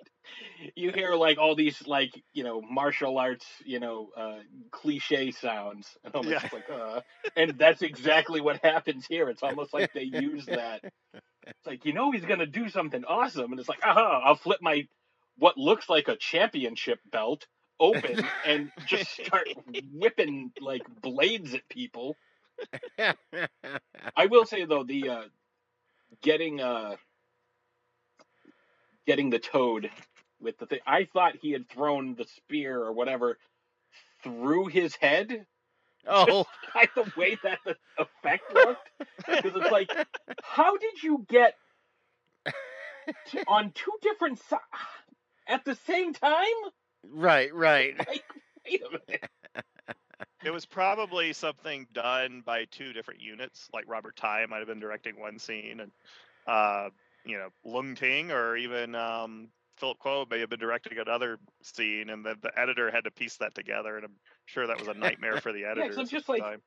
[0.76, 4.40] you hear like all these like you know martial arts you know uh,
[4.72, 6.50] cliche sounds, and Homer's Yeah.
[6.52, 7.02] like, uh,
[7.36, 9.30] and that's exactly what happens here.
[9.30, 10.82] It's almost like they use that.
[11.62, 14.60] It's like you know he's gonna do something awesome, and it's like, aha, I'll flip
[14.62, 14.88] my
[15.38, 17.48] what looks like a championship belt
[17.80, 19.48] open and just start
[19.92, 22.16] whipping like blades at people.
[23.00, 25.24] I will say though, the uh,
[26.22, 26.96] getting uh,
[29.06, 29.90] getting the toad
[30.40, 30.80] with the thing.
[30.86, 33.38] I thought he had thrown the spear or whatever
[34.24, 35.46] through his head.
[36.08, 38.90] oh, By the way that the effect looked,
[39.28, 39.90] because it's like,
[40.44, 41.56] how did you get
[43.32, 44.62] to, on two different sides
[45.48, 46.32] at the same time?
[47.12, 47.96] right, right.
[48.08, 48.24] Like,
[48.66, 49.30] wait a minute.
[50.46, 53.70] It was probably something done by two different units.
[53.74, 55.92] Like Robert Tai might have been directing one scene, and
[56.48, 56.90] uh,
[57.26, 62.10] you know Lung Ting or even um, Philip Kuo may have been directing another scene,
[62.10, 63.96] and then the editor had to piece that together.
[63.96, 64.16] And I'm
[64.46, 65.98] sure that was a nightmare for the 'cause editors.
[65.98, 66.62] I'm just like- time.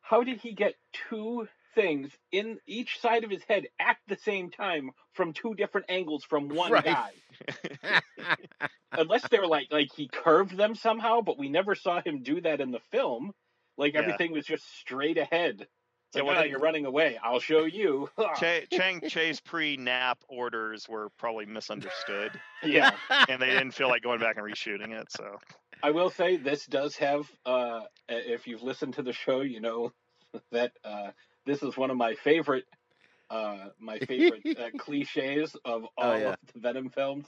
[0.00, 0.74] How did he get
[1.10, 5.86] two things in each side of his head at the same time from two different
[5.90, 6.84] angles from one Right.
[6.84, 7.10] guy?
[8.92, 12.60] unless they're like like he curved them somehow, but we never saw him do that
[12.60, 13.32] in the film.
[13.76, 14.00] Like Yeah.
[14.00, 15.62] everything was just straight ahead.
[16.08, 17.18] It's Yeah, well, "Ah, they- you're running away.
[17.22, 18.08] I'll show you.
[18.36, 22.32] Cha- Chang Cheh's pre-nap orders were probably misunderstood,
[22.64, 22.96] yeah,
[23.28, 25.12] and they didn't feel like going back and reshooting it.
[25.12, 25.38] So
[25.82, 27.30] I will say this does have.
[27.44, 29.92] Uh, if you've listened to the show, you know
[30.50, 31.10] that uh,
[31.48, 32.64] this is one of my favorite.
[33.30, 36.28] Uh, my favorite uh, cliches of all Oh, yeah.
[36.30, 37.26] of the Venom films.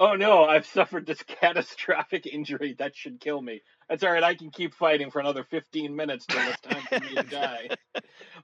[0.00, 3.62] Oh no, I've suffered this catastrophic injury that should kill me.
[3.88, 4.24] That's all right.
[4.24, 7.68] I can keep fighting for another 15 minutes till it's time for me to die.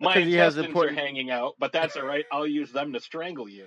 [0.01, 2.25] My intestines important- are hanging out, but that's all right.
[2.31, 3.67] I'll use them to strangle you.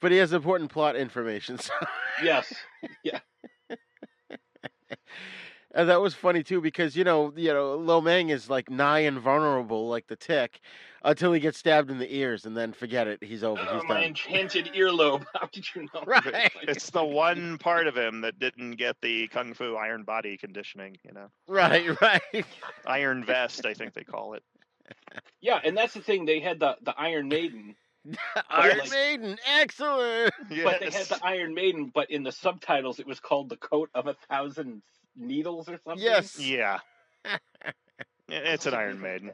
[0.00, 1.58] but he has important plot information.
[1.58, 1.72] So.
[2.22, 2.52] Yes.
[5.78, 8.98] And that was funny too because you know you know Lo Mang is like nigh
[9.00, 10.58] invulnerable like the tick
[11.04, 13.84] until he gets stabbed in the ears and then forget it he's over Oh, he's
[13.84, 15.24] my done enchanted earlobe.
[15.34, 16.02] How did you know?
[16.06, 16.50] Right.
[16.62, 20.96] it's the one part of him that didn't get the kung fu iron body conditioning.
[21.04, 22.44] You know, right right
[22.84, 24.42] iron vest, I think they call it.
[25.40, 26.24] Yeah, and that's the thing.
[26.24, 27.76] They had the, the Iron Maiden,
[28.50, 30.32] Iron like- Maiden excellent
[30.64, 33.90] but they had the Iron Maiden, but in the subtitles it was called the Coat
[33.94, 34.82] of a Thousand
[35.18, 36.02] Needles or something.
[36.02, 36.78] yes Yeah.
[38.30, 39.30] It's an Iron Maiden.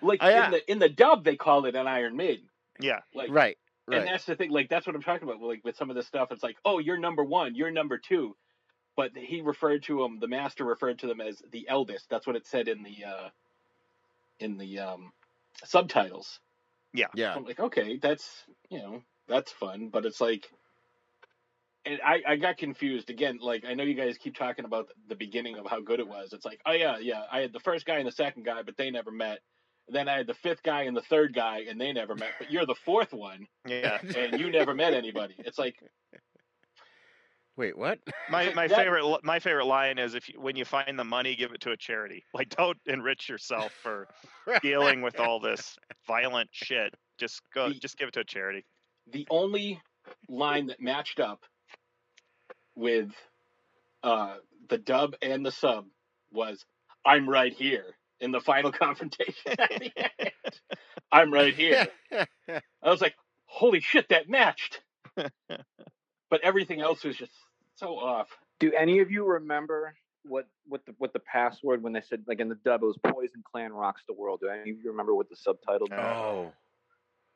[0.00, 2.48] Like I, uh, in the in the dub they call it an Iron Maiden.
[2.80, 3.00] Yeah.
[3.14, 3.58] Like right
[3.90, 5.42] And that's the thing, like that's what I'm talking about.
[5.42, 8.36] Like with some of this stuff, it's like, oh, you're number one, you're number two,
[8.96, 10.18] but he referred to them.
[10.20, 12.08] The master referred to them as the eldest.
[12.08, 13.28] That's what it said in the uh,
[14.38, 15.12] in the um,
[15.64, 16.40] subtitles.
[17.14, 20.50] yeah I'm like, okay, that's you know that's fun, but it's like,
[21.84, 23.38] and I I got confused again.
[23.40, 26.32] Like I know you guys keep talking about the beginning of how good it was.
[26.32, 28.76] It's like, oh yeah, yeah, I had the first guy and the second guy, but
[28.76, 29.38] they never met.
[29.88, 32.30] Then I had the fifth guy and the third guy, and they never met.
[32.38, 33.98] But you're the fourth one Yeah.
[34.16, 35.34] and you never met anybody.
[35.38, 35.74] It's like,
[37.56, 37.98] wait what
[38.30, 41.34] My my That- favorite my favorite line is if you, when you find the money,
[41.36, 42.24] give it to a charity.
[42.32, 44.08] Like don't enrich yourself for
[44.62, 45.76] dealing with all this
[46.06, 46.94] violent shit.
[47.18, 48.64] Just go, The- just give it to a charity.
[49.12, 49.80] the only
[50.28, 51.40] line that matched up
[52.74, 53.10] with
[54.02, 54.36] uh,
[54.68, 55.86] the dub and the sub
[56.32, 56.64] was
[57.04, 57.84] "I'm right here"
[58.20, 59.52] in the final confrontation.
[59.58, 60.32] at the end.
[61.10, 61.86] I'm right here.
[62.12, 63.14] I was like,
[63.46, 64.80] "Holy shit, that matched!"
[65.16, 67.32] but everything else was just
[67.76, 68.28] so off.
[68.60, 69.94] Do any of you remember
[70.24, 72.96] what what the what the password when they said like in the dub it was
[73.04, 74.40] Poison Clan rocks the world?
[74.40, 75.88] Do any of you remember what the subtitle?
[75.92, 76.52] Oh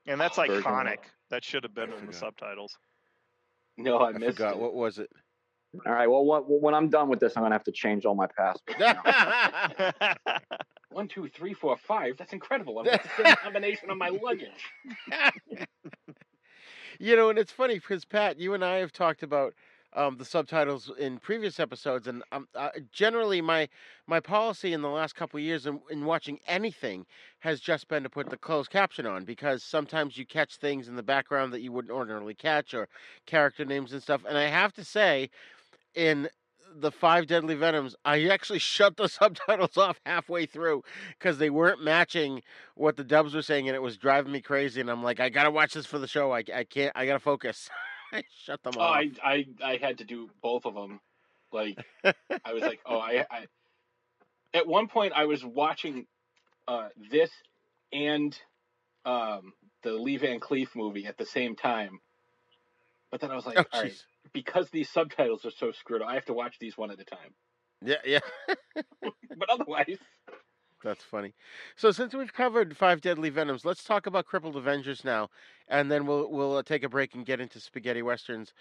[0.06, 0.92] And that's Version of iconic.
[0.94, 1.00] it.
[1.30, 2.78] That should have been in the subtitles.
[3.76, 4.60] No, I, I missed forgot it.
[4.60, 5.10] what was it
[5.84, 6.08] All right.
[6.08, 8.78] Well, what, when I'm done with this, I'm gonna have to change all my passwords.
[8.78, 10.14] now.
[10.90, 12.16] One, two, three, four, five.
[12.16, 12.78] That's incredible.
[12.78, 14.72] I've got the same combination on my luggage.
[16.98, 19.52] you know, and it's funny because Pat, you and I have talked about
[19.96, 23.68] um, the subtitles in previous episodes, and um, uh, generally my
[24.06, 27.06] my policy in the last couple of years in, in watching anything
[27.40, 30.96] has just been to put the closed caption on because sometimes you catch things in
[30.96, 32.88] the background that you wouldn't ordinarily catch or
[33.24, 34.22] character names and stuff.
[34.28, 35.30] And I have to say,
[35.96, 36.28] in
[36.78, 40.84] the five deadly venoms i actually shut the subtitles off halfway through
[41.18, 42.42] because they weren't matching
[42.76, 45.30] what the dubs were saying and it was driving me crazy and i'm like i
[45.30, 47.70] gotta watch this for the show i, I can't i gotta focus
[48.12, 51.00] i shut them Oh, off I, I I had to do both of them.
[51.52, 51.78] Like
[52.44, 53.46] I was like, oh, I, I.
[54.54, 56.06] At one point, I was watching
[56.68, 57.30] uh, this
[57.92, 58.38] and
[59.04, 59.52] um,
[59.82, 62.00] the Lee Van Cleef movie at the same time.
[63.10, 64.02] But then I was like, oh, all right, jeez.
[64.32, 67.04] Because these subtitles are so screwed, up, I have to watch these one at a
[67.04, 67.34] time.
[67.82, 68.20] yeah yeah
[69.02, 69.98] But otherwise,
[70.84, 71.34] That's funny.
[71.76, 75.30] So since we've covered five deadly venoms, let's talk about crippled Avengers now,
[75.68, 78.52] and then we'll we'll uh, take a break and get into spaghetti westerns.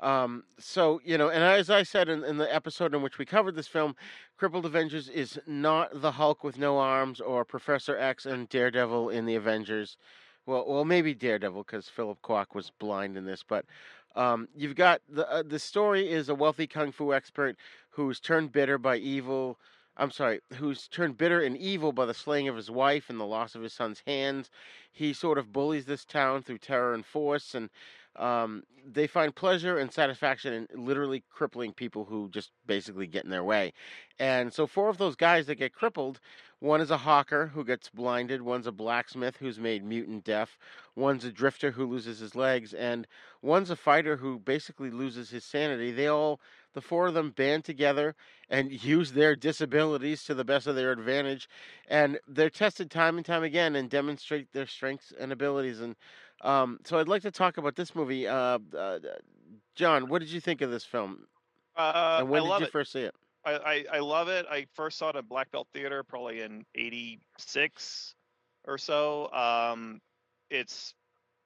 [0.00, 3.24] Um, so you know, and as I said in, in the episode in which we
[3.26, 3.94] covered this film,
[4.36, 9.26] crippled Avengers is not the Hulk with no arms or Professor X and Daredevil in
[9.26, 9.96] the Avengers.
[10.46, 13.66] Well, well, maybe Daredevil because Philip Kwok was blind in this, but
[14.16, 17.56] um, you've got the uh, the story is a wealthy kung fu expert
[17.90, 19.58] who's turned bitter by evil
[19.96, 23.26] I'm sorry, who's turned bitter and evil by the slaying of his wife and the
[23.26, 24.50] loss of his son's hands.
[24.90, 27.68] He sort of bullies this town through terror and force, and
[28.16, 33.30] um, they find pleasure and satisfaction in literally crippling people who just basically get in
[33.30, 33.74] their way.
[34.18, 36.18] And so, four of those guys that get crippled
[36.60, 40.58] one is a hawker who gets blinded, one's a blacksmith who's made mutant deaf,
[40.94, 43.06] one's a drifter who loses his legs, and
[43.42, 45.92] one's a fighter who basically loses his sanity.
[45.92, 46.40] They all
[46.74, 48.14] the four of them band together
[48.48, 51.48] and use their disabilities to the best of their advantage
[51.88, 55.96] and they're tested time and time again and demonstrate their strengths and abilities and
[56.42, 58.98] um, so i'd like to talk about this movie uh, uh,
[59.74, 61.26] john what did you think of this film
[61.76, 62.72] Uh, and when I did you it.
[62.72, 63.14] first see it
[63.44, 64.46] I, I, I love it.
[64.50, 68.14] I first saw it at Black Belt Theater probably in '86
[68.66, 69.32] or so.
[69.32, 70.00] Um,
[70.50, 70.94] it's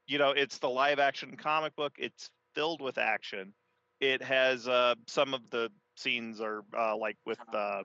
[0.06, 1.93] you know it's the live action comic book.
[1.98, 3.55] It's filled with action.
[4.01, 7.82] It has uh, some of the scenes are uh, like with uh,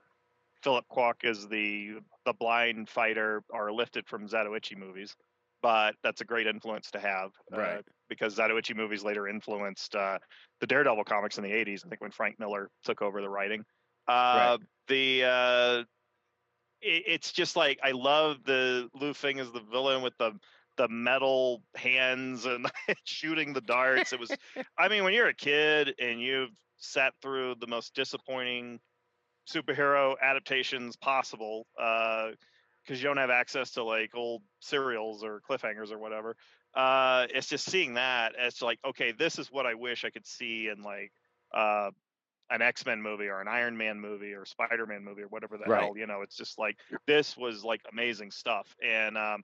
[0.62, 5.16] Philip Kwok as the the blind fighter are lifted from Zatoichi movies,
[5.62, 7.30] but that's a great influence to have.
[7.52, 7.84] Uh, Right.
[8.08, 10.18] because Zatoichi movies later influenced uh,
[10.60, 11.84] the Daredevil comics in the 80s.
[11.84, 13.64] I think when Frank Miller took over the writing.
[14.08, 15.84] Uh, The uh,
[16.80, 20.32] it, it's just like I love the Lu Feng as the villain with the
[20.80, 22.66] the metal hands and
[23.04, 24.14] shooting the darts.
[24.14, 24.38] It was,
[24.78, 28.80] I mean, when you're a kid and you've sat through the most disappointing
[29.46, 32.26] superhero adaptations possible, because
[32.88, 36.34] you don't have access to like old serials or cliffhangers or whatever.
[36.74, 38.34] Uh, it's just seeing that.
[38.38, 41.12] It's like, okay, this is what I wish I could see in like
[41.52, 41.90] uh,
[42.50, 45.58] an X Men movie or an Iron Man movie or Spider Man movie or whatever
[45.58, 45.92] the Right.
[45.92, 45.94] hell.
[45.96, 48.74] You know, it's just like this was like amazing stuff.
[48.82, 49.42] And um,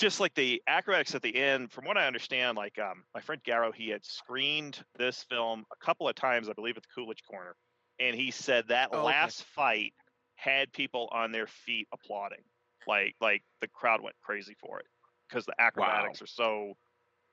[0.00, 3.42] just like the acrobatics at the end, from what I understand, like um, my friend
[3.44, 7.22] Garo, he had screened this film a couple of times, I believe, at the Coolidge
[7.30, 7.54] Corner,
[7.98, 9.06] and he said that Oh, okay.
[9.06, 9.92] last fight
[10.36, 12.42] had people on their feet applauding,
[12.86, 14.86] like like the crowd went crazy for it
[15.28, 16.72] because the acrobatics are so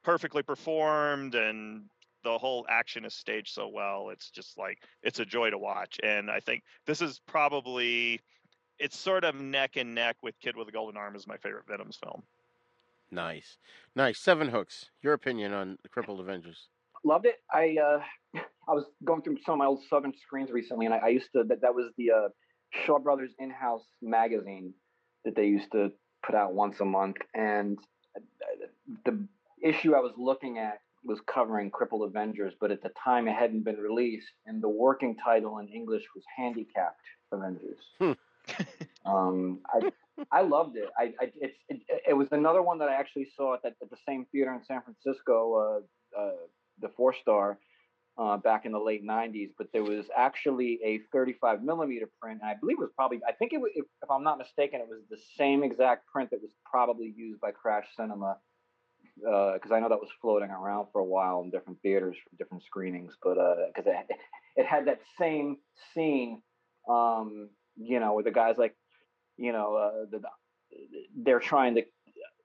[0.04, 1.86] perfectly performed and
[2.24, 4.10] the whole action is staged so well.
[4.10, 8.20] It's just like it's a joy to watch, and I think this is probably.
[8.80, 11.66] It's sort of neck and neck with Kid with a Golden Arm as my favorite
[11.68, 12.22] Venom's film.
[13.12, 13.58] Nice.
[13.96, 14.20] Nice.
[14.20, 14.86] Sevenhooks.
[15.02, 16.68] Your opinion on the crippled avengers?
[17.04, 17.36] Loved it.
[17.52, 20.98] I uh, I was going through some of my old Southern screens recently, and I,
[20.98, 22.30] I used to that that was the uh,
[22.86, 24.74] Shaw Brothers in-house magazine
[25.24, 25.92] that they used to
[26.26, 27.78] put out once a month, and
[28.16, 28.66] uh,
[29.06, 29.28] the
[29.64, 33.64] issue I was looking at was covering Crippled Avengers, but at the time it hadn't
[33.64, 37.00] been released, and the working title in English was Handicapped
[37.32, 38.18] Avengers.
[39.08, 39.90] Um, I
[40.32, 40.90] I loved it.
[40.98, 43.98] I, I it's it, it was another one that I actually saw at, at the
[44.08, 45.82] same theater in San Francisco,
[46.16, 46.32] uh, uh,
[46.82, 47.58] the Four Star,
[48.18, 49.52] uh, back in the late '90s.
[49.58, 53.32] But there was actually a 35 millimeter print, and I believe it was probably I
[53.32, 56.42] think it was if, if I'm not mistaken, it was the same exact print that
[56.42, 58.38] was probably used by Crash Cinema.
[59.16, 62.64] Because I know that was floating around for a while in different theaters for different
[62.64, 63.36] screenings, but
[63.74, 64.16] because it,
[64.56, 65.58] it had that same
[65.94, 66.44] scene,
[66.88, 68.76] um, you know, where the guys like
[69.38, 70.22] you know, uh, the,
[71.16, 71.84] they're trying to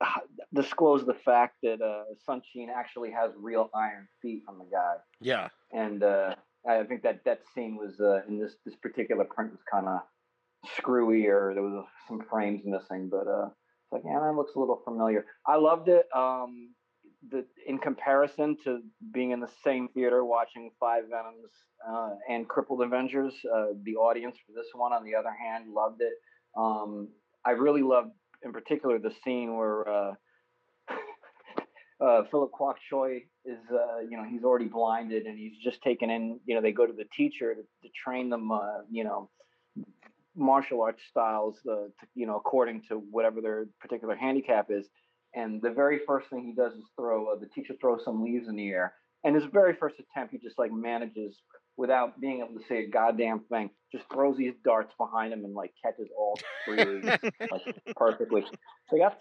[0.00, 0.06] uh,
[0.54, 4.94] disclose the fact that uh, Sun Chien actually has real iron feet on the guy,
[5.20, 6.34] yeah and uh,
[6.68, 10.00] I think that that scene was uh, in this this particular print was kind of
[10.76, 14.58] screwy, or there was some frames missing, but uh, it's like, yeah, that looks a
[14.60, 15.26] little familiar.
[15.46, 16.06] I loved it.
[16.14, 16.74] Um,
[17.30, 18.80] the in comparison to
[19.12, 21.50] being in the same theater watching Five Venoms
[21.88, 26.00] uh, and Crippled Avengers, uh, the audience for this one, on the other hand, loved
[26.00, 26.12] it.
[26.56, 27.08] Um,
[27.44, 28.10] I really loved,
[28.42, 30.14] in particular, the scene where uh,
[32.04, 36.10] uh, Philip Kwok Choi is, uh, you know, he's already blinded and he's just taken
[36.10, 36.40] in.
[36.44, 39.30] You know, they go to the teacher to, to train them, uh, you know,
[40.36, 44.88] martial arts styles, uh, to, you know, according to whatever their particular handicap is.
[45.34, 48.48] And the very first thing he does is throw uh, the teacher throws some leaves
[48.48, 48.94] in the air.
[49.24, 51.38] And his very first attempt, he just like manages
[51.76, 55.54] without being able to say a goddamn thing, just throws these darts behind him and
[55.54, 57.06] like catches all three leaves
[57.50, 57.62] like
[57.96, 58.44] perfectly.
[58.90, 59.16] So that's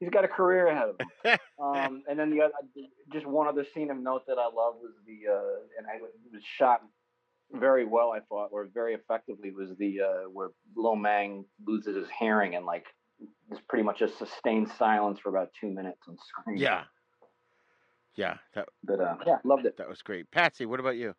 [0.00, 1.38] he's got a career ahead of him.
[1.60, 2.52] Um, and then the other,
[3.12, 6.32] just one other scene of note that I love was the uh, and I, it
[6.32, 6.82] was shot
[7.52, 12.06] very well, I thought, or very effectively, was the uh, where Lo Mang loses his
[12.16, 12.86] hearing and like
[13.48, 16.58] there's pretty much a sustained silence for about two minutes on screen.
[16.58, 16.84] Yeah.
[18.16, 19.76] Yeah, that But uh, yeah, loved it.
[19.78, 20.28] that was great.
[20.32, 21.14] Patsy, what about you?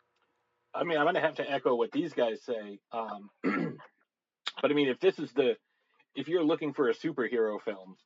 [0.74, 2.78] I mean, I'm going to have to echo what these guys say.
[2.92, 3.30] Um,
[4.62, 5.56] but I mean, if this is the,
[6.14, 7.96] if you're looking for a superhero film,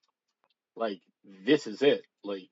[0.77, 1.01] like
[1.45, 2.03] this is it.
[2.23, 2.49] Like,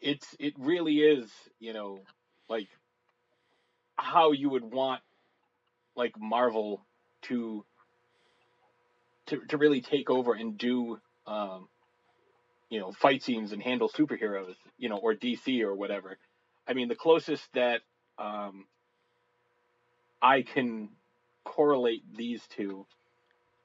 [0.00, 1.30] it's it really is.
[1.58, 1.98] You know,
[2.48, 2.68] like
[3.96, 5.02] how you would want
[5.96, 6.84] like Marvel
[7.22, 7.64] to
[9.26, 11.68] to to really take over and do um,
[12.70, 16.18] you know fight scenes and handle superheroes, you know, or DC or whatever.
[16.68, 17.82] I mean, the closest that
[18.18, 18.66] um,
[20.20, 20.90] I can
[21.44, 22.86] correlate these two,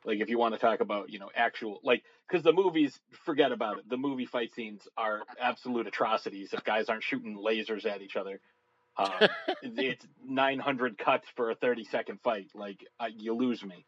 [0.05, 3.51] like if you want to talk about, you know, actual like because the movies, forget
[3.51, 3.89] about it.
[3.89, 8.39] The movie fight scenes are absolute atrocities if guys aren't shooting lasers at each other.
[8.97, 9.29] Um,
[9.63, 12.49] it's 900 cuts for a 30 second fight.
[12.53, 13.85] Like uh, you lose me.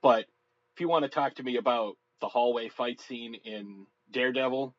[0.00, 0.26] But
[0.74, 4.74] if you want to talk to me about the hallway fight scene in Daredevil,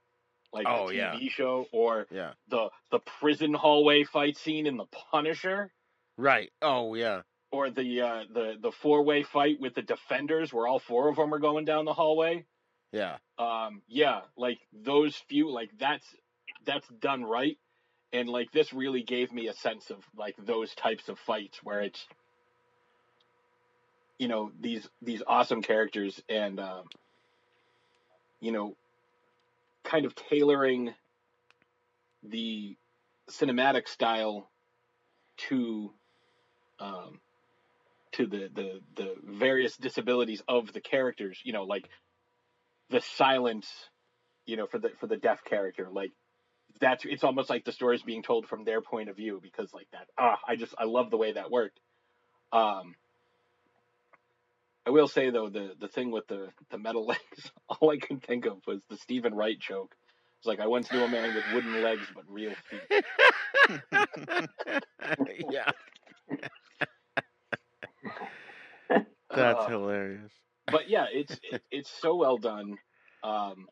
[0.52, 1.30] like Oh, the TV yeah.
[1.30, 2.34] show, or Yeah.
[2.48, 5.72] the the prison hallway fight scene in The Punisher,
[6.18, 6.52] Right.
[6.62, 7.22] Oh, yeah.
[7.52, 11.16] or the uh, the the four way fight with the Defenders, where all four of
[11.16, 12.46] them are going down the hallway.
[12.92, 13.18] Yeah.
[13.38, 16.06] Um, yeah, like those few, like that's
[16.66, 17.58] that's done right,
[18.12, 21.82] and like this really gave me a sense of like those types of fights where
[21.82, 22.06] it's
[24.20, 26.84] you know these these awesome characters and um,
[28.40, 28.76] you know
[29.84, 30.94] kind of tailoring
[32.24, 32.76] the
[33.30, 34.50] cinematic style
[35.38, 35.92] to
[36.80, 37.20] um,
[38.14, 41.88] to the, the the various disabilities of the characters you know like
[42.90, 43.68] the silence
[44.46, 46.12] you know for the for the deaf character like
[46.80, 49.74] that's it's almost like the story is being told from their point of view because
[49.74, 51.80] like that ah i just i love the way that worked.
[52.52, 52.96] Um
[54.86, 58.20] i will say though the the thing with the the metal legs all i can
[58.20, 59.96] think of was the Steven Wright joke
[60.40, 62.90] it's like i once knew a man with wooden legs but real feet
[65.50, 65.72] yeah.
[69.34, 70.34] That's Uh, hilarious.
[70.70, 72.78] but yeah, it's it, it's so well done.
[73.24, 73.68] Um,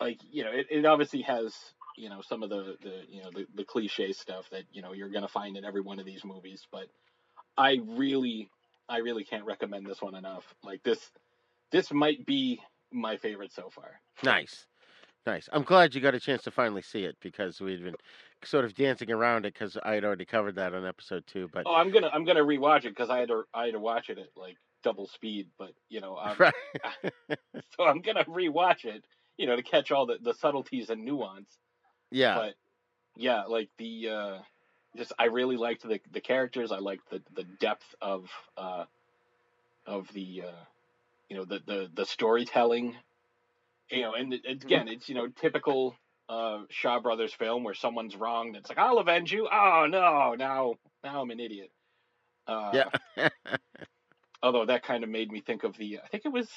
[0.00, 1.54] like you know, it, it obviously has
[1.96, 4.92] you know some of the the you know the, the cliche stuff that you know
[4.92, 6.88] you're gonna find in every one of these movies, but
[7.56, 8.50] I really
[8.90, 10.44] I really can't recommend this one enough.
[10.62, 11.10] Like this
[11.72, 12.60] this might be
[12.92, 14.00] my favorite so far.
[14.22, 14.66] Nice.
[15.26, 15.48] Nice.
[15.52, 17.94] I'm glad you got a chance to finally see it because we'd been
[18.42, 21.48] sort of dancing around it because I had already covered that on episode two.
[21.52, 23.80] But Oh, I'm gonna I'm gonna rewatch it because I had to I had to
[23.80, 26.54] watch it at like double speed, but you know, um, right.
[27.76, 29.04] so I'm gonna rewatch it,
[29.36, 31.58] you know, to catch all the, the subtleties and nuance.
[32.10, 32.34] yeah.
[32.34, 32.54] but
[33.16, 34.38] yeah like the uh
[34.96, 36.72] just i really liked the the characters.
[36.72, 38.84] I liked the the depth of uh
[39.86, 40.64] of the uh
[41.28, 42.96] you know the the the storytelling.
[43.90, 45.96] You know and it, it- again it's you know typical
[46.28, 49.48] uh shaw brothers film where someone's wrong and it's like i'll avenge you.
[49.52, 51.70] Oh no now now i'm an idiot.
[52.46, 52.82] Uh
[53.16, 53.28] yeah.
[54.42, 56.48] although that kind of made me think of the i think it was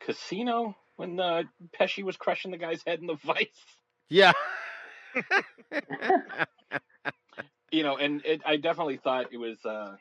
[0.00, 1.42] casino when uh
[1.78, 3.78] pesci was crushing the guy's head in the vice.
[4.08, 4.32] Yeah.
[7.74, 9.96] you know, and it, I definitely thought it was, uh,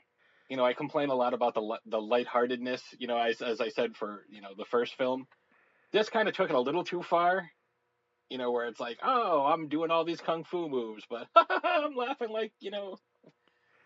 [0.47, 3.69] you know, I complain a lot about the the lightheartedness, you know, as as I
[3.69, 5.25] said for you know the first film,
[5.91, 7.49] this kind of took it a little too far,
[8.29, 11.95] you know, where it's like, oh, I'm doing all these kung fu moves, but I'm
[11.95, 12.97] laughing like, you know,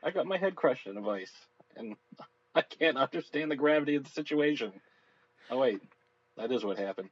[0.03, 1.33] I got my head crushed in a vice,
[1.77, 1.95] and
[2.55, 4.73] I can't understand the gravity of the situation.
[5.49, 5.79] Oh wait,
[6.35, 7.09] that is what happened.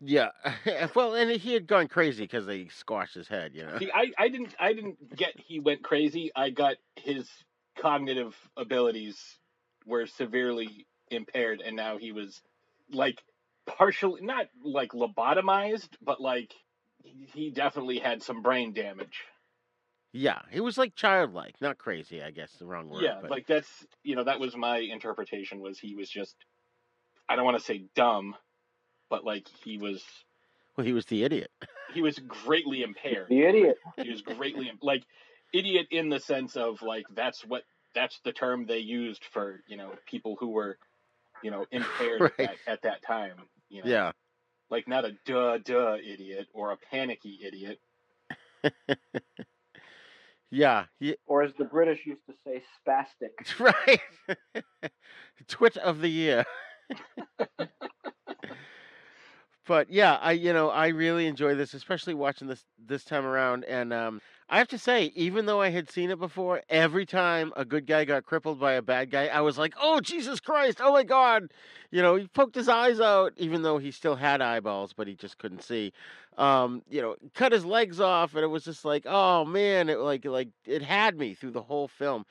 [0.00, 0.30] Yeah.
[0.94, 3.78] well, and he had gone crazy because they squashed his head, you know.
[3.78, 6.30] See, I, I didn't I didn't get he went crazy.
[6.34, 7.28] I got his
[7.78, 9.18] cognitive abilities
[9.86, 12.42] were severely impaired, and now he was
[12.90, 13.22] like
[13.66, 16.54] partially not like lobotomized, but like
[17.02, 19.24] he- definitely had some brain damage.
[20.12, 22.22] Yeah, he was like childlike, not crazy.
[22.22, 23.02] I guess the wrong word.
[23.02, 23.68] yeah, but like that's
[24.02, 26.36] you know that was my interpretation was he was just
[27.28, 28.34] I don't want to say dumb,
[29.10, 30.02] but like he was
[30.76, 31.50] well, he was the idiot.
[31.94, 33.28] he was greatly impaired.
[33.28, 33.78] The idiot.
[33.96, 35.02] He was greatly like
[35.52, 37.62] idiot in the sense of like that's what
[37.94, 40.76] that's the term they used for you know people who were
[41.42, 42.50] you know impaired Right.
[42.50, 43.36] at, at that time.
[43.68, 44.12] You know, Yeah.
[44.70, 47.80] like not a duh duh idiot or a panicky idiot.
[50.48, 53.58] Yeah, he, Or as the British used to say, spastic.
[53.58, 54.00] right.
[55.48, 56.44] Twit of the year.
[59.66, 63.64] But yeah, I you know I really enjoy this, especially watching this this time around.
[63.64, 67.52] And um, I have to say, even though I had seen it before, every time
[67.56, 70.78] a good guy got crippled by a bad guy, I was like, "Oh Jesus Christ!
[70.80, 71.50] Oh my God!"
[71.90, 75.14] You know, he poked his eyes out, even though he still had eyeballs, but he
[75.14, 75.92] just couldn't see.
[76.38, 79.98] Um, you know, cut his legs off, and it was just like, "Oh man!" It
[79.98, 82.24] like like it had me through the whole film.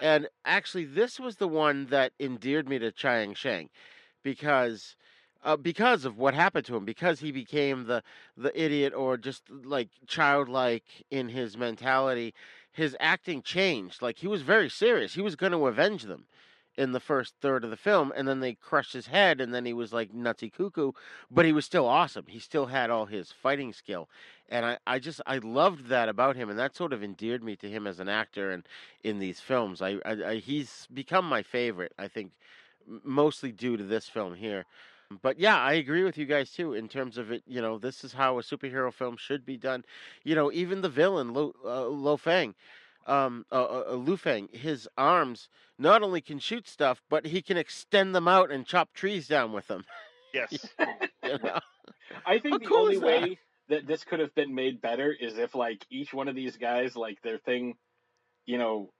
[0.00, 3.70] And actually, this was the one that endeared me to Chiang Sheng
[4.22, 4.96] because
[5.46, 8.02] uh, because of what happened to him, because he became the
[8.36, 12.34] the idiot or just like childlike in his mentality.
[12.72, 14.02] His acting changed.
[14.02, 15.14] Like he was very serious.
[15.14, 16.26] He was going to avenge them
[16.76, 19.64] in the first third of the film, and then they crushed his head, and then
[19.64, 20.92] he was like nutsy cuckoo.
[21.30, 22.26] But he was still awesome.
[22.28, 24.10] He still had all his fighting skill,
[24.48, 27.56] and I, I just I loved that about him, and that sort of endeared me
[27.56, 28.64] to him as an actor and
[29.02, 29.80] in these films.
[29.80, 31.92] I, I, I he's become my favorite.
[31.98, 32.32] I think
[33.04, 34.66] mostly due to this film here.
[35.22, 37.42] But yeah, I agree with you guys too in terms of it.
[37.46, 39.84] You know, this is how a superhero film should be done.
[40.24, 42.54] You know, even the villain Lo, uh, Lo Fang,
[43.06, 47.40] um, uh, uh, uh, Lu Fang, his arms not only can shoot stuff, but he
[47.40, 49.84] can extend them out and chop trees down with them.
[50.32, 50.74] Yes.
[51.22, 51.58] You know?
[52.24, 53.06] I think How the cool only is that?
[53.06, 53.38] way
[53.68, 56.96] that this could have been made better is if like each one of these guys
[56.96, 57.76] like their thing,
[58.46, 58.92] you know,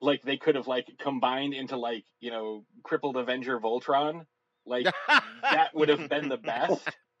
[0.00, 4.26] like they could have like combined into like you know crippled Avenger Voltron.
[4.70, 4.86] Like
[5.42, 6.88] that would have been the best.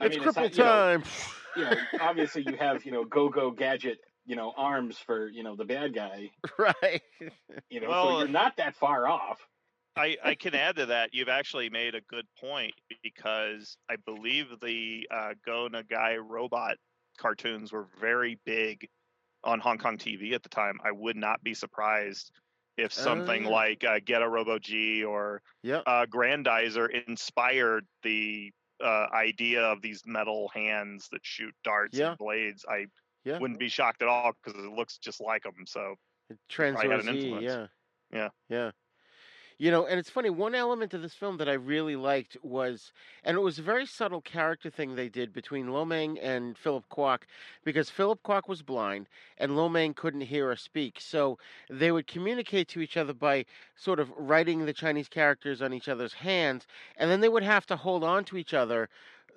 [0.00, 1.02] I it's mean, it's cripple not, you know, time.
[1.56, 5.42] you know, obviously you have you know go go gadget you know arms for you
[5.42, 6.30] know the bad guy.
[6.58, 7.02] right.
[7.68, 9.46] You know, Well, so you're not that far off.
[9.96, 11.10] I, I can add to that.
[11.12, 12.74] You've actually made a good point
[13.04, 16.74] because I believe the uh, Go Nagai robot
[17.16, 18.88] cartoons were very big
[19.44, 20.78] on Hong Kong TV at the time.
[20.84, 22.32] I would not be surprised
[22.76, 23.50] if something Ah.
[23.50, 25.82] like uh, Getter Robo G or Yep.
[25.86, 28.52] uh, Grendizer inspired the
[28.82, 32.10] uh, idea of these metal hands that shoot darts Yeah.
[32.10, 32.64] and blades.
[32.68, 32.86] I
[33.24, 33.38] Yeah.
[33.38, 35.64] wouldn't be shocked at all because it looks just like them.
[35.66, 35.94] So
[36.52, 37.44] probably had an Tranzor Z, influence.
[37.44, 37.66] yeah.
[38.12, 38.28] Yeah.
[38.48, 38.70] Yeah.
[39.56, 42.92] You know, and it's funny, one element of this film that I really liked was,
[43.22, 46.84] and it was a very subtle character thing they did between Lo Mang and Philip
[46.90, 47.20] Kwok,
[47.62, 49.06] because Philip Kwok was blind
[49.38, 51.00] and Lo Mang couldn't hear or speak.
[51.00, 51.38] So
[51.70, 53.44] they would communicate to each other by
[53.76, 56.66] sort of writing the Chinese characters on each other's hands,
[56.96, 58.88] and then they would have to hold on to each other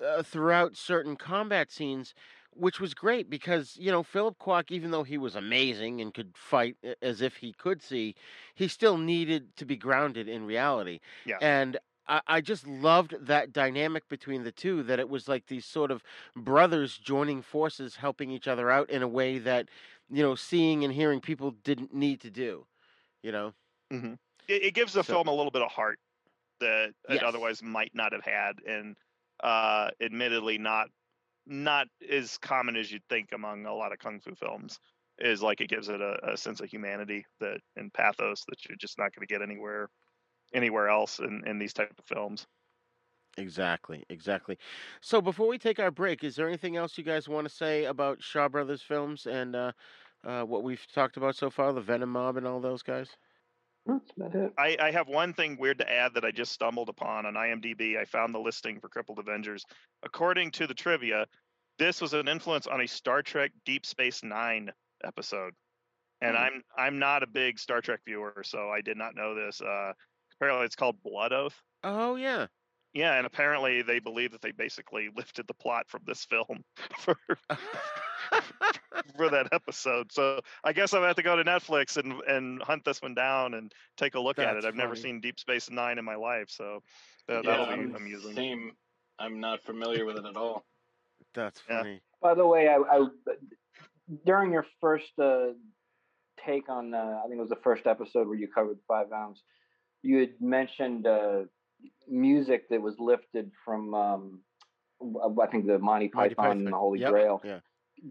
[0.03, 2.15] uh, throughout certain combat scenes
[2.57, 6.35] which was great because you know Philip Kwok, even though he was amazing and could
[6.35, 8.15] fight as if he could see,
[8.55, 10.99] he still needed to be grounded in reality.
[11.25, 11.37] Yeah.
[11.41, 11.77] And
[12.07, 14.83] I, I just loved that dynamic between the two.
[14.83, 16.03] That it was like these sort of
[16.35, 19.69] brothers joining forces, helping each other out in a way that
[20.09, 22.65] you know seeing and hearing people didn't need to do.
[23.23, 23.53] You know.
[23.91, 24.17] it,
[24.47, 25.99] it gives the So- film a little bit of heart
[26.59, 27.17] that Yes.
[27.19, 28.95] it otherwise might not have had, and
[29.43, 30.89] uh, admittedly not
[31.47, 34.79] not as common as you'd think among a lot of kung fu films.
[35.19, 38.77] Is like it gives it a, a sense of humanity that and pathos that you're
[38.77, 39.89] just not going to get anywhere
[40.53, 42.45] anywhere else in, in these type of films.
[43.37, 44.57] Exactly, exactly.
[45.01, 47.85] So before we take our break, is there anything else you guys want to say
[47.85, 49.71] about Shaw Brothers films and uh,
[50.23, 53.17] uh, what we've talked about so far, the Venom Mob and all those guys?
[53.87, 54.51] That's about it.
[54.57, 57.97] I, I have one thing weird to add that I just stumbled upon on IMDb.
[57.97, 59.63] I found the listing for Crippled Avengers.
[60.03, 61.25] According to the trivia,
[61.79, 64.71] this was an influence on a Star Trek Deep Space Nine
[65.03, 65.53] episode.
[66.21, 66.43] And Hmm.
[66.43, 69.61] I'm I'm not a big Star Trek viewer, so I did not know this.
[69.61, 69.93] Uh,
[70.35, 71.55] apparently, it's called Blood Oath.
[71.83, 72.47] Oh yeah.
[72.97, 76.63] Yeah, and apparently they believe that they basically lifted the plot from this film
[76.97, 77.15] for
[79.15, 80.11] for that episode.
[80.11, 83.13] So I guess I'm gonna have to go to Netflix and and hunt this one
[83.13, 84.65] down and take a look at it.
[84.65, 86.81] I've never seen Deep Space Nine in my life, so
[87.27, 88.33] that, Yeah, that'll I'm be amusing.
[88.33, 88.71] Same.
[89.19, 90.65] I'm not familiar with it at all.
[91.35, 91.81] That's Yeah.
[91.81, 92.01] funny.
[92.19, 93.07] By the way, I, I
[94.25, 95.49] during your first uh,
[96.43, 99.43] take on, uh, I think it was the first episode where you covered five ounce,
[100.01, 101.43] you had mentioned uh,
[102.07, 104.41] music that was lifted from um,
[104.99, 107.41] w- I think the Monty Monty Python and the Holy Yep, Grail.
[107.43, 107.59] Yeah.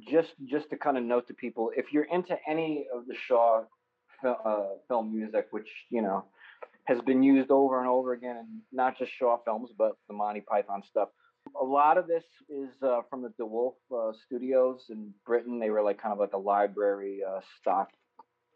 [0.08, 3.62] Just just to kind of note to people, if you're into any of the Shaw
[4.26, 6.24] uh, film music, which you know
[6.84, 10.40] has been used over and over again, and not just Shaw films, but the Monty
[10.40, 11.08] Python stuff.
[11.60, 15.60] A lot of this is uh, from the De Wolfe uh, Studios in Britain.
[15.60, 17.90] They were like kind of like a library uh, stock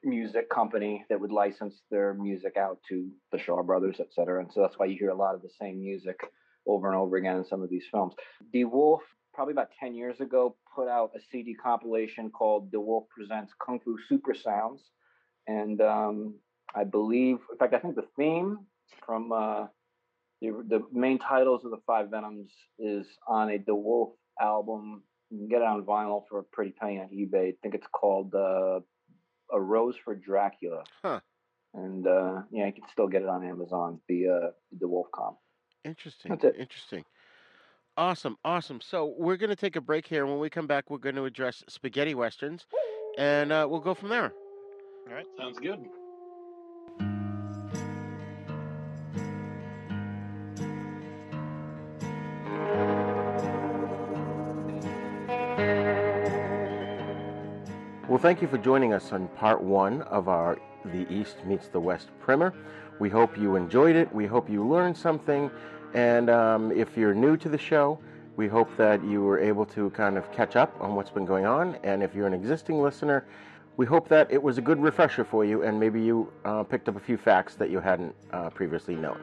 [0.03, 4.43] music company that would license their music out to the Shaw Brothers, et cetera.
[4.43, 6.19] And so that's why you hear a lot of the same music
[6.67, 8.15] over and over again in some of these films.
[8.53, 9.03] The De Wolfe,
[9.35, 13.53] probably about 10 years ago, put out a CD compilation called The De Wolfe Presents
[13.65, 14.83] Kung Fu Super Sounds.
[15.47, 16.35] And um,
[16.75, 18.59] I believe, in fact, I think the theme
[19.05, 19.67] from uh,
[20.41, 25.03] the, the main titles of the Five Venoms is on a The De Wolfe album.
[25.31, 27.51] You can get it on vinyl for a pretty penny on eBay.
[27.51, 28.81] I think it's called uh,
[29.53, 30.85] A Rose for Dracula.
[31.03, 31.21] Huh.
[31.75, 35.37] And uh, yeah, you can still get it on Amazon, the uh, the Wolf Com.
[35.85, 36.31] Interesting.
[36.31, 36.57] That's it.
[36.59, 37.05] Interesting.
[37.97, 38.37] Awesome.
[38.45, 38.81] Awesome.
[38.81, 40.23] So we're going to take a break here.
[40.23, 42.67] and When we come back, we're going to address spaghetti westerns,
[43.19, 44.33] and uh, we'll go from there.
[45.09, 45.27] All right.
[45.39, 45.79] Sounds good.
[58.11, 61.79] Well, thank you for joining us on part one of our The East Meets the
[61.79, 62.53] West primer.
[62.99, 64.13] We hope you enjoyed it.
[64.13, 65.49] We hope you learned something.
[65.95, 68.01] And um, if you're new to the show,
[68.35, 71.47] we hope that you were able to kind of catch up on what's been going
[71.47, 71.77] on.
[71.85, 73.27] And if you're an existing listener,
[73.77, 76.89] we hope that it was a good refresher for you and maybe you uh, picked
[76.89, 79.21] up a few facts that you hadn't uh, previously known.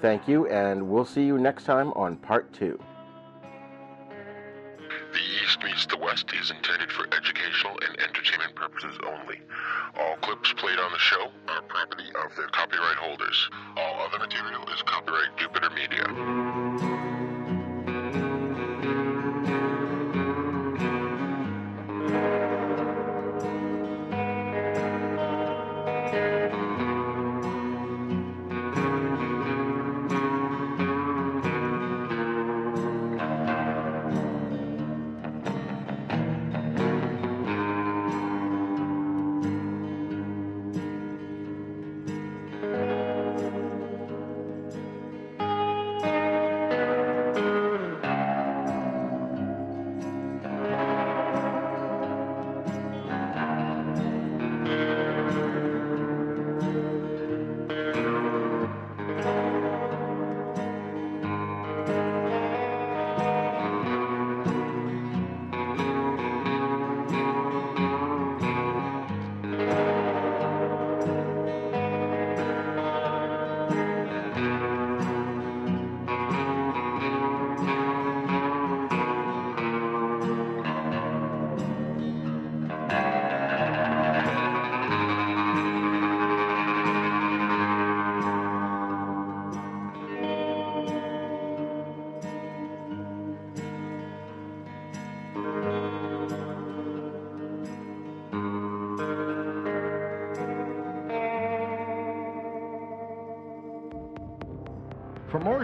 [0.00, 2.76] Thank you, and we'll see you next time on part two.
[5.12, 7.03] The East Meets the West is intended for
[8.54, 9.40] purposes only.
[9.98, 13.50] All clips played on the show are property of their copyright holders.
[13.76, 16.93] All other material is copyright Jupiter Media.